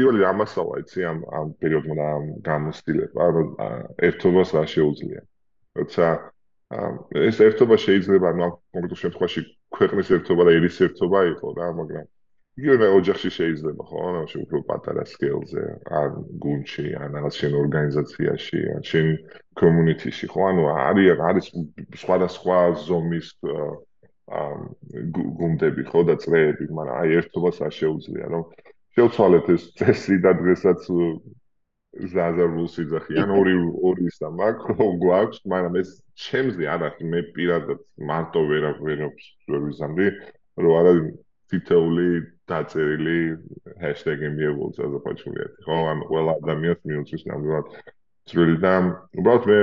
პირველი 0.00 0.24
ამასალა 0.32 0.80
იცი 0.80 1.00
ამ 1.12 1.18
ამ 1.28 1.48
პერიოდმა 1.60 1.94
და 2.00 2.04
ამ 2.16 2.24
გამოსtildeება 2.48 3.24
რომ 3.36 3.48
ერთობას 4.08 4.54
რა 4.56 4.64
შეუძლია. 4.74 5.20
როცა 5.76 6.06
ეს 7.28 7.36
ერთობა 7.44 7.76
შეიძლება 7.84 8.30
ნუ 8.38 8.46
კონკრეტულ 8.74 8.98
შემთხვევაში 9.02 9.40
ქვეყნის 9.76 10.08
ერთობა 10.16 10.42
და 10.48 10.52
ერის 10.56 10.76
ერთობა 10.86 11.20
იყო 11.34 11.48
რა, 11.58 11.68
მაგრამ 11.80 12.06
იგივე 12.60 12.86
ოჯახში 12.98 13.30
შეიძლება 13.38 13.82
ხო, 13.90 13.98
ანუ 14.08 14.20
უფრო 14.44 14.58
პატარა 14.70 15.04
სკეილზე, 15.12 15.64
ან 16.00 16.10
გუნდში, 16.44 16.86
ან 17.02 17.08
რაღაც 17.18 17.34
შენ 17.40 17.52
ორგანიზაციაში, 17.62 18.58
ან 18.74 18.82
შენ 18.90 19.06
კომუნიტიში 19.62 20.26
ხო, 20.32 20.40
ანუ 20.50 20.62
არის 20.88 21.22
არის 21.28 21.46
სხვადასხვა 22.02 22.58
ზომის 22.86 23.28
გუნდები 25.40 25.82
ხო? 25.90 26.00
და 26.08 26.14
წრეები, 26.22 26.64
მაგრამ 26.70 26.96
აი 27.02 27.08
ერთობას 27.20 27.56
არ 27.66 27.72
შეუძლია, 27.80 28.26
რომ 28.34 28.42
შევცვალეთ 28.96 29.50
ეს 29.54 29.64
წესი 29.78 30.16
და 30.24 30.32
დღესაც 30.40 30.86
ზაზარბულს 32.14 32.74
იძახიან 32.84 33.32
ორი 33.34 33.54
ორი 33.90 34.06
ისა 34.10 34.28
მაგ 34.40 34.60
გვაქვს 35.02 35.40
მაგრამ 35.52 35.78
ეს 35.82 35.90
ჩემზე 36.24 36.68
არ 36.74 36.84
არის. 36.88 37.06
მე 37.12 37.20
პირადად 37.34 37.80
მარტო 38.10 38.40
ვერ 38.50 38.66
ვერობს 38.86 39.24
ვერ 39.50 39.62
ვიზამდი 39.68 40.06
რომ 40.62 40.74
არა 40.80 40.92
თითეული 41.50 42.08
დაწერილი 42.50 43.18
#ემიებულ 44.28 44.70
ზაზაფაჩულიეთ 44.78 45.52
ხო 45.66 45.78
ან 45.92 46.04
ყველა 46.10 46.32
ადამიანს 46.42 46.80
მიუწვის 46.90 47.26
ნამდვილად 47.30 47.66
წვრილი 48.30 48.56
და 48.64 48.74
უბრალოდ 49.18 49.44
მე 49.50 49.60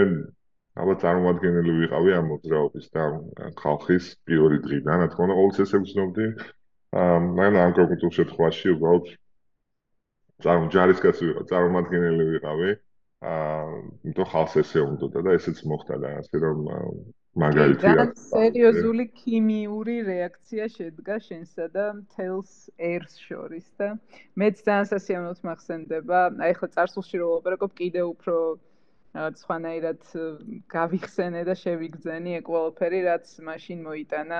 ალბათ 0.82 0.99
წარმოადგენელი 1.03 1.71
ვიყავი 1.82 2.11
ამ 2.19 2.28
მოძრაობის 2.32 2.88
და 2.95 3.03
ხალხის 3.61 4.05
პირველი 4.28 4.57
დღიდან 4.67 5.03
რა 5.03 5.07
თქმა 5.13 5.23
უნდა 5.28 5.38
ყოველთვის 5.39 5.63
ესე 5.67 5.78
ვცნობდი 5.84 6.25
მაგრამ 6.98 7.62
ამ 7.64 7.72
კონკრეტულ 7.78 8.12
შემთხვევაში 8.18 8.74
უბრალოდ 8.74 9.10
წარმო 10.45 10.68
ჯარისკაცი 10.74 11.24
ვიყავ, 11.30 11.45
წარმომადგენელი 11.52 12.26
ვიყავი. 12.34 12.70
აა 13.28 13.78
იმიტომ 14.06 14.28
ხალხს 14.32 14.56
ესე 14.62 14.82
უნდა 14.86 15.22
და 15.26 15.32
ესეც 15.38 15.62
მოხდა 15.70 15.95
და 16.04 16.10
ასე 16.22 16.38
რომ 16.43 16.58
მაგალითია. 17.43 17.93
რა 17.98 18.06
სერიოზული 18.22 19.06
ქიმიური 19.22 19.95
რეაქცია 20.10 20.66
შედგა 20.76 21.18
შენსა 21.28 21.66
და 21.74 21.86
თელს 22.14 22.54
ერს 22.78 23.18
შორის 23.26 23.68
და 23.82 23.88
მეც 24.38 24.62
ძალიან 24.68 24.88
სასიამოვნოდ 24.93 25.41
მახსენდება. 25.50 26.20
აი 26.45 26.54
ხო 26.62 26.68
წარსულში 26.78 27.18
რო 27.22 27.28
ვაპარაკობ 27.34 27.72
კიდე 27.82 28.02
უფრო 28.14 28.38
რაღაც 29.18 29.36
სხვანაირად 29.41 30.02
გავიხსენე 30.78 31.41
და 31.50 31.54
შევიგზენი 31.58 32.32
ეგ 32.38 32.45
ყველაფერი 32.54 33.00
რაც 33.10 33.26
მაშინ 33.50 33.80
მოიტანა 33.88 34.39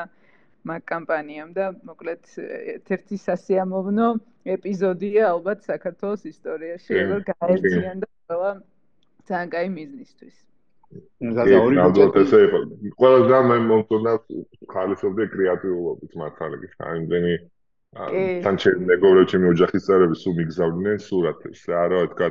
მაგ 0.70 0.82
კამპანიამ 0.92 1.52
და 1.58 1.66
მოკლედ 1.90 2.22
ერთ-ერთი 2.76 3.18
სასიამოვნო 3.28 4.08
ეპიზოდია 4.56 5.24
ალბათ 5.34 5.68
საქართველოს 5.70 6.24
ისტორიაში 6.32 6.90
როგორ 7.02 7.22
გაერთიანდა 7.32 8.08
ყველა 8.32 8.52
ძალიან 9.28 9.50
კაი 9.56 9.70
მიზნისთვის. 9.78 10.36
ზაზა 11.38 11.58
ორი 11.68 11.76
მოწესე 11.84 12.40
იყო. 12.48 12.60
ყველა 13.00 13.20
და 13.32 13.40
მე 13.50 13.58
მომწონდა 13.70 14.14
ხალისობდი 14.74 15.24
კრეატიულობით 15.36 16.12
მართალი 16.24 16.58
კი 16.64 16.68
აიმდენი 16.92 17.34
თან 18.44 18.56
ჩემ 18.62 18.84
მეგობრებში 18.92 19.38
მეოჯახის 19.44 19.88
წარები 19.88 20.16
სულ 20.22 20.34
მიგზავნდნენ 20.40 20.98
სურათებს. 21.08 21.62
რა 21.92 22.02
თქვა 22.14 22.28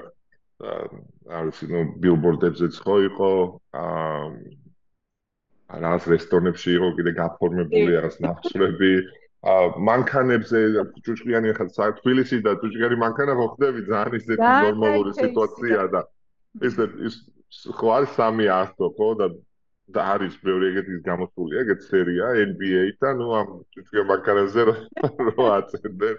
არის 1.38 1.58
ნუ 1.72 1.80
ბილბორდებზეც 2.00 2.74
ხო 2.84 2.96
იყო 3.08 3.30
აა 3.80 4.20
რაღაც 5.74 6.02
რესტორნებში 6.14 6.68
იყო 6.78 6.88
კიდე 6.98 7.12
გაფორმებული 7.20 7.90
რაღაც 7.96 8.16
ნახსრები. 8.26 8.92
ა 9.46 9.54
მანქანებზე 9.86 10.60
ჭუჭყიანი 11.06 11.50
ახლა 11.54 11.88
თბილისი 11.98 12.38
და 12.46 12.54
ჭუჭყიანი 12.60 12.96
მანქანა 13.02 13.34
ხო 13.38 13.46
ხდები 13.54 13.80
ძალიან 13.90 14.16
ისეთი 14.18 14.48
ნორმალური 14.66 15.12
სიტუაცია 15.18 15.82
და 15.94 16.00
ეს 16.66 16.74
ის 17.08 17.14
ხო 17.78 17.86
არის 17.96 18.10
300 18.18 18.90
ხო 18.96 19.10
და 19.20 19.26
და 19.94 20.02
არის 20.16 20.34
ბევრი 20.42 20.70
ეგეთის 20.72 21.02
გამოსული 21.06 21.60
ეგეთ 21.62 21.84
სერია 21.86 22.30
NBA-თან 22.42 23.20
ნუ 23.22 23.28
ამ 23.40 23.52
ჭუჭყიან 23.76 24.06
მანქანაზე 24.10 24.62
რო 24.66 25.44
აწენდნენ 25.58 26.16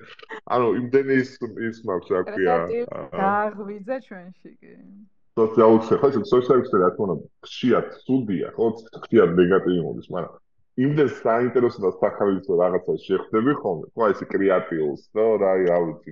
ანუ 0.55 0.67
იმდენი 0.81 1.17
ის 1.23 1.31
ის 1.67 1.81
მაქვს 1.89 2.13
რა 2.15 2.21
ქვია 2.31 2.55
დააღვიძა 3.11 3.97
ჩვენში 4.07 4.51
კი 4.61 4.73
სოციალურ 5.37 5.81
ხო 6.01 6.09
სოციალურ 6.33 6.65
რა 6.83 6.89
თქმა 6.93 7.05
უნდა 7.07 7.15
ხშირად 7.45 7.87
სუდია 8.05 8.49
ხო? 8.57 8.67
ხშირად 9.03 9.29
ნეგატივი 9.39 9.81
მოდის 9.87 10.07
მაგრამ 10.15 10.35
იმდენ 10.85 11.09
საინტერესო 11.17 11.79
და 11.85 11.91
სახალისო 12.01 12.57
რაღაცა 12.61 12.93
შეხვდები 13.03 13.53
ხოლმე 13.61 13.85
ხო? 13.93 14.09
ეს 14.13 14.19
კრეატიულს 14.33 15.03
და 15.17 15.25
რა 15.43 15.51
რა 15.69 15.77
ვიცი 15.85 16.11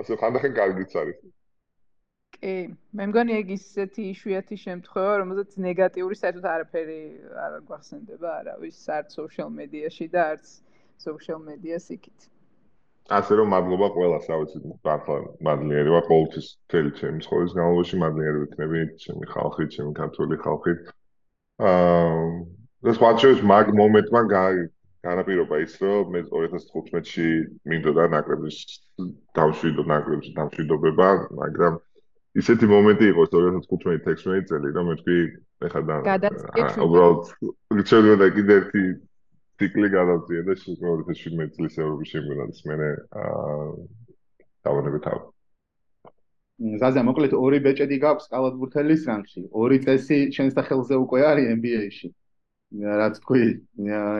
ასე 0.00 0.12
ხანდახან 0.20 0.52
კარგიც 0.60 0.92
არის. 1.00 1.18
კი. 2.34 2.54
მე 2.96 3.04
მგონი 3.10 3.32
ეგ 3.40 3.48
ისეთი 3.56 4.02
იშვიათი 4.12 4.56
შემთხვევა 4.66 5.12
რომელზეც 5.22 5.50
ნეგატიური 5.68 6.16
საერთოდ 6.20 6.46
არაფერი 6.54 7.00
არ 7.46 7.52
გვახსენდება 7.68 8.28
არავის 8.40 8.78
არც 8.98 9.08
social 9.20 9.50
media-ში 9.58 10.06
და 10.14 10.20
არც 10.34 10.46
social 11.06 11.40
media-ს 11.48 11.86
იქით 11.96 12.28
ასე 13.12 13.36
რომ 13.36 13.50
მადლობა 13.52 13.88
ყველას, 13.92 14.28
რა 14.32 14.36
ვიცი, 14.40 14.58
მართლა 14.88 15.16
მადლიერი 15.44 15.90
ვარ 15.92 16.04
ყოველთვის 16.08 16.46
თელი 16.72 16.90
ჩემი 17.00 17.18
ცხოვრების 17.24 17.52
განმავლობაში 17.58 17.96
მადლიერი 18.00 18.38
ვიქნები 18.44 18.80
ჩემი 19.04 19.26
ხალხით, 19.28 19.68
ჩემი 19.76 19.92
ქართული 19.98 20.36
ხალხით. 20.44 20.80
აა 21.68 22.88
ეს 22.88 22.96
ვაჩოს 23.00 23.40
მაგ 23.44 23.66
მომენტმა 23.76 24.20
განაპირობა 25.04 25.56
ის, 25.64 25.72
რომ 25.84 26.16
მე 26.16 26.20
2015-ში 26.32 27.28
მინდოდა 27.68 28.04
ნაკრების 28.16 28.56
დავშვიდო 29.36 29.84
ნაკრების 29.92 30.32
დავშვიდობება, 30.40 31.08
მაგრამ 31.40 31.80
ისეთი 32.40 32.66
მომენტი 32.72 33.04
იყო 33.12 33.24
2015-16 33.36 34.48
წელი, 34.48 34.68
რომ 34.76 34.84
მე 34.90 34.94
თქვი 35.00 35.18
ეხლა 35.68 35.80
და 35.88 35.96
უბრალოდ 36.88 37.20
რჩევდი 37.84 38.16
და 38.20 38.26
კიდე 38.36 38.54
ერთი 38.60 38.84
ციკლი 39.60 39.88
გადავწია 39.94 40.42
და 40.48 40.54
შეგვიძლია 40.58 40.96
2017 41.04 41.54
წლის 41.56 41.78
ევროპის 41.84 42.12
ჩემპიონატის 42.14 42.60
მერე 42.70 42.88
აა 43.22 43.68
დავანებეთ 44.66 45.02
თავ. 45.06 45.18
ზაზა 46.80 47.02
მოკლედ 47.06 47.32
ორი 47.38 47.58
ბეჭედი 47.66 47.96
გაქვს 48.04 48.28
კალათბურთელის 48.32 49.06
რანგში. 49.10 49.40
ორი 49.62 49.78
წესი 49.84 50.18
შენს 50.34 50.54
სახელზე 50.58 50.94
უკვე 51.04 51.20
არის 51.30 51.46
NBA-ში. 51.58 52.08
რაც 53.00 53.14
თქვი, 53.22 53.46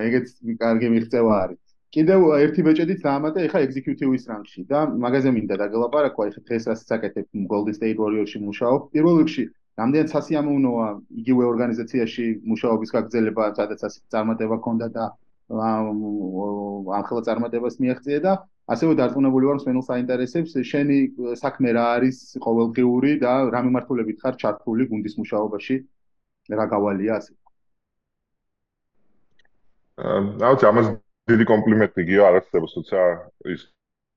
ეგეც 0.07 0.27
კარგი 0.63 0.89
მიღწევა 0.95 1.35
არის. 1.45 1.61
კიდევ 1.95 2.21
ერთი 2.45 2.63
ბეჭედიც 2.67 3.01
დაამატე 3.07 3.39
ეხა 3.47 3.59
ექსეკიუტივის 3.67 4.25
რანგში 4.31 4.61
და 4.71 4.79
მაგაზე 5.03 5.31
მინდა 5.35 5.57
დაგელაპარაკო, 5.63 6.21
ეხა 6.31 6.41
დღეს 6.47 6.65
რასაც 6.71 6.91
აკეთებ 6.97 7.27
Golden 7.51 7.75
State 7.79 7.99
Warriors-ში 8.03 8.39
მუშაობ. 8.47 8.81
პირველ 8.95 9.15
რიგში 9.23 9.45
რამდენად 9.79 10.09
სასიამოვნოა 10.15 10.89
იგივე 11.23 11.45
ორგანიზაციაში 11.53 12.27
მუშაობის 12.51 12.91
გაგრძელება, 12.97 13.45
სადაც 13.59 13.81
ასე 13.87 13.99
წარმატება 14.15 14.57
ქონდა 14.67 14.89
და 14.97 15.05
ახლა 15.51 17.21
წარმატებას 17.29 17.77
მიაღწია 17.83 18.21
და 18.25 18.33
ასევე 18.65 18.97
დარწმუნებული 18.97 19.49
ვარ 19.51 19.59
მსმენელს 19.61 19.91
აინტერესებს 19.93 20.57
შენი 20.65 20.97
საქმე 21.37 21.75
რა 21.77 21.85
არის 22.01 22.17
ყოველდღიური 22.41 23.13
და 23.21 23.33
რა 23.53 23.61
მიმართულებით 23.69 24.25
ხარ 24.25 24.35
ჩართული 24.41 24.89
გუნდის 24.89 25.19
მუშაობაში? 25.21 25.77
რა 26.49 26.65
გავალია 26.73 27.13
ასე? 27.21 27.33
აა 30.01 30.49
აუც 30.49 30.65
ამას 30.65 30.87
დიდი 31.29 31.45
კომპლიმენტი 31.53 32.03
გიო 32.09 32.23
არასდროს 32.29 32.73
თუცა 32.77 33.01
ის 33.53 33.61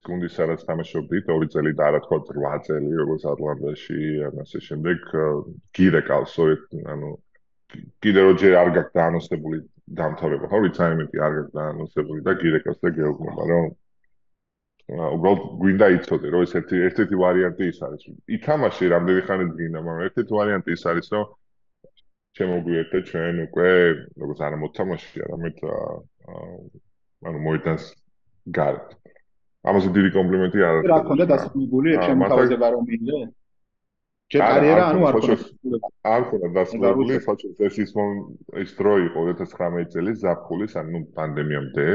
გუნდის 0.08 0.34
სადაც 0.40 0.64
თამაშობდით 0.64 1.30
ორი 1.36 1.48
წელი 1.52 1.72
და 1.76 1.84
არა 1.92 2.00
თქო 2.08 2.16
8 2.32 2.66
წელი 2.68 2.92
როგორც 3.04 3.24
ატლანტაში 3.32 4.00
ან 4.28 4.36
ასე 4.44 4.60
შემდეგ 4.68 4.98
გირეკავს 5.76 6.36
ანუ 6.96 7.10
კიდე 8.04 8.22
როჯერ 8.28 8.54
არ 8.64 8.70
გაქვს 8.78 8.96
დაანონსებული 8.98 9.60
დამთავრება. 9.96 10.48
ხო 10.52 10.60
რიცაიმენტი 10.68 11.18
არ 11.24 11.32
გაქვს 11.38 11.54
დაანონსებული 11.58 12.22
და 12.28 12.34
გირეკავს 12.42 12.80
და 12.84 12.90
გეუბნება 12.98 13.44
რომ 13.52 13.66
უბრალოდ 14.88 15.42
გვინდა 15.62 15.88
იცოდე 15.98 16.28
რომ 16.32 16.44
ეს 16.48 16.54
ერთი 16.60 16.76
ერთ-ერთი 16.88 17.16
ვარიანტი 17.24 17.64
ის 17.72 17.80
არის. 17.88 18.04
ითამაში 18.38 18.84
რამდენი 18.94 19.22
ხანი 19.28 19.46
დგინდა 19.52 19.80
მაგრამ 19.88 20.06
ერთ-ერთი 20.08 20.34
ვარიანტი 20.40 20.70
ის 20.78 20.84
არის 20.92 21.08
რომ 21.16 21.26
შემოგვიერთე 22.38 22.98
ჩვენ 23.10 23.36
უკვე 23.48 23.70
როგორც 24.22 24.40
არა 24.48 24.58
მოთამაში 24.64 25.18
არამედ 25.28 25.58
ანუ 27.28 27.40
მოიტანს 27.48 27.84
გარეთ. 28.60 28.88
ამაზე 29.68 29.90
დიდი 29.98 30.10
კომპლიმენტი 30.18 30.60
არ 30.68 30.76
არის 30.78 30.92
რა 30.92 31.00
ქონდა 31.08 31.26
დასრულებული 31.32 31.90
შემოთავაზება 32.08 32.68
რომ 32.76 32.84
მინდა 32.92 33.18
ჯერ 34.34 34.42
კარიერა 34.44 34.84
ანუ 34.92 35.06
არ 35.08 35.18
ხონდა 35.24 35.90
არ 36.14 36.24
ხონდა 36.30 36.48
დასრულებული 36.58 37.20
ხოჭო 37.26 37.50
ეს 37.68 37.76
ის 37.84 37.92
ის 38.64 38.72
დრო 38.80 38.94
იყო 39.08 39.20
2019 39.32 39.94
წლის 39.94 40.18
ზაფხულის 40.24 40.74
ანუ 40.82 41.00
პანდემიამდე. 41.16 41.88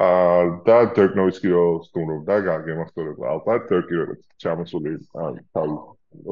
აა 0.00 0.42
და 0.66 0.76
დერკ 0.96 1.14
ნოისკი 1.18 1.48
რო 1.54 1.62
სტუმრობდა 1.86 2.34
გაგემახსოვრება 2.48 3.24
ალბათ 3.34 3.70
დერკი 3.70 3.94
როგორც 4.00 4.20
ჩამოსული 4.42 4.92
თავი 5.14 5.74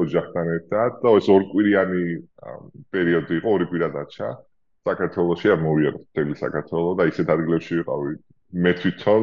ოჯახთან 0.03 0.47
ერთად 0.57 0.99
და 1.03 1.15
ეს 1.19 1.27
ორკვირიანი 1.37 2.03
პერიოდი 2.95 3.35
იყო 3.41 3.49
ორი 3.59 3.67
კვირა 3.71 3.89
დარჩა 3.95 4.29
საქართველოსში 4.91 5.53
არ 5.55 5.61
მოვიართ 5.67 5.99
თელი 6.19 6.35
საქართველოს 6.43 6.99
და 6.99 7.09
ისეთ 7.13 7.33
ადგილებში 7.35 7.81
ვიყავი 7.81 8.13
მე 8.65 8.73
თვითონ 8.81 9.23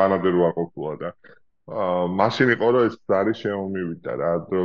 მანამდე 0.00 0.28
რო 0.36 0.42
აყოფილა 0.50 0.94
და 1.04 1.12
მაშინ 1.68 2.54
იყო 2.56 2.68
რომ 2.74 2.88
ეს 2.88 2.94
ზარი 3.12 3.34
შემომივიდა 3.42 4.12
რა 4.22 4.32
დრო 4.48 4.62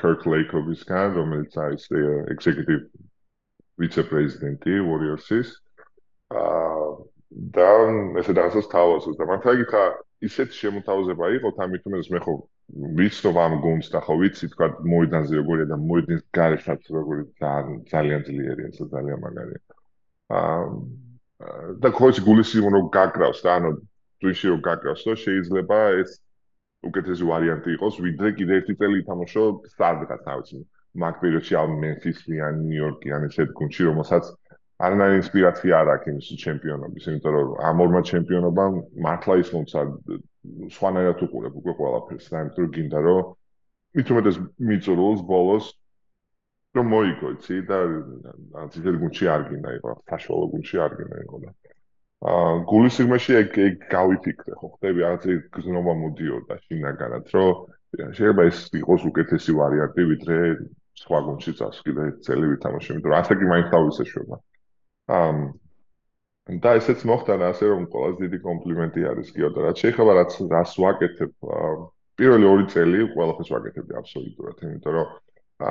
Kirk 0.00 0.24
Lakeovs-გან, 0.24 1.08
რომელიც 1.20 1.52
არის 1.60 1.84
executive 2.32 2.88
vice-president-ი 3.76 4.80
Warriors-ის. 4.88 5.52
აა 6.32 6.88
და 7.28 7.68
ესე 8.20 8.32
რაღაცას 8.32 8.70
თავაზობს 8.72 9.18
და 9.20 9.24
მართლა 9.28 9.52
გიქა 9.60 9.82
ისეთ 10.28 10.54
შემოთავაზება 10.56 11.26
იყო 11.36 11.48
თამით 11.58 11.82
უმეტეს 11.88 12.08
მე 12.14 12.20
ხო 12.24 12.32
ვიცნობ 13.00 13.36
ამ 13.44 13.54
გუნდს 13.64 13.88
და 13.92 14.00
ხო 14.06 14.14
ვიცი 14.22 14.48
თქვა 14.52 14.66
მოედანზე 14.92 15.34
როგორია 15.40 15.66
და 15.72 15.76
მოედნის 15.88 16.22
გარეშეც 16.38 16.88
როგორი 16.96 17.22
ძალიან 17.92 18.24
ძლიერია 18.28 18.68
ეს 18.72 18.80
ძალიან 18.96 19.18
მაგარია. 19.24 19.60
აა 20.38 20.64
და 21.84 21.88
ხო 21.96 22.06
ის 22.12 22.18
გულისიმო 22.28 22.68
რომ 22.74 22.90
გაკრავს 22.96 23.40
და 23.44 23.50
ანუ 23.60 23.70
თუში 24.22 24.46
რომ 24.52 24.60
გაკრავს 24.68 25.02
და 25.08 25.14
შეიძლება 25.24 25.78
ეს 26.02 26.10
უკეთესი 26.88 27.24
ვარიანტი 27.28 27.70
იყოს, 27.76 27.94
ვიდრე 28.06 28.28
კიდე 28.38 28.52
ერთი 28.60 28.74
წელი 28.80 29.00
ითამაშო 29.02 29.44
სადღაც, 29.78 30.20
რა 30.28 30.34
ვიცი, 30.40 30.58
მაგ 31.02 31.14
პერიოდში 31.22 31.54
ამ 31.62 31.72
მემფისი 31.82 32.38
ან 32.48 32.60
ნიუ-იორკი 32.68 33.08
ან 33.16 33.26
ესეთ 33.28 33.50
გუნდში, 33.58 33.82
რომელსაც 33.88 34.30
არანაირი 34.86 35.18
ინსპირაცია 35.22 35.80
არ 35.82 35.88
აქვს 35.94 36.10
იმის 36.12 36.28
ჩემპიონობის, 36.44 37.08
იმიტომ 37.10 37.34
რომ 37.38 37.48
ამ 37.68 37.82
ორმა 37.84 38.00
ჩემპიონობამ 38.10 38.74
მართლა 39.06 39.34
ის 39.42 39.50
მომცა 39.54 39.80
სხვანაირად 40.76 41.24
უყურებ 41.26 41.58
უკვე 41.60 41.72
ყველაფერს, 41.80 42.30
და 42.30 42.42
იმიტომ 42.42 42.64
რომ 42.64 42.72
გინდა 42.78 42.98
რომ 43.08 43.32
მით 43.98 44.12
უმეტეს 44.14 44.36
მიწურულს 44.70 45.20
ბოლოს 45.32 45.66
რომ 46.78 46.86
მოიგო, 46.94 47.28
იცი 47.38 47.56
და 47.70 47.78
ციტერ 48.70 48.94
გუნდში 49.02 49.24
არ 49.34 49.42
გინდა 49.50 49.70
იყო, 49.78 49.90
საშუალო 50.14 50.46
გუნდში 50.54 50.76
არ 50.86 50.92
გინდა 50.98 51.18
იყო 51.26 51.36
და 51.42 51.50
აა 52.18 52.54
გულის 52.70 52.94
სიღმაში 52.98 53.34
ეგ 53.38 53.58
ეგ 53.62 53.74
გავითიქრე 53.94 54.54
ხო 54.58 54.68
ხდები 54.74 55.04
რაღაც 55.06 55.26
გზნობა 55.54 55.92
მოდიოდა 56.02 56.54
შინაგანად 56.66 57.28
რომ 57.34 57.66
შეიძლება 57.96 58.44
ეს 58.48 58.58
იყოს 58.76 59.04
უკეთესი 59.08 59.54
ვარიანტი, 59.58 60.02
ვიდრე 60.12 60.38
სხვა 61.00 61.18
გუნდში 61.28 61.52
კიდე 61.86 62.04
წელი 62.26 62.46
ვითამაშო, 62.52 62.90
იმიტომ 62.94 63.12
რომ 63.12 63.18
ასე 63.20 63.34
კი 63.38 63.46
მაინც 63.52 63.68
თავისეშვება. 63.72 64.36
ამ 65.18 65.36
და 66.64 66.70
ესეც 66.80 67.04
მოხდა 67.08 67.34
და 67.40 67.46
ასე 67.52 67.64
რომ 67.72 67.82
ყველაზე 67.92 68.18
დიდი 68.24 68.38
კომპლიმენტი 68.44 69.00
არის 69.12 69.28
გიო 69.36 69.48
და 69.56 69.60
რაც 69.68 69.76
შეიძლება 69.84 70.12
რაც 70.18 70.32
რას 70.52 70.72
ვაკეთებ 70.84 71.32
პირველი 72.18 72.46
ორი 72.52 72.64
წელი 72.72 72.98
ყველაფერს 73.14 73.50
ვაკეთებდი 73.54 73.92
აბსოლუტურად, 74.00 74.56
იმიტომ 74.68 74.92
რომ 74.98 75.08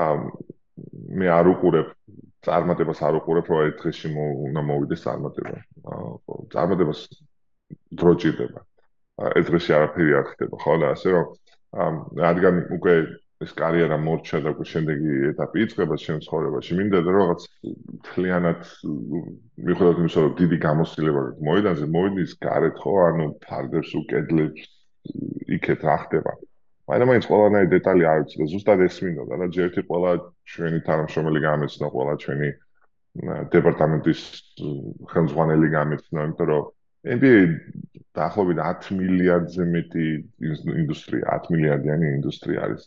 ამ 0.02 0.20
მე 1.22 1.28
არ 1.38 1.46
უყურებ 1.54 1.88
წარმატებას 2.48 3.00
არ 3.08 3.20
უყურებ 3.20 3.52
რომ 3.52 3.62
ერთ 3.68 3.78
დღეში 3.84 4.08
უნდა 4.48 4.62
მოვიდეს 4.72 5.04
წარმატება. 5.06 5.58
წარმატებას 6.54 7.00
დრო 8.00 8.12
ჭირდება. 8.24 8.60
ერთ 9.38 9.48
დღეში 9.52 9.72
არაფერი 9.78 10.12
არ 10.20 10.26
ხდება, 10.32 10.56
ხო 10.64 10.74
და 10.82 10.88
ასე 10.96 11.10
რომ 11.16 11.26
რადგან 12.26 12.56
უკვე 12.78 12.94
ეს 13.38 13.52
კარიერა 13.54 13.98
მორჩა 14.02 14.38
და 14.42 14.50
უკვე 14.56 14.66
შემდეგი 14.66 15.12
ეტაპი 15.30 15.58
იწყება 15.66 15.96
შენ 16.04 16.18
ცხოვრებაში, 16.26 16.78
მინდა 16.78 17.00
რომ 17.06 17.18
რაღაც 17.22 17.42
თლიანად 18.08 18.62
მიხვდეთ 19.68 20.00
იმის 20.02 20.16
რომ 20.18 20.32
დიდი 20.42 20.58
გამოსილება 20.68 21.22
მოედანზე 21.50 21.86
მოედის 21.98 22.32
გარეთ 22.48 22.76
ხო, 22.82 22.94
ანუ 23.10 23.26
ფარდებს 23.46 23.92
უკედლებს 24.02 24.62
იქეთ 25.58 25.82
რა 25.86 25.98
ხდება. 26.08 26.32
მაგრამ 26.90 27.10
მაინც 27.12 27.26
ყველანაირი 27.30 27.70
დეტალი 27.76 28.04
არ 28.10 28.18
ვიცი 28.24 28.36
და 28.42 28.46
ზუსტად 28.54 28.80
ეს 28.88 28.98
მინდოდა 29.06 29.36
და 29.38 29.46
ჯერ 29.54 29.66
ერთი 29.70 29.82
ყველა 29.92 30.12
ჩვენი 30.48 30.80
თანამშრომელი 30.88 31.40
გამეცნო, 31.44 31.88
ყველა 31.96 32.16
ჩვენი 32.24 32.50
დეპარტამენტის 33.54 34.22
ხელმძღვანელი 35.12 35.68
გამეცნო, 35.74 36.26
იმიტომ 36.28 36.50
რომ 36.52 36.66
NBA 37.18 37.40
დაახლოებით 38.18 38.60
10 38.62 38.90
მილიარდზე 39.00 39.66
მეტი 39.74 40.06
ინდუსტრია, 40.84 41.38
10 41.38 41.52
მილიარდიანი 41.54 42.12
ინდუსტრია 42.18 42.66
არის, 42.68 42.84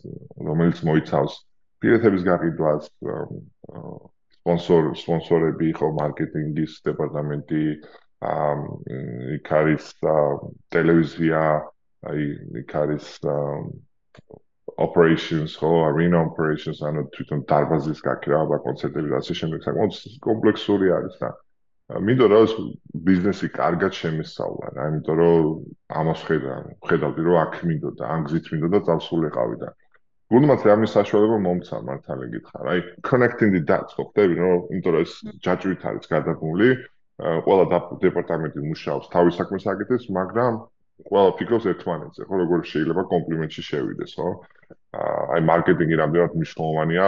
რომელიც 0.50 0.82
მოიცავს 0.90 1.36
პირეთების 1.80 2.26
გაყიდვას, 2.28 2.90
სპონსორ 4.40 4.92
სპონსორები, 5.02 5.72
ხო, 5.78 5.90
მარკეტინგის 6.00 6.80
დეპარტამენტი, 6.88 7.64
აა 8.30 8.52
იქ 9.38 9.52
არის 9.60 9.84
ტელევიზია, 10.74 11.42
აი 12.10 12.26
იქ 12.62 12.74
არის 12.82 13.06
operations, 14.86 15.56
ხო, 15.60 15.70
arena 15.90 16.24
operations, 16.28 16.80
ანუ 16.88 17.06
თვითონ 17.14 17.44
დარბაზის 17.50 18.00
გაქრა, 18.08 18.42
კონცერტები 18.66 19.12
და 19.12 19.20
ასე 19.22 19.38
შემდეგ, 19.42 19.64
საკმაოდ 19.68 20.00
კომპლექსური 20.28 20.92
არის 20.98 21.16
და 21.22 21.30
მინდო 21.98 22.26
რა 22.30 22.38
ეს 22.46 22.52
ბიზნესი 23.06 23.48
კარგად 23.50 23.96
შემესწავლა 23.98 24.66
რა 24.76 24.84
იმიტომ 24.90 25.16
რომ 25.20 25.46
ამას 26.00 26.20
ხედა 26.28 26.54
ხედავდი 26.86 27.22
რომ 27.26 27.38
აქ 27.42 27.54
მინდო 27.66 27.90
და 27.98 28.10
ამ 28.14 28.20
გზით 28.30 28.50
მინდო 28.54 28.68
და 28.74 28.80
წავსულიყავი 28.86 29.56
და 29.62 29.70
გუნდმაც 30.30 30.66
ამის 30.74 30.94
საშუალება 30.94 31.38
მომცა 31.46 31.80
მართალი 31.90 32.28
გითხრა 32.34 32.60
აი 32.74 32.80
connecting 33.10 33.50
the 33.56 33.62
dots 33.70 33.98
ხო 33.98 34.06
ხდები 34.10 34.38
რომ 34.38 34.70
იმიტომ 34.70 34.92
რომ 34.94 35.02
ეს 35.02 35.12
ჯაჭვით 35.42 35.82
არის 35.90 36.06
გადაგული 36.14 36.68
ყველა 37.18 37.64
დეპარტამენტი 38.06 38.60
მუშაობს 38.70 39.10
თავის 39.10 39.34
საქმეს 39.40 39.66
აკეთებს 39.74 40.06
მაგრამ 40.14 40.62
ყველა 41.10 41.30
ფიქრობს 41.42 41.66
ერთმანეთზე 41.74 42.22
ხო 42.30 42.34
როგორ 42.44 42.58
შეიძლება 42.70 43.02
კომპლიმენტში 43.10 43.62
შევიდეს 43.66 44.14
ხო 44.14 44.30
აი 45.36 45.40
მარკეტინგი 45.50 45.96
რამდენად 46.02 46.32
მნიშვნელოვანია 46.40 47.06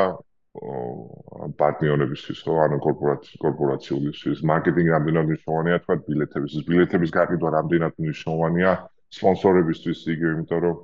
პარტნიორებისთვის 1.61 2.41
ხო 2.47 2.57
ანუ 2.65 2.79
კორპორაციის 2.87 3.43
კორპორაციულისთვის. 3.45 4.43
მარკეტინგი 4.51 4.91
რამდენად 4.95 5.29
მნიშვნელოვანია 5.31 5.77
თქვა 5.85 5.97
ბილეთების. 6.09 6.57
ბილეთების 6.69 7.15
გაყიდვა 7.19 7.49
რამდენად 7.59 7.93
მნიშვნელოვანია 8.03 8.73
სპონსორებისთვის 9.19 9.99
იგივე 10.15 10.33
იმიტომ 10.37 10.61
რომ 10.67 10.77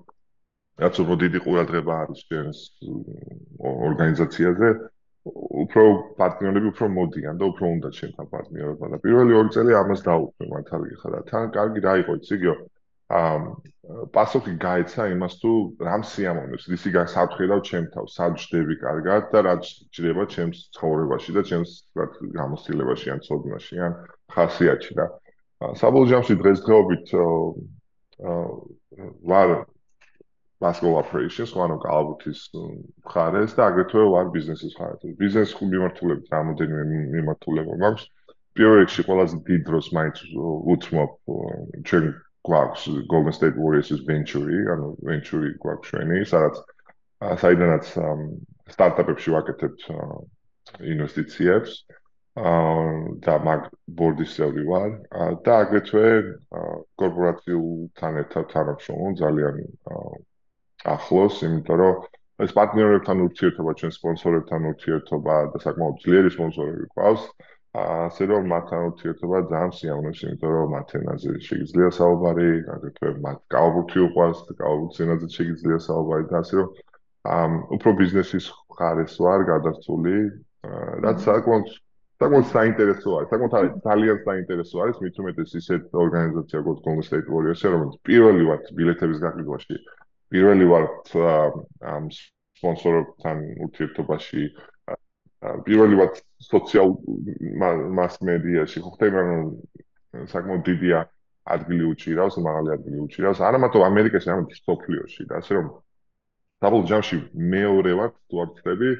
რაც 0.82 0.94
უფრო 1.02 1.14
დიდი 1.24 1.38
ყურადღება 1.44 1.94
არის 2.02 2.20
ჩვენს 2.28 2.58
ორგანიზაციაზე 3.88 4.68
უფრო 5.62 5.84
პარტნიორები 6.20 6.68
უფრო 6.72 6.86
მოდიან 6.96 7.40
და 7.40 7.44
უფრო 7.52 7.70
უნდა 7.76 7.88
ჩვენთან 7.98 8.26
პარტნიორობა 8.34 8.90
და 8.92 8.96
პირველი 9.04 9.32
ორი 9.38 9.50
წელი 9.56 9.72
ამას 9.82 10.00
დაუკვე 10.08 10.44
მართალი 10.52 10.98
ხარ 11.00 11.12
და 11.16 11.20
თან 11.30 11.50
კარგი 11.56 11.80
რა 11.86 11.94
იყო 12.02 12.12
იგივე 12.22 12.54
პასუხი 13.08 14.52
გაეცა 14.60 15.06
იმას 15.16 15.34
თუ 15.40 15.50
რამ 15.80 16.02
სიამოვნებს 16.04 16.66
ისი 16.76 16.90
გასაფრთხილავ 16.96 17.60
ჩემ 17.68 17.86
თავს 17.94 18.16
საჯდები 18.18 18.74
კარგად 18.84 19.30
და 19.32 19.40
რა 19.46 19.54
ჭირება 19.64 20.26
ჩემს 20.34 20.58
ცხოვრებაში 20.76 21.32
და 21.36 21.42
ჩემს 21.48 21.72
გამოცდილებაში 22.36 23.08
ან 23.14 23.24
ცოდნაში 23.24 23.80
ან 23.86 23.96
ხასიათში 24.36 24.92
და 25.00 25.06
საბოლოო 25.80 26.10
ჯამში 26.12 26.36
დღესდღეობით 26.42 27.06
ვარ 29.32 29.56
basketball 30.60 31.00
operations 31.00 31.56
ანუ 31.56 31.80
კალაბუთის 31.80 32.40
მხარეს 33.06 33.56
და 33.56 33.62
აგრეთვე 33.70 34.04
ვარ 34.12 34.30
ბიზნესის 34.36 34.72
მხარეს. 34.74 35.16
ბიზნეს 35.22 35.50
მიმართულებით 35.54 36.26
რამოდენიმე 36.34 36.84
მიმართულება 37.14 37.72
მაქვს 37.82 38.04
პირველ 38.58 38.80
რიგში 38.82 39.02
ყველაზე 39.08 39.36
დიდ 39.48 39.60
დროს 39.68 39.86
მაინც 39.96 40.16
უთმობ 40.74 41.10
ჩვენ 41.88 42.04
გვაქვს 42.46 42.82
Golden 43.10 43.34
State 43.34 43.56
Warriors-ის 43.58 44.04
venture-ი, 44.06 44.58
ანუ 44.74 44.88
venture-ი 45.08 45.50
გვაქვს 45.62 45.90
ჩვენი, 45.90 46.18
სადაც 46.32 46.60
საიდანაც 47.42 47.90
სტარტაპებში 48.74 49.34
ვაკეთებთ 49.34 49.86
ინვესტიციებს 50.94 51.72
და 52.38 53.34
მაგ 53.48 53.64
ბორდის 53.98 54.36
წევრი 54.38 54.64
ვარ 54.68 54.90
და 55.42 55.56
აგრეთვე 55.64 56.04
კორპორაციულთან 57.02 58.20
ერთად 58.22 58.44
თანამშრომლობ 58.52 59.18
ძალიან 59.22 59.58
ახლოს, 60.94 61.42
იმიტომ 61.42 61.80
რომ 61.82 62.06
ეს 62.46 62.52
პარტნიორებთან 62.54 63.22
ურთიერთობა, 63.26 63.72
ჩვენ 63.82 63.92
სპონსორებთან 63.98 64.68
ურთიერთობა 64.70 65.36
და 65.54 65.58
საკმაოდ 65.64 65.96
ძლიერი 66.04 66.30
სპონსორები 66.36 66.84
გვყავს. 66.94 67.24
ასე 67.78 68.26
რომ 68.30 68.46
მათთან 68.52 68.80
ურთიერთობა 68.88 69.38
ძალიან 69.52 69.72
სიამოვნებს, 69.78 70.20
იმიტომ 70.26 70.52
რომ 70.56 70.68
მათენაზე 70.74 71.30
შეიძლება 71.46 71.90
საუბარი, 71.98 72.50
აგრეთვე 72.74 73.10
მათ 73.24 73.38
კაუბუთი 73.54 73.98
უყვარს, 74.06 74.38
კაუბუთინაზე 74.62 75.26
შეიძლება 75.36 75.78
საუბარი 75.88 76.24
და 76.32 76.36
ასე 76.42 76.54
რომ 76.58 76.68
ამ 77.38 77.52
უფრო 77.76 77.90
ბიზნესის 78.00 78.46
ხარეს 78.78 79.14
ვარ 79.24 79.40
გადართული, 79.52 80.16
რაც 81.04 81.18
საკმაოდ 81.28 81.66
საკმაოდ 82.18 82.46
საინტერესო 82.50 83.08
არის, 83.18 83.28
საკმაოდ 83.32 83.52
ძალიან 83.88 84.18
საინტერესო 84.28 84.76
არის, 84.82 84.96
მით 85.04 85.20
უმეტეს 85.22 85.50
ისეთ 85.60 85.82
ორგანიზაცია 86.04 86.56
როგორც 86.62 86.78
Golden 86.86 87.04
State 87.08 87.28
Warriors, 87.34 87.62
რომელიც 87.74 87.94
პირველი 88.08 88.42
ვარ 88.48 88.60
ბილეთების 88.78 89.18
გაყიდვაში, 89.26 89.76
პირველი 90.34 90.64
ვარ 90.72 90.84
ამ 91.94 92.04
სპონსორებთან 92.58 93.36
ურთიერთობაში 93.66 94.42
პირველი 95.66 95.94
ვარ 96.00 96.10
სოციალ 96.38 96.94
მას 97.98 98.18
მედიაში 98.22 98.82
ხო 98.84 98.90
ხდება 98.94 99.22
რომ 99.26 99.46
საკმაოდ 100.32 100.62
დიდია 100.68 100.98
ადგილი 101.54 101.84
უჭირავს, 101.92 102.38
მაღალი 102.44 102.70
ადგილი 102.76 102.98
უჭირავს, 103.06 103.40
არა 103.48 103.58
მარტო 103.64 103.82
ამერიკაში, 103.88 104.30
არამედ 104.30 104.56
სოფლიოში 104.68 105.22
და 105.30 105.40
ასე 105.40 105.52
რომ 105.58 105.66
დაბლ 106.64 106.80
ჯამში 106.90 107.16
მეორე 107.54 107.92
ვარ 107.98 108.10
თუ 108.28 108.42
არ 108.42 108.48
ვწდები 108.52 108.90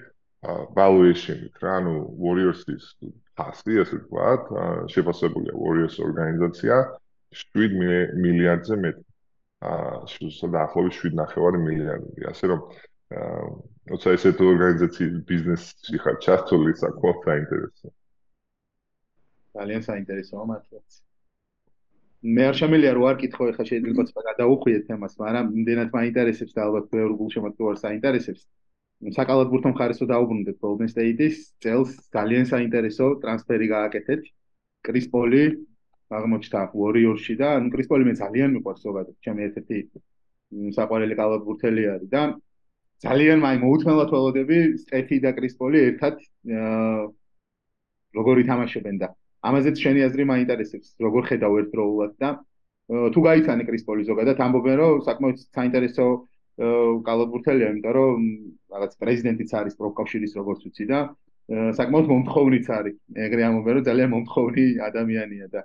valuation-ით 0.78 1.57
რა, 1.62 1.72
ანუ 1.82 1.95
Warriors-ის 2.22 2.84
ფასი, 3.39 3.74
ასე 3.82 3.95
ვთქვათ, 3.99 4.43
შეფასებულია 4.95 5.55
Warriors 5.59 5.99
ორგანიზაცია 5.99 6.74
7 7.43 7.74
მილიარდზე 8.22 8.76
მეტი. 8.84 9.03
აა, 9.59 10.07
შეიძლება 10.07 10.49
დაახლოებით 10.55 10.95
7.5 11.03 11.59
მილიარდი, 11.66 12.26
ასე 12.30 12.45
რომ 12.51 12.61
როცა 13.91 14.09
ესეთ 14.16 14.41
ორგანიზაციის 14.53 15.14
ბიზნესში 15.30 15.99
ხარ 16.03 16.16
ჩართული, 16.24 16.72
საკმაოდ 16.82 17.18
საინტერესო. 17.28 17.89
ძალიან 19.59 19.82
საინტერესოა 19.89 20.45
მართლაც. 20.51 20.89
მე 22.34 22.43
არ 22.51 22.57
შემიძლია 22.61 22.93
რო 22.99 23.03
არ 23.11 23.16
კითხო 23.22 23.43
ახლა 23.51 23.64
შეიძლება 23.70 24.03
ცოტა 24.09 24.22
გადაუხვიეთ 24.28 24.82
თემას, 24.89 25.12
მაგრამ 25.22 25.47
იმდენად 25.59 25.89
მაინტერესებს 25.99 26.53
და 26.57 26.61
ალბათ 26.66 26.84
ბევრ 26.95 27.11
გულშემატკივარს 27.20 27.84
საინტერესებს. 27.86 28.43
საკალათბურთო 29.18 29.68
მხარესო 29.72 30.05
დაუბრუნდეთ 30.11 30.57
Golden 30.64 30.89
State-ის 30.91 31.36
წელს 31.62 31.91
ძალიან 32.16 32.45
საინტერესო 32.53 33.07
ტრანსფერი 33.22 33.66
გააკეთეთ. 33.74 34.22
კრის 34.86 35.07
პოლი 35.14 35.43
აღმოჩნდა 36.18 36.61
Warriors-ში 36.80 37.34
და 37.39 37.49
ანუ 37.59 37.68
კრის 37.74 37.89
პოლი 37.91 38.05
მე 38.09 38.14
ძალიან 38.22 38.51
მიყვარს 38.57 38.82
ზოგადად, 38.86 39.16
ჩემი 39.24 39.41
ერთ-ერთი 39.47 39.76
საყვარელი 40.76 41.14
კალათბურთელი 41.20 41.82
არის 41.95 42.09
და 42.14 42.22
ძალიან 43.05 43.43
მაი 43.45 43.59
მოუთმელად 43.63 44.13
ველოდები 44.15 44.59
სტეფი 44.83 45.19
და 45.25 45.31
კრისპოლი 45.39 45.83
ერთად 45.91 46.15
როგორ 48.19 48.43
ითამაშებენ 48.43 48.97
და 49.03 49.09
ამაზეც 49.49 49.77
შენი 49.85 50.05
აზრი 50.09 50.25
მაინტერესებს 50.33 50.89
როგორ 51.07 51.29
ხედავ 51.31 51.59
ერთდროულად 51.63 52.13
და 52.25 52.31
თუ 53.15 53.21
გაიცანი 53.29 53.69
კრისპოლი 53.69 54.09
ზოგადად 54.11 54.43
ამბობენ 54.49 54.77
რომ 54.83 55.01
საკმაოდ 55.09 55.41
საინტერესო 55.45 56.07
კალათბურთელია 57.07 57.71
იმიტომ 57.73 57.95
რომ 57.99 58.29
რაღაც 58.75 58.93
პრეზიდენტიც 59.03 59.51
არის 59.61 59.75
პროფკავშირის 59.81 60.33
როგორც 60.41 60.65
ვიცი 60.67 60.87
და 60.91 61.01
საკმაოდ 61.79 62.07
მომთხოვნიც 62.13 62.67
არის 62.79 62.97
ეგრე 63.29 63.43
ამბობენ 63.49 63.79
რომ 63.79 63.85
ძალიან 63.91 64.11
მომთხოვნი 64.15 64.67
ადამიანია 64.89 65.47
და 65.55 65.63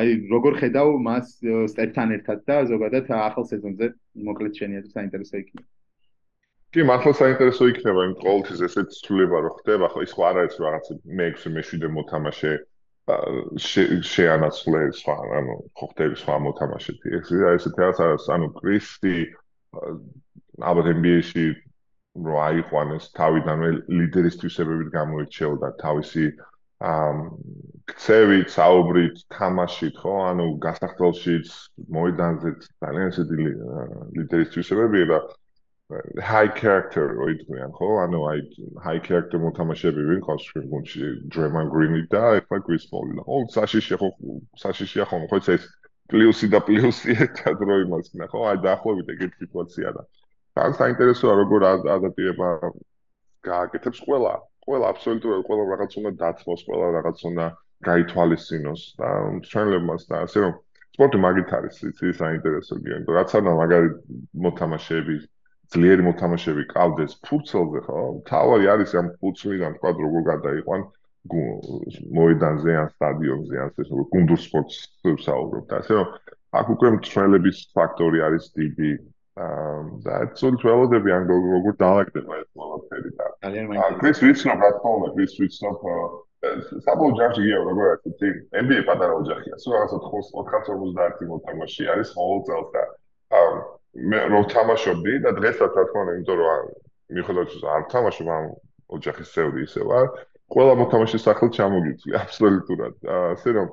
აი 0.00 0.12
როგორ 0.32 0.54
ხედავ 0.62 0.88
მას 1.06 1.36
სტეფთან 1.74 2.16
ერთად 2.16 2.38
და 2.48 2.56
ზოგადად 2.72 3.10
ახალ 3.20 3.44
სეზონზე 3.52 3.88
მოკლედ 4.28 4.60
შენი 4.60 4.78
აზრით 4.80 4.94
საინტერესო 4.96 5.36
იქნება. 5.42 5.68
კი, 6.72 6.84
მართლა 6.88 7.12
საინტერესო 7.18 7.66
იქნება, 7.68 8.04
იმიტომ 8.08 8.22
ყოველთვის 8.24 8.60
ესეც 8.66 8.94
ცვლილება 9.04 9.40
რო 9.44 9.50
ხდება, 9.60 9.88
ხო 9.92 10.04
ის 10.06 10.12
ხო 10.16 10.22
არ 10.28 10.38
არის 10.42 10.54
რაღაც 10.64 10.86
მე-6 11.20 11.50
მე-7 11.56 11.90
მოთამაშე 11.96 12.52
შეანაცვლე 14.12 14.80
სხვა, 15.00 15.16
ანუ 15.38 15.56
ხო 15.76 15.86
ხდები 15.90 16.16
სხვა 16.22 16.36
მოთამაშეთი. 16.46 17.12
ეს 17.18 17.32
ესეთი 17.34 17.82
რაღაც 17.82 18.00
არის, 18.06 18.28
ანუ 18.36 18.48
კრისტი 18.60 19.16
ალბათ 20.62 20.86
NBA-ში 20.96 21.46
რო 22.24 22.34
აიყვანეს 22.46 23.04
თავიდანვე 23.18 23.70
ლიდერის 23.98 24.38
თვისებებით 24.40 24.88
გამოირჩეოდა 24.96 25.68
თავისი 25.82 26.24
ამ 26.82 27.20
ქცევით, 27.90 28.48
საუბრით, 28.52 29.16
თამაშით, 29.32 29.94
ხო? 30.02 30.14
ანუ 30.30 30.46
გასახდელშიც, 30.64 31.48
მოედანზეც 31.94 32.60
ძალიან 32.82 33.12
ისეთი 33.12 33.36
ლიდერის 34.18 34.52
თვისებები 34.56 35.04
და 35.12 35.18
high 36.20 36.50
character 36.60 37.04
როიდგიან, 37.18 37.72
ხო? 37.76 37.88
ანუ 38.04 38.20
აი 38.30 38.40
high 38.86 39.00
character 39.06 39.38
მოთამაშეები 39.42 40.02
ვინ 40.10 40.20
ყავს 40.26 40.46
გუნდში? 40.72 41.10
Draymond 41.34 41.70
Green 41.74 41.94
და 42.12 42.22
ეხლა 42.40 42.58
Chris 42.66 42.84
Paul. 42.90 43.12
ხო, 43.26 43.36
საშიში 43.56 43.98
ხო, 44.00 44.08
საშიშია 44.62 45.04
ხო, 45.10 45.22
ხო 45.30 45.38
ეს 45.56 45.66
პლუსი 46.12 46.46
და 46.52 46.60
პლუსი 46.68 47.16
ერთად 47.24 47.56
რო 47.68 47.76
იმას 47.86 48.12
ნა, 48.20 48.26
ხო? 48.32 48.40
აი 48.52 48.56
დაახლოებით 48.66 49.12
ეგეთი 49.16 49.36
სიტუაცია 49.44 49.88
და 49.96 50.02
ძალიან 50.56 50.74
საინტერესოა 50.80 51.34
როგორ 51.42 51.60
ადაპტირება 51.72 52.48
გააკეთებს 53.48 54.00
ყველა 54.06 54.34
ყველა 54.66 54.90
აბსოლუტურად 54.92 55.42
ყველა 55.48 55.64
რაღაც 55.72 55.92
უნდა 56.00 56.10
დაცმოს, 56.22 56.60
ყველა 56.68 56.88
რაღაც 56.96 57.18
უნდა 57.30 57.46
გაითვალისწინოს 57.88 58.82
და 59.00 59.08
ჩვენლებმაც 59.48 60.02
და 60.10 60.16
ასე 60.26 60.38
რომ 60.44 60.52
სპორტი 60.92 61.18
მაგით 61.24 61.50
არის, 61.56 61.76
იცი 61.88 62.12
საინტერესო 62.20 62.74
გია, 62.84 62.98
რაც 63.16 63.30
არა 63.38 63.52
მაგარი 63.58 63.88
მოთამაშეები, 64.44 65.16
ძლიერი 65.72 66.02
მოთამაშეები 66.08 66.64
ყავდეს 66.72 67.12
ფურცელზე, 67.26 67.80
ხო? 67.86 68.00
თავი 68.28 68.66
არის 68.74 68.90
ამ 69.00 69.06
ფურცლიდან 69.20 69.78
თქვა 69.78 69.90
როგორ 70.02 70.22
გადაიყვან 70.32 70.80
მოედანზე 72.18 72.72
ან 72.82 72.88
სტადიონზე 72.96 73.58
ან 73.62 73.68
ესე 73.70 73.90
რომ 73.94 74.06
გუნდურ 74.14 74.40
სპორტს 74.42 74.78
ვსაუბრობ 75.06 75.64
და 75.70 75.78
ასე 75.82 75.92
რომ 75.98 76.08
აქ 76.60 76.66
უკვე 76.74 76.88
მწვრთნელების 76.96 77.58
ფაქტორი 77.78 78.18
არის 78.26 78.44
დიდი 78.58 78.90
და 80.04 80.16
ცოტა 80.38 80.58
თვალოდები 80.62 81.14
ან 81.16 81.22
როგორ 81.30 81.76
დაალაგდება 81.82 82.32
ეს 82.42 82.48
ყველაფერი 82.58 83.10
და 83.20 83.26
კრის 84.02 84.18
ვიცნობ 84.24 84.58
რა 84.66 84.70
თქმა 84.76 84.90
უნდა, 84.98 85.08
კრის 85.14 85.32
ვიცნობ 85.40 85.76
საბოლოო 86.84 87.16
ჯამში 87.22 87.42
გია 87.46 87.58
როგორ 87.70 87.84
არის 87.92 88.16
თი 88.20 88.28
NBA 88.60 88.82
პატარა 88.90 89.14
ოჯახია. 89.22 89.54
სულ 89.62 89.72
რაღაცა 89.78 89.98
450 90.10 91.30
მოთამაშე 91.32 91.84
არის 91.94 92.08
ყოველ 92.18 92.40
წელს 92.50 92.68
და 92.74 92.82
მე 93.92 94.18
რო 94.32 94.40
თამაშობდი 94.52 95.14
და 95.24 95.30
დღესაც 95.38 95.72
რა 95.76 95.84
თქმა 95.88 96.02
უნდა, 96.02 96.12
იმიტომ 96.16 96.38
რომ 96.42 96.68
მიხედავთ 97.16 97.50
რომ 97.62 97.72
არ 97.76 97.82
თამაშობ 97.92 98.28
ამ 98.36 98.44
ოჯახის 98.96 99.32
წევრი 99.34 99.60
ისე 99.68 99.82
ვარ, 99.88 100.06
ყველა 100.52 100.74
მოთამაშის 100.80 101.24
სახელს 101.28 101.56
ჩამოგიწვი 101.56 102.10
აბსოლუტურად. 102.22 102.94
ასე 103.36 103.50
რომ 103.56 103.66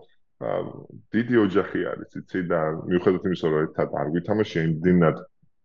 დიდი 1.15 1.35
ოჯახი 1.45 1.79
არის, 1.91 2.09
იცი 2.19 2.39
და 2.51 2.59
მიუხედავად 2.87 3.27
იმისა, 3.27 3.47
რომ 3.51 3.59
ერთად 3.67 3.89
არ 3.99 4.07
ვითამაშე 4.15 4.59
იმდენად 4.69 5.17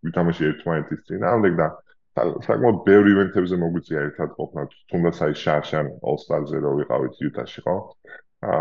ვითამაშე 0.04 0.42
ერთმანეთის 0.50 1.00
წინააღმდეგ 1.08 1.52
და 1.60 1.66
საკმაოდ 2.14 2.76
ბევრი 2.86 3.12
ივენთებზე 3.14 3.56
მოგვიწია 3.58 4.02
ერთად 4.08 4.34
ყოფნა 4.38 4.64
თუნდაც 4.92 5.16
აი 5.26 5.32
შარშან 5.40 5.86
ოლსტარზე 6.12 6.60
რო 6.62 6.72
ვიყავით 6.80 7.22
იუტაში 7.24 7.64
ხო 7.64 7.76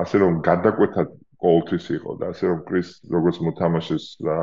ასე 0.02 0.22
რომ 0.24 0.40
გადაკვეთა 0.48 1.04
ყოველთვის 1.44 1.86
იყო 1.98 2.16
და 2.22 2.32
ასე 2.34 2.50
რომ 2.50 2.64
კრის 2.70 2.90
როგორც 3.14 3.38
მოთამაშეს 3.48 4.06
და 4.26 4.38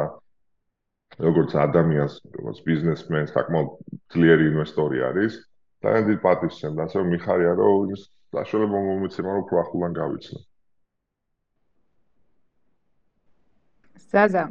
როგორც 1.26 1.56
ადამიანს 1.66 2.14
როგორც 2.38 2.60
ბიზნესმენს 2.68 3.34
საკმაოდ 3.36 3.72
ძლიერი 4.14 4.50
ინვესტორი 4.52 5.02
არის 5.10 5.40
და 5.84 5.96
დიდი 5.98 6.20
პატივს 6.26 6.62
და 6.78 6.86
ასე 6.86 7.02
რომ 7.02 7.10
მიხარია 7.16 7.56
რომ 7.62 7.96
ის 7.96 8.06
საშუალება 8.36 8.86
მომეცემა 8.90 9.34
რომ 9.34 9.44
უფრო 9.44 9.60
ახლან 9.64 9.98
გავიცნო 10.00 10.40
ზაზა, 14.10 14.42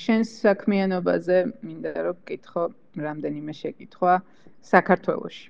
შენს 0.00 0.30
საქმიანობაზე 0.42 1.38
მინდა 1.68 1.90
რომ 2.06 2.20
გკითხო 2.28 2.62
რამდენიმე 3.06 3.54
შეკითხვა 3.58 4.14
საქართველოში. 4.68 5.44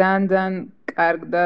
ძალიან 0.00 0.58
კარგ 0.92 1.22
და 1.34 1.44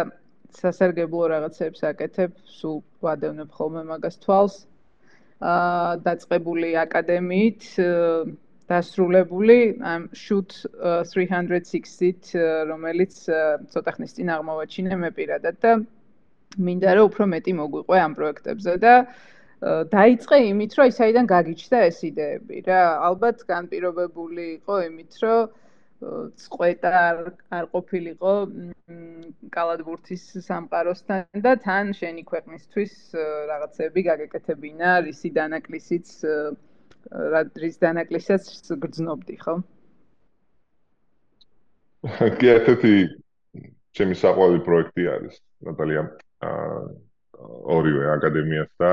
სასარგებლო 0.59 1.29
რაღაცებს 1.35 1.85
აკეთებ, 1.91 2.35
სულ 2.57 2.77
ვადევნებ 3.07 3.55
ხოლმე 3.59 3.83
მაგას 3.91 4.18
თვალს. 4.25 4.57
დაწყებული 5.41 6.74
აკადემიით 6.85 7.66
დასრულებული 8.70 9.59
ამ 9.85 10.09
shoot 10.16 10.55
360-ით, 10.80 12.32
რომელიც 12.70 13.14
ცოტა 13.74 13.91
ხნის 13.97 14.16
წინ 14.16 14.32
აღმოვაჩინე 14.37 14.97
მე 15.05 15.11
პირადად 15.18 15.59
და 15.61 15.72
მინდა 16.57 16.91
რომ 16.97 17.11
უფრო 17.11 17.24
მეტი 17.35 17.53
მოგვიყვე 17.61 17.99
ამ 18.07 18.12
პროექტებზე 18.18 18.74
და 18.80 18.95
დაიწყე 19.64 20.39
იმით, 20.53 20.72
რომ 20.76 20.89
ისაიდან 20.93 21.26
გაგიჩნდა 21.35 21.78
ეს 21.89 21.99
იდეები 22.09 22.59
რა. 22.68 22.80
ალბათ 23.09 23.45
განპირობებული 23.49 24.45
იყო 24.61 24.74
იმით, 24.89 25.12
რომ 25.24 25.41
წყვეტა 26.45 26.93
არ 27.59 27.67
ყოფილიყო 27.73 28.33
კალათბურთის 29.55 30.25
სამყაროსთან 30.47 31.43
და 31.47 31.55
თან 31.67 31.93
შენი 32.01 32.25
ქვეყნისთვის 32.31 32.95
რაღაცები 33.51 34.05
გაგეკეთებინა, 34.09 34.91
რისი 35.07 35.31
დანაკლისიც 35.39 36.13
რის 37.63 37.81
დანაკლისიც 37.85 38.51
გრძნობდი, 38.85 39.37
ხო? 39.45 39.57
კი, 42.39 42.47
ესეთი 42.59 42.95
ჩემი 43.97 44.15
საყვარელი 44.21 44.61
პროექტი 44.67 45.09
არის, 45.17 45.41
ნატალია. 45.69 46.05
აა 46.45 46.79
ორივე 47.45 48.05
აკადემიას 48.15 48.71
და 48.81 48.93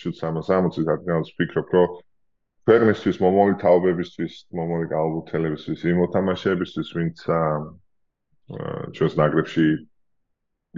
შუთ 0.00 0.18
60-ს 0.20 0.84
რადგანაც 0.90 1.30
ვფიქრობ, 1.32 1.72
რომ 1.76 1.96
ფერმისთვის, 2.66 3.20
მომავალი 3.22 3.56
თაობებისთვის, 3.62 4.32
მომავალი 4.58 4.88
გალბუთელებისთვის, 4.90 5.84
იმ 5.86 6.00
მოთამაშეებისთვის, 6.02 6.88
ვინც 6.98 7.22
ჩვენს 8.96 9.14
ნაკრებში 9.20 9.66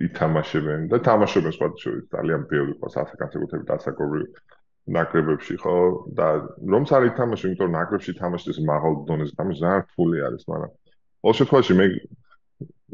ითამაშებენ 0.08 0.86
და 0.92 1.00
თამაშობენ 1.08 1.54
სხვა 1.56 1.68
შორის 1.82 2.04
ძალიან 2.12 2.44
ბევრი 2.52 2.74
ყავს 2.80 2.96
ასაკანცებუთები 3.02 3.64
და 3.68 3.76
ასაკობრივ 3.80 4.26
ნაკრებებში, 4.96 5.56
ხო? 5.62 5.76
და 6.18 6.28
რომც 6.74 6.92
არ 6.96 7.08
ითამაშე, 7.10 7.44
იმიტომ 7.48 7.66
რომ 7.68 7.76
ნაკრებში 7.76 8.12
თამაშდეს 8.20 8.58
მაღალ 8.68 8.94
დონეზე, 9.08 9.32
თამაში 9.40 9.60
ძალიან 9.64 9.82
რთული 9.88 10.22
არის, 10.28 10.42
მაგრამ 10.48 10.70
ყოველ 11.24 11.36
შემთხვევაში 11.40 11.74
მე 11.80 11.86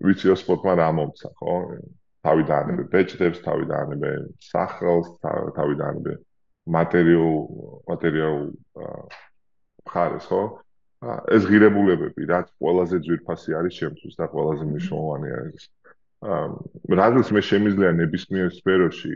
ვიცი 0.06 0.24
რომ 0.30 0.38
სპორტმა 0.42 0.72
რა 0.80 0.88
მომცა, 0.98 1.28
ხო? 1.38 1.54
თავი 2.24 2.42
დაანებე 2.50 2.82
ბეჭდებს, 2.94 3.38
თავი 3.46 3.64
დაანებე 3.70 4.10
სახელს, 4.48 5.08
თავი 5.22 5.74
დაანებე 5.82 6.12
მატერიალ 6.66 7.32
მატერიალ 7.88 8.38
ხარეს, 9.84 10.26
ხო? 10.28 10.42
ეს 11.36 11.44
ღირებულებები, 11.44 12.24
რაც 12.32 12.46
ყველაზე 12.56 13.00
ძვირფასი 13.04 13.50
არის 13.60 13.74
ჩემთვის 13.80 14.14
და 14.16 14.26
ყველაზე 14.32 14.64
მნიშვნელოვანი 14.64 15.28
არის. 15.38 15.62
რადგან 17.00 17.24
მე 17.36 17.42
შემიძლია 17.44 17.90
ნებისმიერ 18.00 18.48
სფეროში 18.56 19.14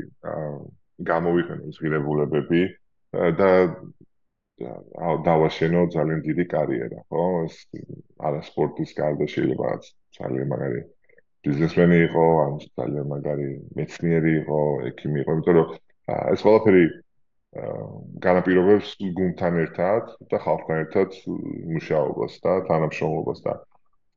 გამოვიყენო 1.11 1.63
ეს 1.73 1.77
ღირებულებები 1.81 2.63
და 3.41 3.51
დავაშენო 5.25 5.81
ძალიან 5.95 6.21
დიდი 6.29 6.45
კარიერა, 6.53 7.01
ხო? 7.09 7.25
ეს 7.49 7.57
არა 8.21 8.41
სპორტის 8.51 8.93
გარდა 9.01 9.25
შეიძლება 9.25 9.69
ძალიან 10.19 10.47
მაგარი 10.53 10.81
ბიზნესმენი 11.47 11.99
იყო, 12.09 12.25
ან 12.45 12.53
ძალიან 12.77 13.07
მაგარი 13.15 13.49
მეცნიერი 13.79 14.33
იყო, 14.43 14.61
ექიმი 14.91 15.19
იყო, 15.23 15.31
იმიტომ 15.39 15.55
რომ 15.59 15.69
ეს 16.35 16.41
ყველაფერი 16.45 16.85
განაპირობებს 18.25 18.91
გუნდთან 19.19 19.55
ერთად 19.65 20.11
და 20.33 20.41
ხალხთან 20.45 20.81
ერთად 20.85 21.15
მუშაობას 21.75 22.35
და 22.45 22.57
თანამშრომლობას 22.69 23.41
და 23.47 23.55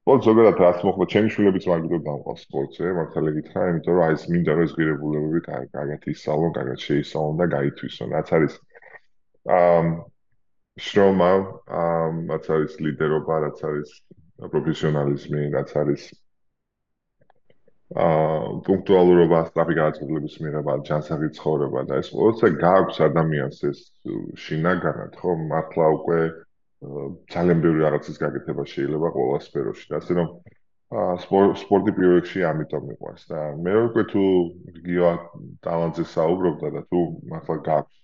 სპორტ 0.01 0.25
ზოგადად 0.25 0.59
რაც 0.61 0.79
მოხდა 0.87 1.05
ჩემი 1.13 1.31
შვილებიც 1.33 1.65
მაგდროულად 1.71 2.05
დამყავს 2.07 2.43
სპორტზე, 2.47 2.91
მართალი 2.97 3.33
გითხრა, 3.37 3.65
იმიტომ 3.71 3.95
რომ 3.95 4.05
აი 4.05 4.15
ეს 4.17 4.23
მინდა 4.33 4.55
რომ 4.57 4.63
ეს 4.65 4.71
ღირებულებები 4.77 5.41
კარგად 5.47 6.07
ისწავლონ, 6.13 6.53
კარგად 6.57 6.85
შეისწავლონ 6.85 7.37
და 7.41 7.47
გაითვისონ. 7.55 8.15
რაც 8.17 8.31
არის 8.37 8.57
აა 9.57 9.83
შრომა, 10.87 11.31
აა 11.81 12.09
რაც 12.33 12.49
არის 12.57 12.73
ლიდერობა, 12.87 13.35
რაც 13.45 13.63
არის 13.71 13.89
პროფესიონალიზმი, 14.51 15.41
რაც 15.55 15.69
არის 15.83 16.09
აა 17.91 18.61
პუნქტუალურობა, 18.65 19.39
სწრაფი 19.49 19.73
გადაწყვეტილების 19.77 20.35
მიღება, 20.43 20.75
ჯანსაღი 20.87 21.27
ცხოვრება 21.37 21.81
და 21.89 21.97
ეს 21.99 22.11
ყოველთვის 22.15 22.53
გააქვს 22.61 23.01
ადამიანს 23.07 23.57
ეს 23.71 23.79
შინაგანად, 24.43 25.17
ხო? 25.19 25.31
მართლა 25.51 25.87
უკვე 25.97 26.19
ძალიან 27.33 27.59
ბევრი 27.65 27.83
რაღაცის 27.85 28.17
გაკეთება 28.23 28.63
შეიძლება 28.73 29.07
ყველა 29.17 29.39
სფეროში. 29.47 29.87
ასე 29.99 30.11
რომ 30.19 30.29
სპორტი 30.91 31.91
პირველ 31.95 32.17
რიგში 32.19 32.41
ამიტომ 32.47 32.87
მიყვარს 32.91 33.23
და 33.31 33.41
მე 33.65 33.73
უკვე 33.87 34.03
თუ 34.11 34.23
გიო 34.87 35.11
ტალანტზე 35.67 36.03
საუბრობდა 36.15 36.71
და 36.75 36.81
თუ 36.91 37.03
ახლა 37.39 37.55
გაქვს 37.67 37.95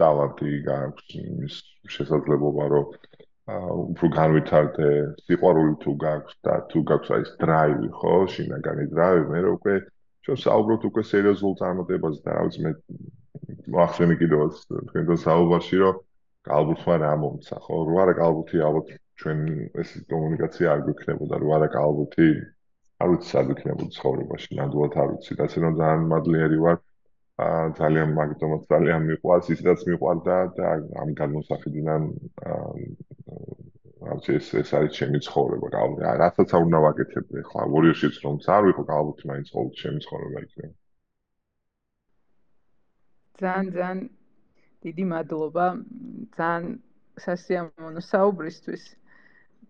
ტალანტი 0.00 0.52
გაქვს 0.68 1.16
იმის 1.18 1.56
შესაძლებლობა 1.96 2.64
რომ 2.72 2.86
უფრო 3.50 4.08
განვითარდე 4.14 4.88
სიყვარული 5.26 5.74
თუ 5.82 5.92
გაქვს 6.02 6.34
და 6.46 6.54
თუ 6.70 6.82
გაქვს 6.90 7.10
აი 7.14 7.24
ეს 7.26 7.32
დრაივი 7.42 7.88
ხო 7.98 8.12
შინაგანი 8.34 8.84
დრაივი 8.94 9.24
მე 9.32 9.40
უკვე 9.56 9.74
ჩვენ 10.26 10.38
საუბრობთ 10.42 10.84
უკვე 10.88 11.02
სერიოზულ 11.10 11.56
წარმატებაზე 11.62 12.20
და 12.22 12.36
რა 12.36 12.44
ვიცი 12.46 12.60
მე 12.66 12.72
ახსენე 13.86 14.14
კიდევაც 14.22 14.54
თქვენ 14.70 15.08
და 15.10 15.16
საუბარში 15.26 15.76
რომ 15.82 15.98
ალბათ 16.58 16.78
ხარ 16.84 16.98
რა 17.02 17.12
მომცა 17.22 17.56
ხო? 17.66 17.76
რო 17.90 17.98
არა 18.02 18.14
ალბათი 18.28 18.62
ალბათ 18.68 18.94
ჩვენ 19.18 19.38
ეს 19.82 19.90
კომუნიკაცია 20.12 20.66
არ 20.74 20.80
გვიქნებოდა 20.86 21.34
რომ 21.42 21.52
არა 21.58 21.68
კალბუთი 21.74 22.28
არ 23.02 23.08
ვიცი 23.10 23.28
სად 23.32 23.52
იქნებოდა 23.54 23.94
ცხოვრებაში 23.98 24.50
ნამდვილად 24.58 24.94
არ 25.02 25.08
ვიცი 25.12 25.32
და 25.38 25.50
ასე 25.50 25.58
რომ 25.66 25.78
ძალიან 25.82 26.08
მადლიერი 26.14 26.58
ვარ 26.62 26.78
ძალიან 27.78 28.08
მაგიტომაც 28.18 28.62
ძალიან 28.72 29.02
მიყვარს 29.10 29.46
ისედაც 29.54 29.80
მიყვარდა 29.90 30.36
და 30.58 30.68
ამ 31.02 31.10
განმოსახედიდან 31.20 32.02
აა 32.52 34.16
ეს 34.36 34.46
ეს 34.60 34.70
არის 34.76 34.92
ჩემი 34.98 35.18
ცხოვრება. 35.26 35.66
აა 35.78 36.14
რასაც 36.22 36.48
არ 36.54 36.62
უნდა 36.66 36.78
ვაკეთებ 36.86 37.26
ხო 37.50 37.66
ვორიოშიც 37.74 38.14
რომ 38.24 38.34
წარ 38.46 38.62
ვიყო 38.68 38.82
კალბუთი 38.90 39.24
მაინც 39.30 39.46
ყოველთვის 39.54 39.82
ჩემი 39.82 39.98
ცხოვრება 40.06 40.38
იქნება 40.46 40.74
ძალიან 43.42 43.66
ძალიან 43.76 43.98
დიდი 44.86 45.04
მადლობა 45.12 45.66
ძალიან 46.38 46.66
სასიამოვნო 47.24 48.02
საუბრისთვის 48.12 48.82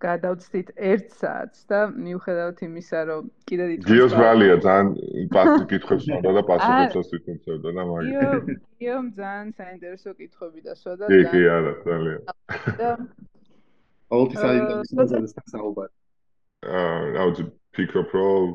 გადავწდით 0.03 0.69
1 0.91 1.03
საათს 1.21 1.65
და 1.71 1.81
მიუხედავად 1.95 2.63
იმისა, 2.67 3.01
რომ 3.11 3.31
კიდე 3.49 3.65
დიდ 3.71 3.87
გიოს 3.89 4.15
ვალია 4.19 4.57
ძალიან 4.67 4.89
პასი 5.35 5.65
კითხებს 5.73 6.07
მომდა 6.11 6.33
და 6.39 6.43
პასუხებსაც 6.51 7.11
თვითონ 7.13 7.37
წერდა 7.47 7.71
და 7.79 7.83
მაგით. 7.91 8.13
გიო, 8.13 8.31
გიო 8.83 8.99
ძალიან 9.21 9.49
საინტერესო 9.61 10.11
კითხვები 10.21 10.61
დასვა 10.69 10.93
და 11.01 11.05
კი, 11.13 11.21
კი, 11.33 11.43
არა, 11.57 11.73
ძალიან. 11.89 12.21
აუთი 14.13 14.37
საინტერესო 14.45 15.47
საუბარი. 15.55 15.93
აა, 16.63 16.99
რა 17.17 17.23
ვიცი, 17.29 17.45
ფიქრობ, 17.77 18.09
რომ 18.19 18.47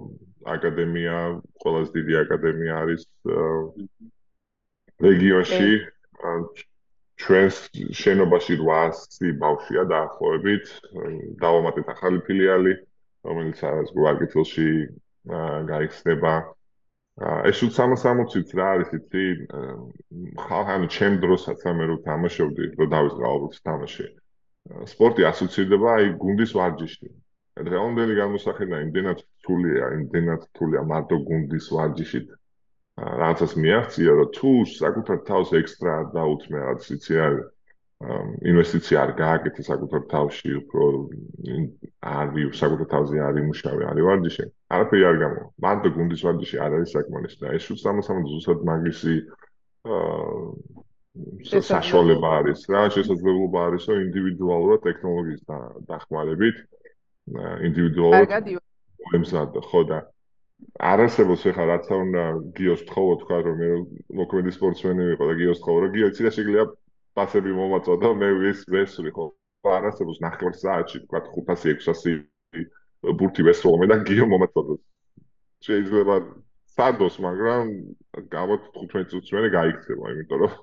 აკადემია, 0.48 1.16
ყველაზე 1.64 1.92
დიდი 1.98 2.14
აკადემია 2.24 2.74
არის 2.84 3.04
რეგიონში. 5.04 5.72
ჩვენს 7.22 7.56
შენობაში 8.00 8.56
800 8.62 9.34
ბავშვია 9.42 9.84
დაახლოებით. 9.92 10.66
დავამატეთ 11.44 11.88
ახალი 11.94 12.20
ფილიალი, 12.28 12.74
რომელიც 13.30 13.64
არის 13.72 13.90
გვარკეთილში 13.98 14.68
გაიხსნება. 15.72 16.34
ეს 17.50 17.60
უ 17.66 17.68
360-ით 17.74 18.50
რა 18.58 18.68
არის 18.78 18.90
იცი? 19.00 19.26
ხალხი 20.46 20.88
ჩემ 20.96 21.16
დროსაც 21.24 21.60
ამე 21.72 21.84
რო 21.90 21.98
თამაშობდი, 22.06 22.64
რო 22.78 22.86
დავიწყე 22.94 23.24
ალბათ 23.32 23.54
თამაში. 23.70 24.06
სპორტი 24.94 25.26
ასოცირდება 25.32 25.88
აი 25.98 26.06
გუნდის 26.22 26.52
ვარჯიში. 26.60 27.10
დღევანდელი 27.58 28.14
გამოსახედა 28.22 28.82
იმდენად 28.86 29.20
რთულია, 29.26 29.86
იმდენად 29.98 30.42
რთულია 30.50 30.82
მარტო 30.92 31.18
გუნდის 31.30 31.66
ვარჯიშით. 31.74 32.28
რაღაცას 32.98 33.54
მიაღწია 33.62 34.12
რომ 34.18 34.30
თუ 34.38 34.52
საკუთარ 34.74 35.18
თავს 35.30 35.50
ექსტრა 35.62 35.96
დაუთმე 36.18 36.58
რაღაც 36.66 36.86
იცი 36.98 37.14
არ 37.28 37.36
ინვესტიცია 37.98 38.98
არ 39.04 39.12
გააკეთე 39.18 39.62
საკუთარ 39.68 40.02
თავში 40.14 40.50
უფრო 40.62 40.88
არი 42.14 42.44
საკუთარ 42.62 42.88
თავზე 42.94 43.22
არ 43.28 43.40
იმუშავე 43.42 43.88
არი 43.92 44.02
ვარჯიში 44.08 44.46
არაფერი 44.78 45.04
არ 45.10 45.18
გამო. 45.24 45.42
მანდ 45.66 45.84
გუნდის 45.98 46.22
ვარჯიში 46.26 46.58
არ 46.66 46.72
არის 46.78 46.94
საკმარისი 46.98 47.38
და 47.42 47.54
ეს 47.58 47.66
უცამასამოდ 47.74 48.26
ზუსტად 48.34 48.60
მაგისი 48.70 49.16
აა 49.94 51.64
საშუალება 51.70 52.30
არის 52.40 52.60
რა 52.74 52.82
შესაძლებლობა 52.98 53.60
არის 53.68 53.84
რომ 53.90 54.04
ინდივიდუალურად 54.08 54.82
ტექნოლოგიის 54.88 55.42
დახმარებით 55.90 56.58
ინდივიდუალურად 57.70 58.54
მოემზადო. 59.06 59.60
ხო 59.70 59.82
და 59.90 60.00
არ 60.92 61.02
არსებობს 61.06 61.44
ახლა 61.52 61.66
რაც 61.72 61.88
არ 61.94 62.00
უნდა 62.06 62.24
გიოს 62.58 62.82
თხოვო 62.90 63.14
თქვა 63.22 63.38
რომ 63.48 63.58
მე 63.62 63.70
მოქმედი 64.20 64.52
სპორტსმენი 64.58 65.04
ვიყო 65.10 65.28
და 65.30 65.36
გიოს 65.42 65.60
თხოვო 65.64 65.78
რომ 65.84 65.92
გიო 65.96 66.10
ცილა 66.18 66.32
შეგიძლია 66.38 66.66
პასები 67.18 67.52
მომაწვა 67.60 67.96
და 68.04 68.10
მე 68.22 68.30
ვის 68.42 68.60
ვესვრი 68.74 69.12
ხო? 69.18 69.26
არ 69.78 69.88
არსებობს 69.90 70.22
ნახევარ 70.26 70.56
საათში 70.64 70.98
თქვა 71.06 71.20
500-600 71.30 73.16
ბურთი 73.20 73.48
ვესროლო 73.48 73.78
მე 73.84 73.88
და 73.92 73.98
გიო 74.10 74.26
მომაწვა 74.34 74.78
შეიძლება 75.68 76.16
სადოს 76.78 77.16
მაგრამ 77.26 77.72
გავოთ 78.34 78.68
15 78.78 79.10
წუთს 79.14 79.34
მე 79.38 79.50
გაიქცევა 79.58 80.14
იმიტომ 80.14 80.44
რომ 80.46 80.54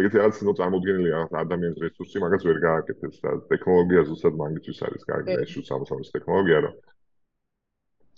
ეგეთი 0.00 0.20
რაღაც 0.20 0.40
ნუ 0.48 0.52
წარმოდგენილი 0.58 1.10
რაღაც 1.14 1.32
ადამიანის 1.40 1.82
რესურსი 1.84 2.22
მაგას 2.24 2.44
ვერ 2.48 2.58
გააკეთებს 2.64 3.18
და 3.24 3.30
ტექნოლოგია 3.52 4.02
ზუსტად 4.08 4.34
მაგისთვის 4.40 4.82
არის 4.88 5.08
კარგი 5.10 5.36
ეს 5.44 5.56
უცამოსამოს 5.62 6.12
ტექნოლოგია 6.16 6.58
რომ 6.66 6.74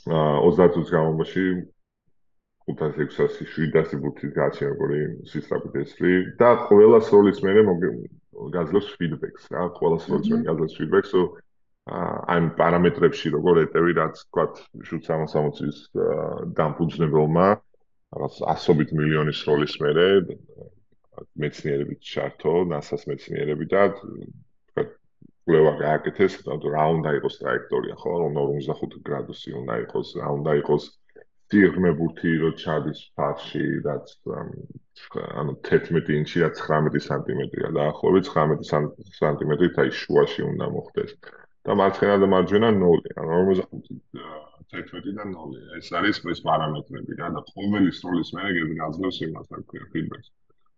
30 0.07 0.75
წუთის 0.75 0.93
განმავლობაში 0.95 1.45
500-600-700 2.67 3.99
ბუთის 4.03 4.33
გაჩენა 4.37 4.71
როგორი 4.75 5.01
სისტრაფით 5.31 5.75
ესრი 5.83 6.15
და 6.41 6.51
ყველა 6.67 7.01
სროლის 7.09 7.43
მერე 7.47 7.63
გაძლევს 8.55 8.89
ფიდბექს 9.01 9.51
რა 9.55 9.67
ყველა 9.79 9.99
სროლის 10.05 10.31
მერე 10.33 10.47
გაძლევს 10.49 10.79
ფიდბექს 10.79 11.13
აი 12.35 12.49
პარამეტრებში 12.59 13.31
როგორ 13.37 13.63
ეტევი 13.67 13.93
რაც 13.99 14.23
თქვა 14.27 14.45
760-ის 14.91 15.79
დამფუძნებელმა 16.59 17.47
რაღაც 17.55 18.35
ასობით 18.55 18.91
მილიონი 18.99 19.35
სროლის 19.43 19.79
მერე 19.85 20.09
მეცნიერებით 21.43 22.01
ჩართო 22.03 22.55
NASA-ს 22.75 23.07
მეცნიერები 23.11 23.71
და 23.71 23.87
კვლევა 25.47 25.73
გააკეთეს, 25.81 26.37
თუმცა 26.47 26.71
რა 26.75 26.85
უნდა 26.99 27.11
იყოს 27.19 27.35
ტრაექტორია, 27.41 27.97
ხო? 28.03 28.13
რომ 28.23 28.39
45 28.43 28.97
გრადუსი 29.09 29.51
უნდა 29.63 29.75
იყოს, 29.87 30.09
რა 30.21 30.29
უნდა 30.39 30.53
იყოს 30.61 30.85
სიღრმებუთი, 31.53 32.33
რომ 32.43 32.55
ჩადის 32.63 33.01
ფარში, 33.19 33.65
რაც 33.87 34.07
ანუ 35.41 35.53
11 35.71 36.11
ინჩი 36.19 36.43
და 36.43 36.49
19 36.61 37.05
სანტიმეტრია, 37.09 37.69
დაახლოებით 37.79 38.31
19 38.35 39.13
სანტიმეტრით 39.21 39.79
აი 39.83 39.91
შუაში 40.03 40.43
უნდა 40.53 40.67
მოხდეს. 40.77 41.13
და 41.67 41.75
მარცხენა 41.79 42.17
და 42.23 42.27
მარჯვენა 42.31 42.69
0, 42.79 43.07
ანუ 43.21 43.55
45 43.55 43.95
11 44.75 45.15
და 45.19 45.25
0. 45.31 45.63
ეს 45.79 45.89
არის 45.99 46.19
ეს 46.33 46.41
პარამეტრები 46.47 47.19
რა 47.21 47.29
და 47.37 47.41
ყოველი 47.55 47.91
სროლის 48.01 48.31
მერე 48.37 48.67
გაძლევს 48.83 49.19
იმას, 49.27 49.47
რა 49.55 49.63
ქვია, 49.71 49.87
ფიდბექს. 49.95 50.29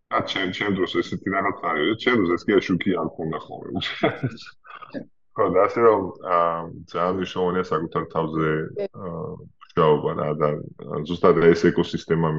და 0.09 0.18
ჩემ 0.24 0.52
ჩემ 0.56 0.72
დროს 0.76 0.92
ესეთი 1.00 1.28
რაღაც 1.36 1.59
არის, 1.68 1.96
ჩემ 2.02 2.16
დროს 2.24 2.30
ეს 2.36 2.42
კი 2.48 2.52
შუქი 2.66 2.90
არ 3.00 3.09
ქონდა 3.16 3.38
ხოლმე. 3.44 3.80
ხო, 5.36 5.44
და 5.54 5.61
ასე 5.68 5.80
რომ 5.84 6.00
ძალიან 6.90 7.14
მნიშვნელოვანია 7.18 7.64
საკუთარ 7.68 8.04
თავზე 8.14 8.48
მუშაობა 8.98 10.11
რა 10.18 10.30
და 10.40 10.48
ზუსტად 11.09 11.36
ეს 11.52 11.61
ეკოსისტემა 11.70 12.30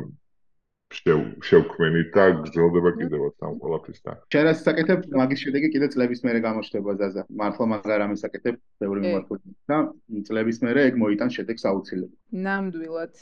შევქმნით 0.89 2.09
და 2.17 2.23
გრძელდება 2.41 2.91
კიდევაც 2.97 3.35
ამ 3.45 3.53
ყველაფრის 3.61 3.99
და. 4.01 4.11
შენ 4.33 4.43
რაც 4.49 4.59
საკეთებ, 4.65 4.99
მაგის 5.21 5.39
შედეგი 5.45 5.67
კიდე 5.73 5.87
წლების 5.93 6.23
მერე 6.25 6.39
გამოჩნდება 6.49 6.91
ზაზა. 7.01 7.23
მართლა 7.29 7.65
მაგარ 7.73 8.01
ამის 8.09 8.19
საკეთებ, 8.25 8.55
ბევრი 8.81 8.99
მიმართულებით 9.05 9.57
და 9.69 9.77
წლების 10.25 10.57
მერე 10.65 10.79
ეგ 10.89 10.97
მოიტან 11.03 11.29
შედეგს 11.37 11.63
აუცილებლად. 11.69 12.17
ნამდვილად. 12.33 13.13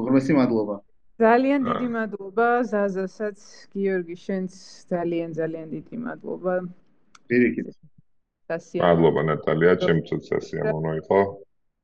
უღრმესი 0.00 0.32
მადლობა. 0.40 0.76
ძალიან 1.20 1.60
დიდი 1.68 1.88
მადლობა 1.92 2.46
ზაზასაც, 2.72 3.38
გიორგი 3.76 4.16
შენც 4.16 4.52
ძალიან 4.92 5.30
ძალიან 5.36 5.66
დიდი 5.76 5.96
მადლობა. 6.04 6.54
პირიქით. 7.28 7.68
მადლობა 8.84 9.22
ნატალია, 9.28 9.72
ჩემთვის 9.84 10.22
სასიამოვნო 10.32 10.92
იყო. 11.02 11.18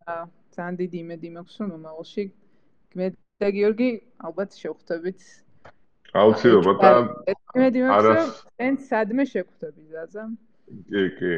აა, 0.09 0.25
ძალიან 0.57 0.75
დიდი 0.81 0.97
იმედი 1.05 1.29
მაქვს, 1.37 1.57
რომ 1.61 1.69
მომავალში 1.77 2.25
მე 2.97 3.07
და 3.41 3.49
გიორგი 3.57 3.89
ალბათ 4.27 4.51
შევხვდებით. 4.63 5.21
აუცილებლად 6.23 6.79
და 6.83 6.91
იმედი 7.57 7.81
მაქვს, 7.85 8.07
რომ 8.09 8.29
ჩვენ 8.57 8.75
სადმე 8.91 9.25
შევხვდებით 9.33 9.87
ზაზა. 9.93 10.25
კი, 10.89 11.03
კი. 11.19 11.35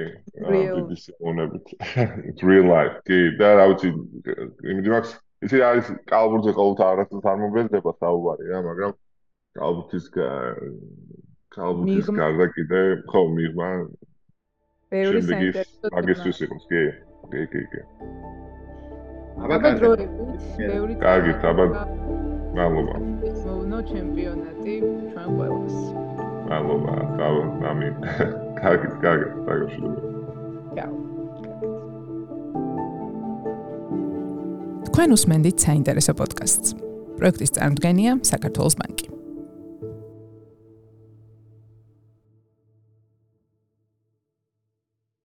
დიდი 0.78 0.97
სიმონებით. 1.05 1.66
It's 2.30 2.43
real 2.47 2.66
life. 2.70 3.03
კი, 3.07 3.18
და 3.38 3.49
რა 3.59 3.64
ვიცი, 3.74 3.91
იმედი 4.70 4.95
მაქვს 4.95 5.12
ისი 5.47 5.62
არის 5.64 5.86
კალბურთზე 6.11 6.53
ყოველთვის 6.59 6.86
არასდროს 6.91 7.28
არ 7.32 7.38
მოგეძება 7.43 7.93
საუბარი 8.01 8.51
რა, 8.53 8.59
მაგრამ 8.68 8.93
კალბურთის 9.59 10.07
კალბურთის 11.57 12.11
გარდა 12.20 12.47
კიდე 12.57 12.80
ხო 13.11 13.22
მიღმა 13.36 13.68
ბევრი 14.91 15.22
საინტერესო 15.22 15.91
მაგისტრის 15.95 16.38
იყოს, 16.47 16.64
კი, 16.70 16.82
კი, 17.32 17.43
კი, 17.53 17.62
კი. 17.72 17.82
აბა 19.41 19.70
დროებით, 19.78 20.11
ბევრი 20.59 20.97
კარგი, 21.05 21.34
აბა 21.51 21.66
მადლობა. 22.59 22.97
ნო 23.70 23.78
ჩემპიონატი 23.91 24.74
ჩვენ 24.82 25.28
ყველას. 25.38 25.78
მადლობა, 26.51 26.97
თავ 27.20 27.34
ამი. 27.70 27.88
კარგი, 28.61 28.88
კარგი, 29.05 29.28
დაგაშურე. 29.47 29.97
ჩაო. 30.74 31.19
თქვენ 35.01 35.14
უსმენთ 35.16 35.62
საინტერესო 35.64 36.12
პოდკასტს. 36.12 36.74
პროექტის 37.16 37.55
წარმოდგენია 37.57 38.18
საქართველოს 38.20 38.74
ბანკი. 38.76 39.07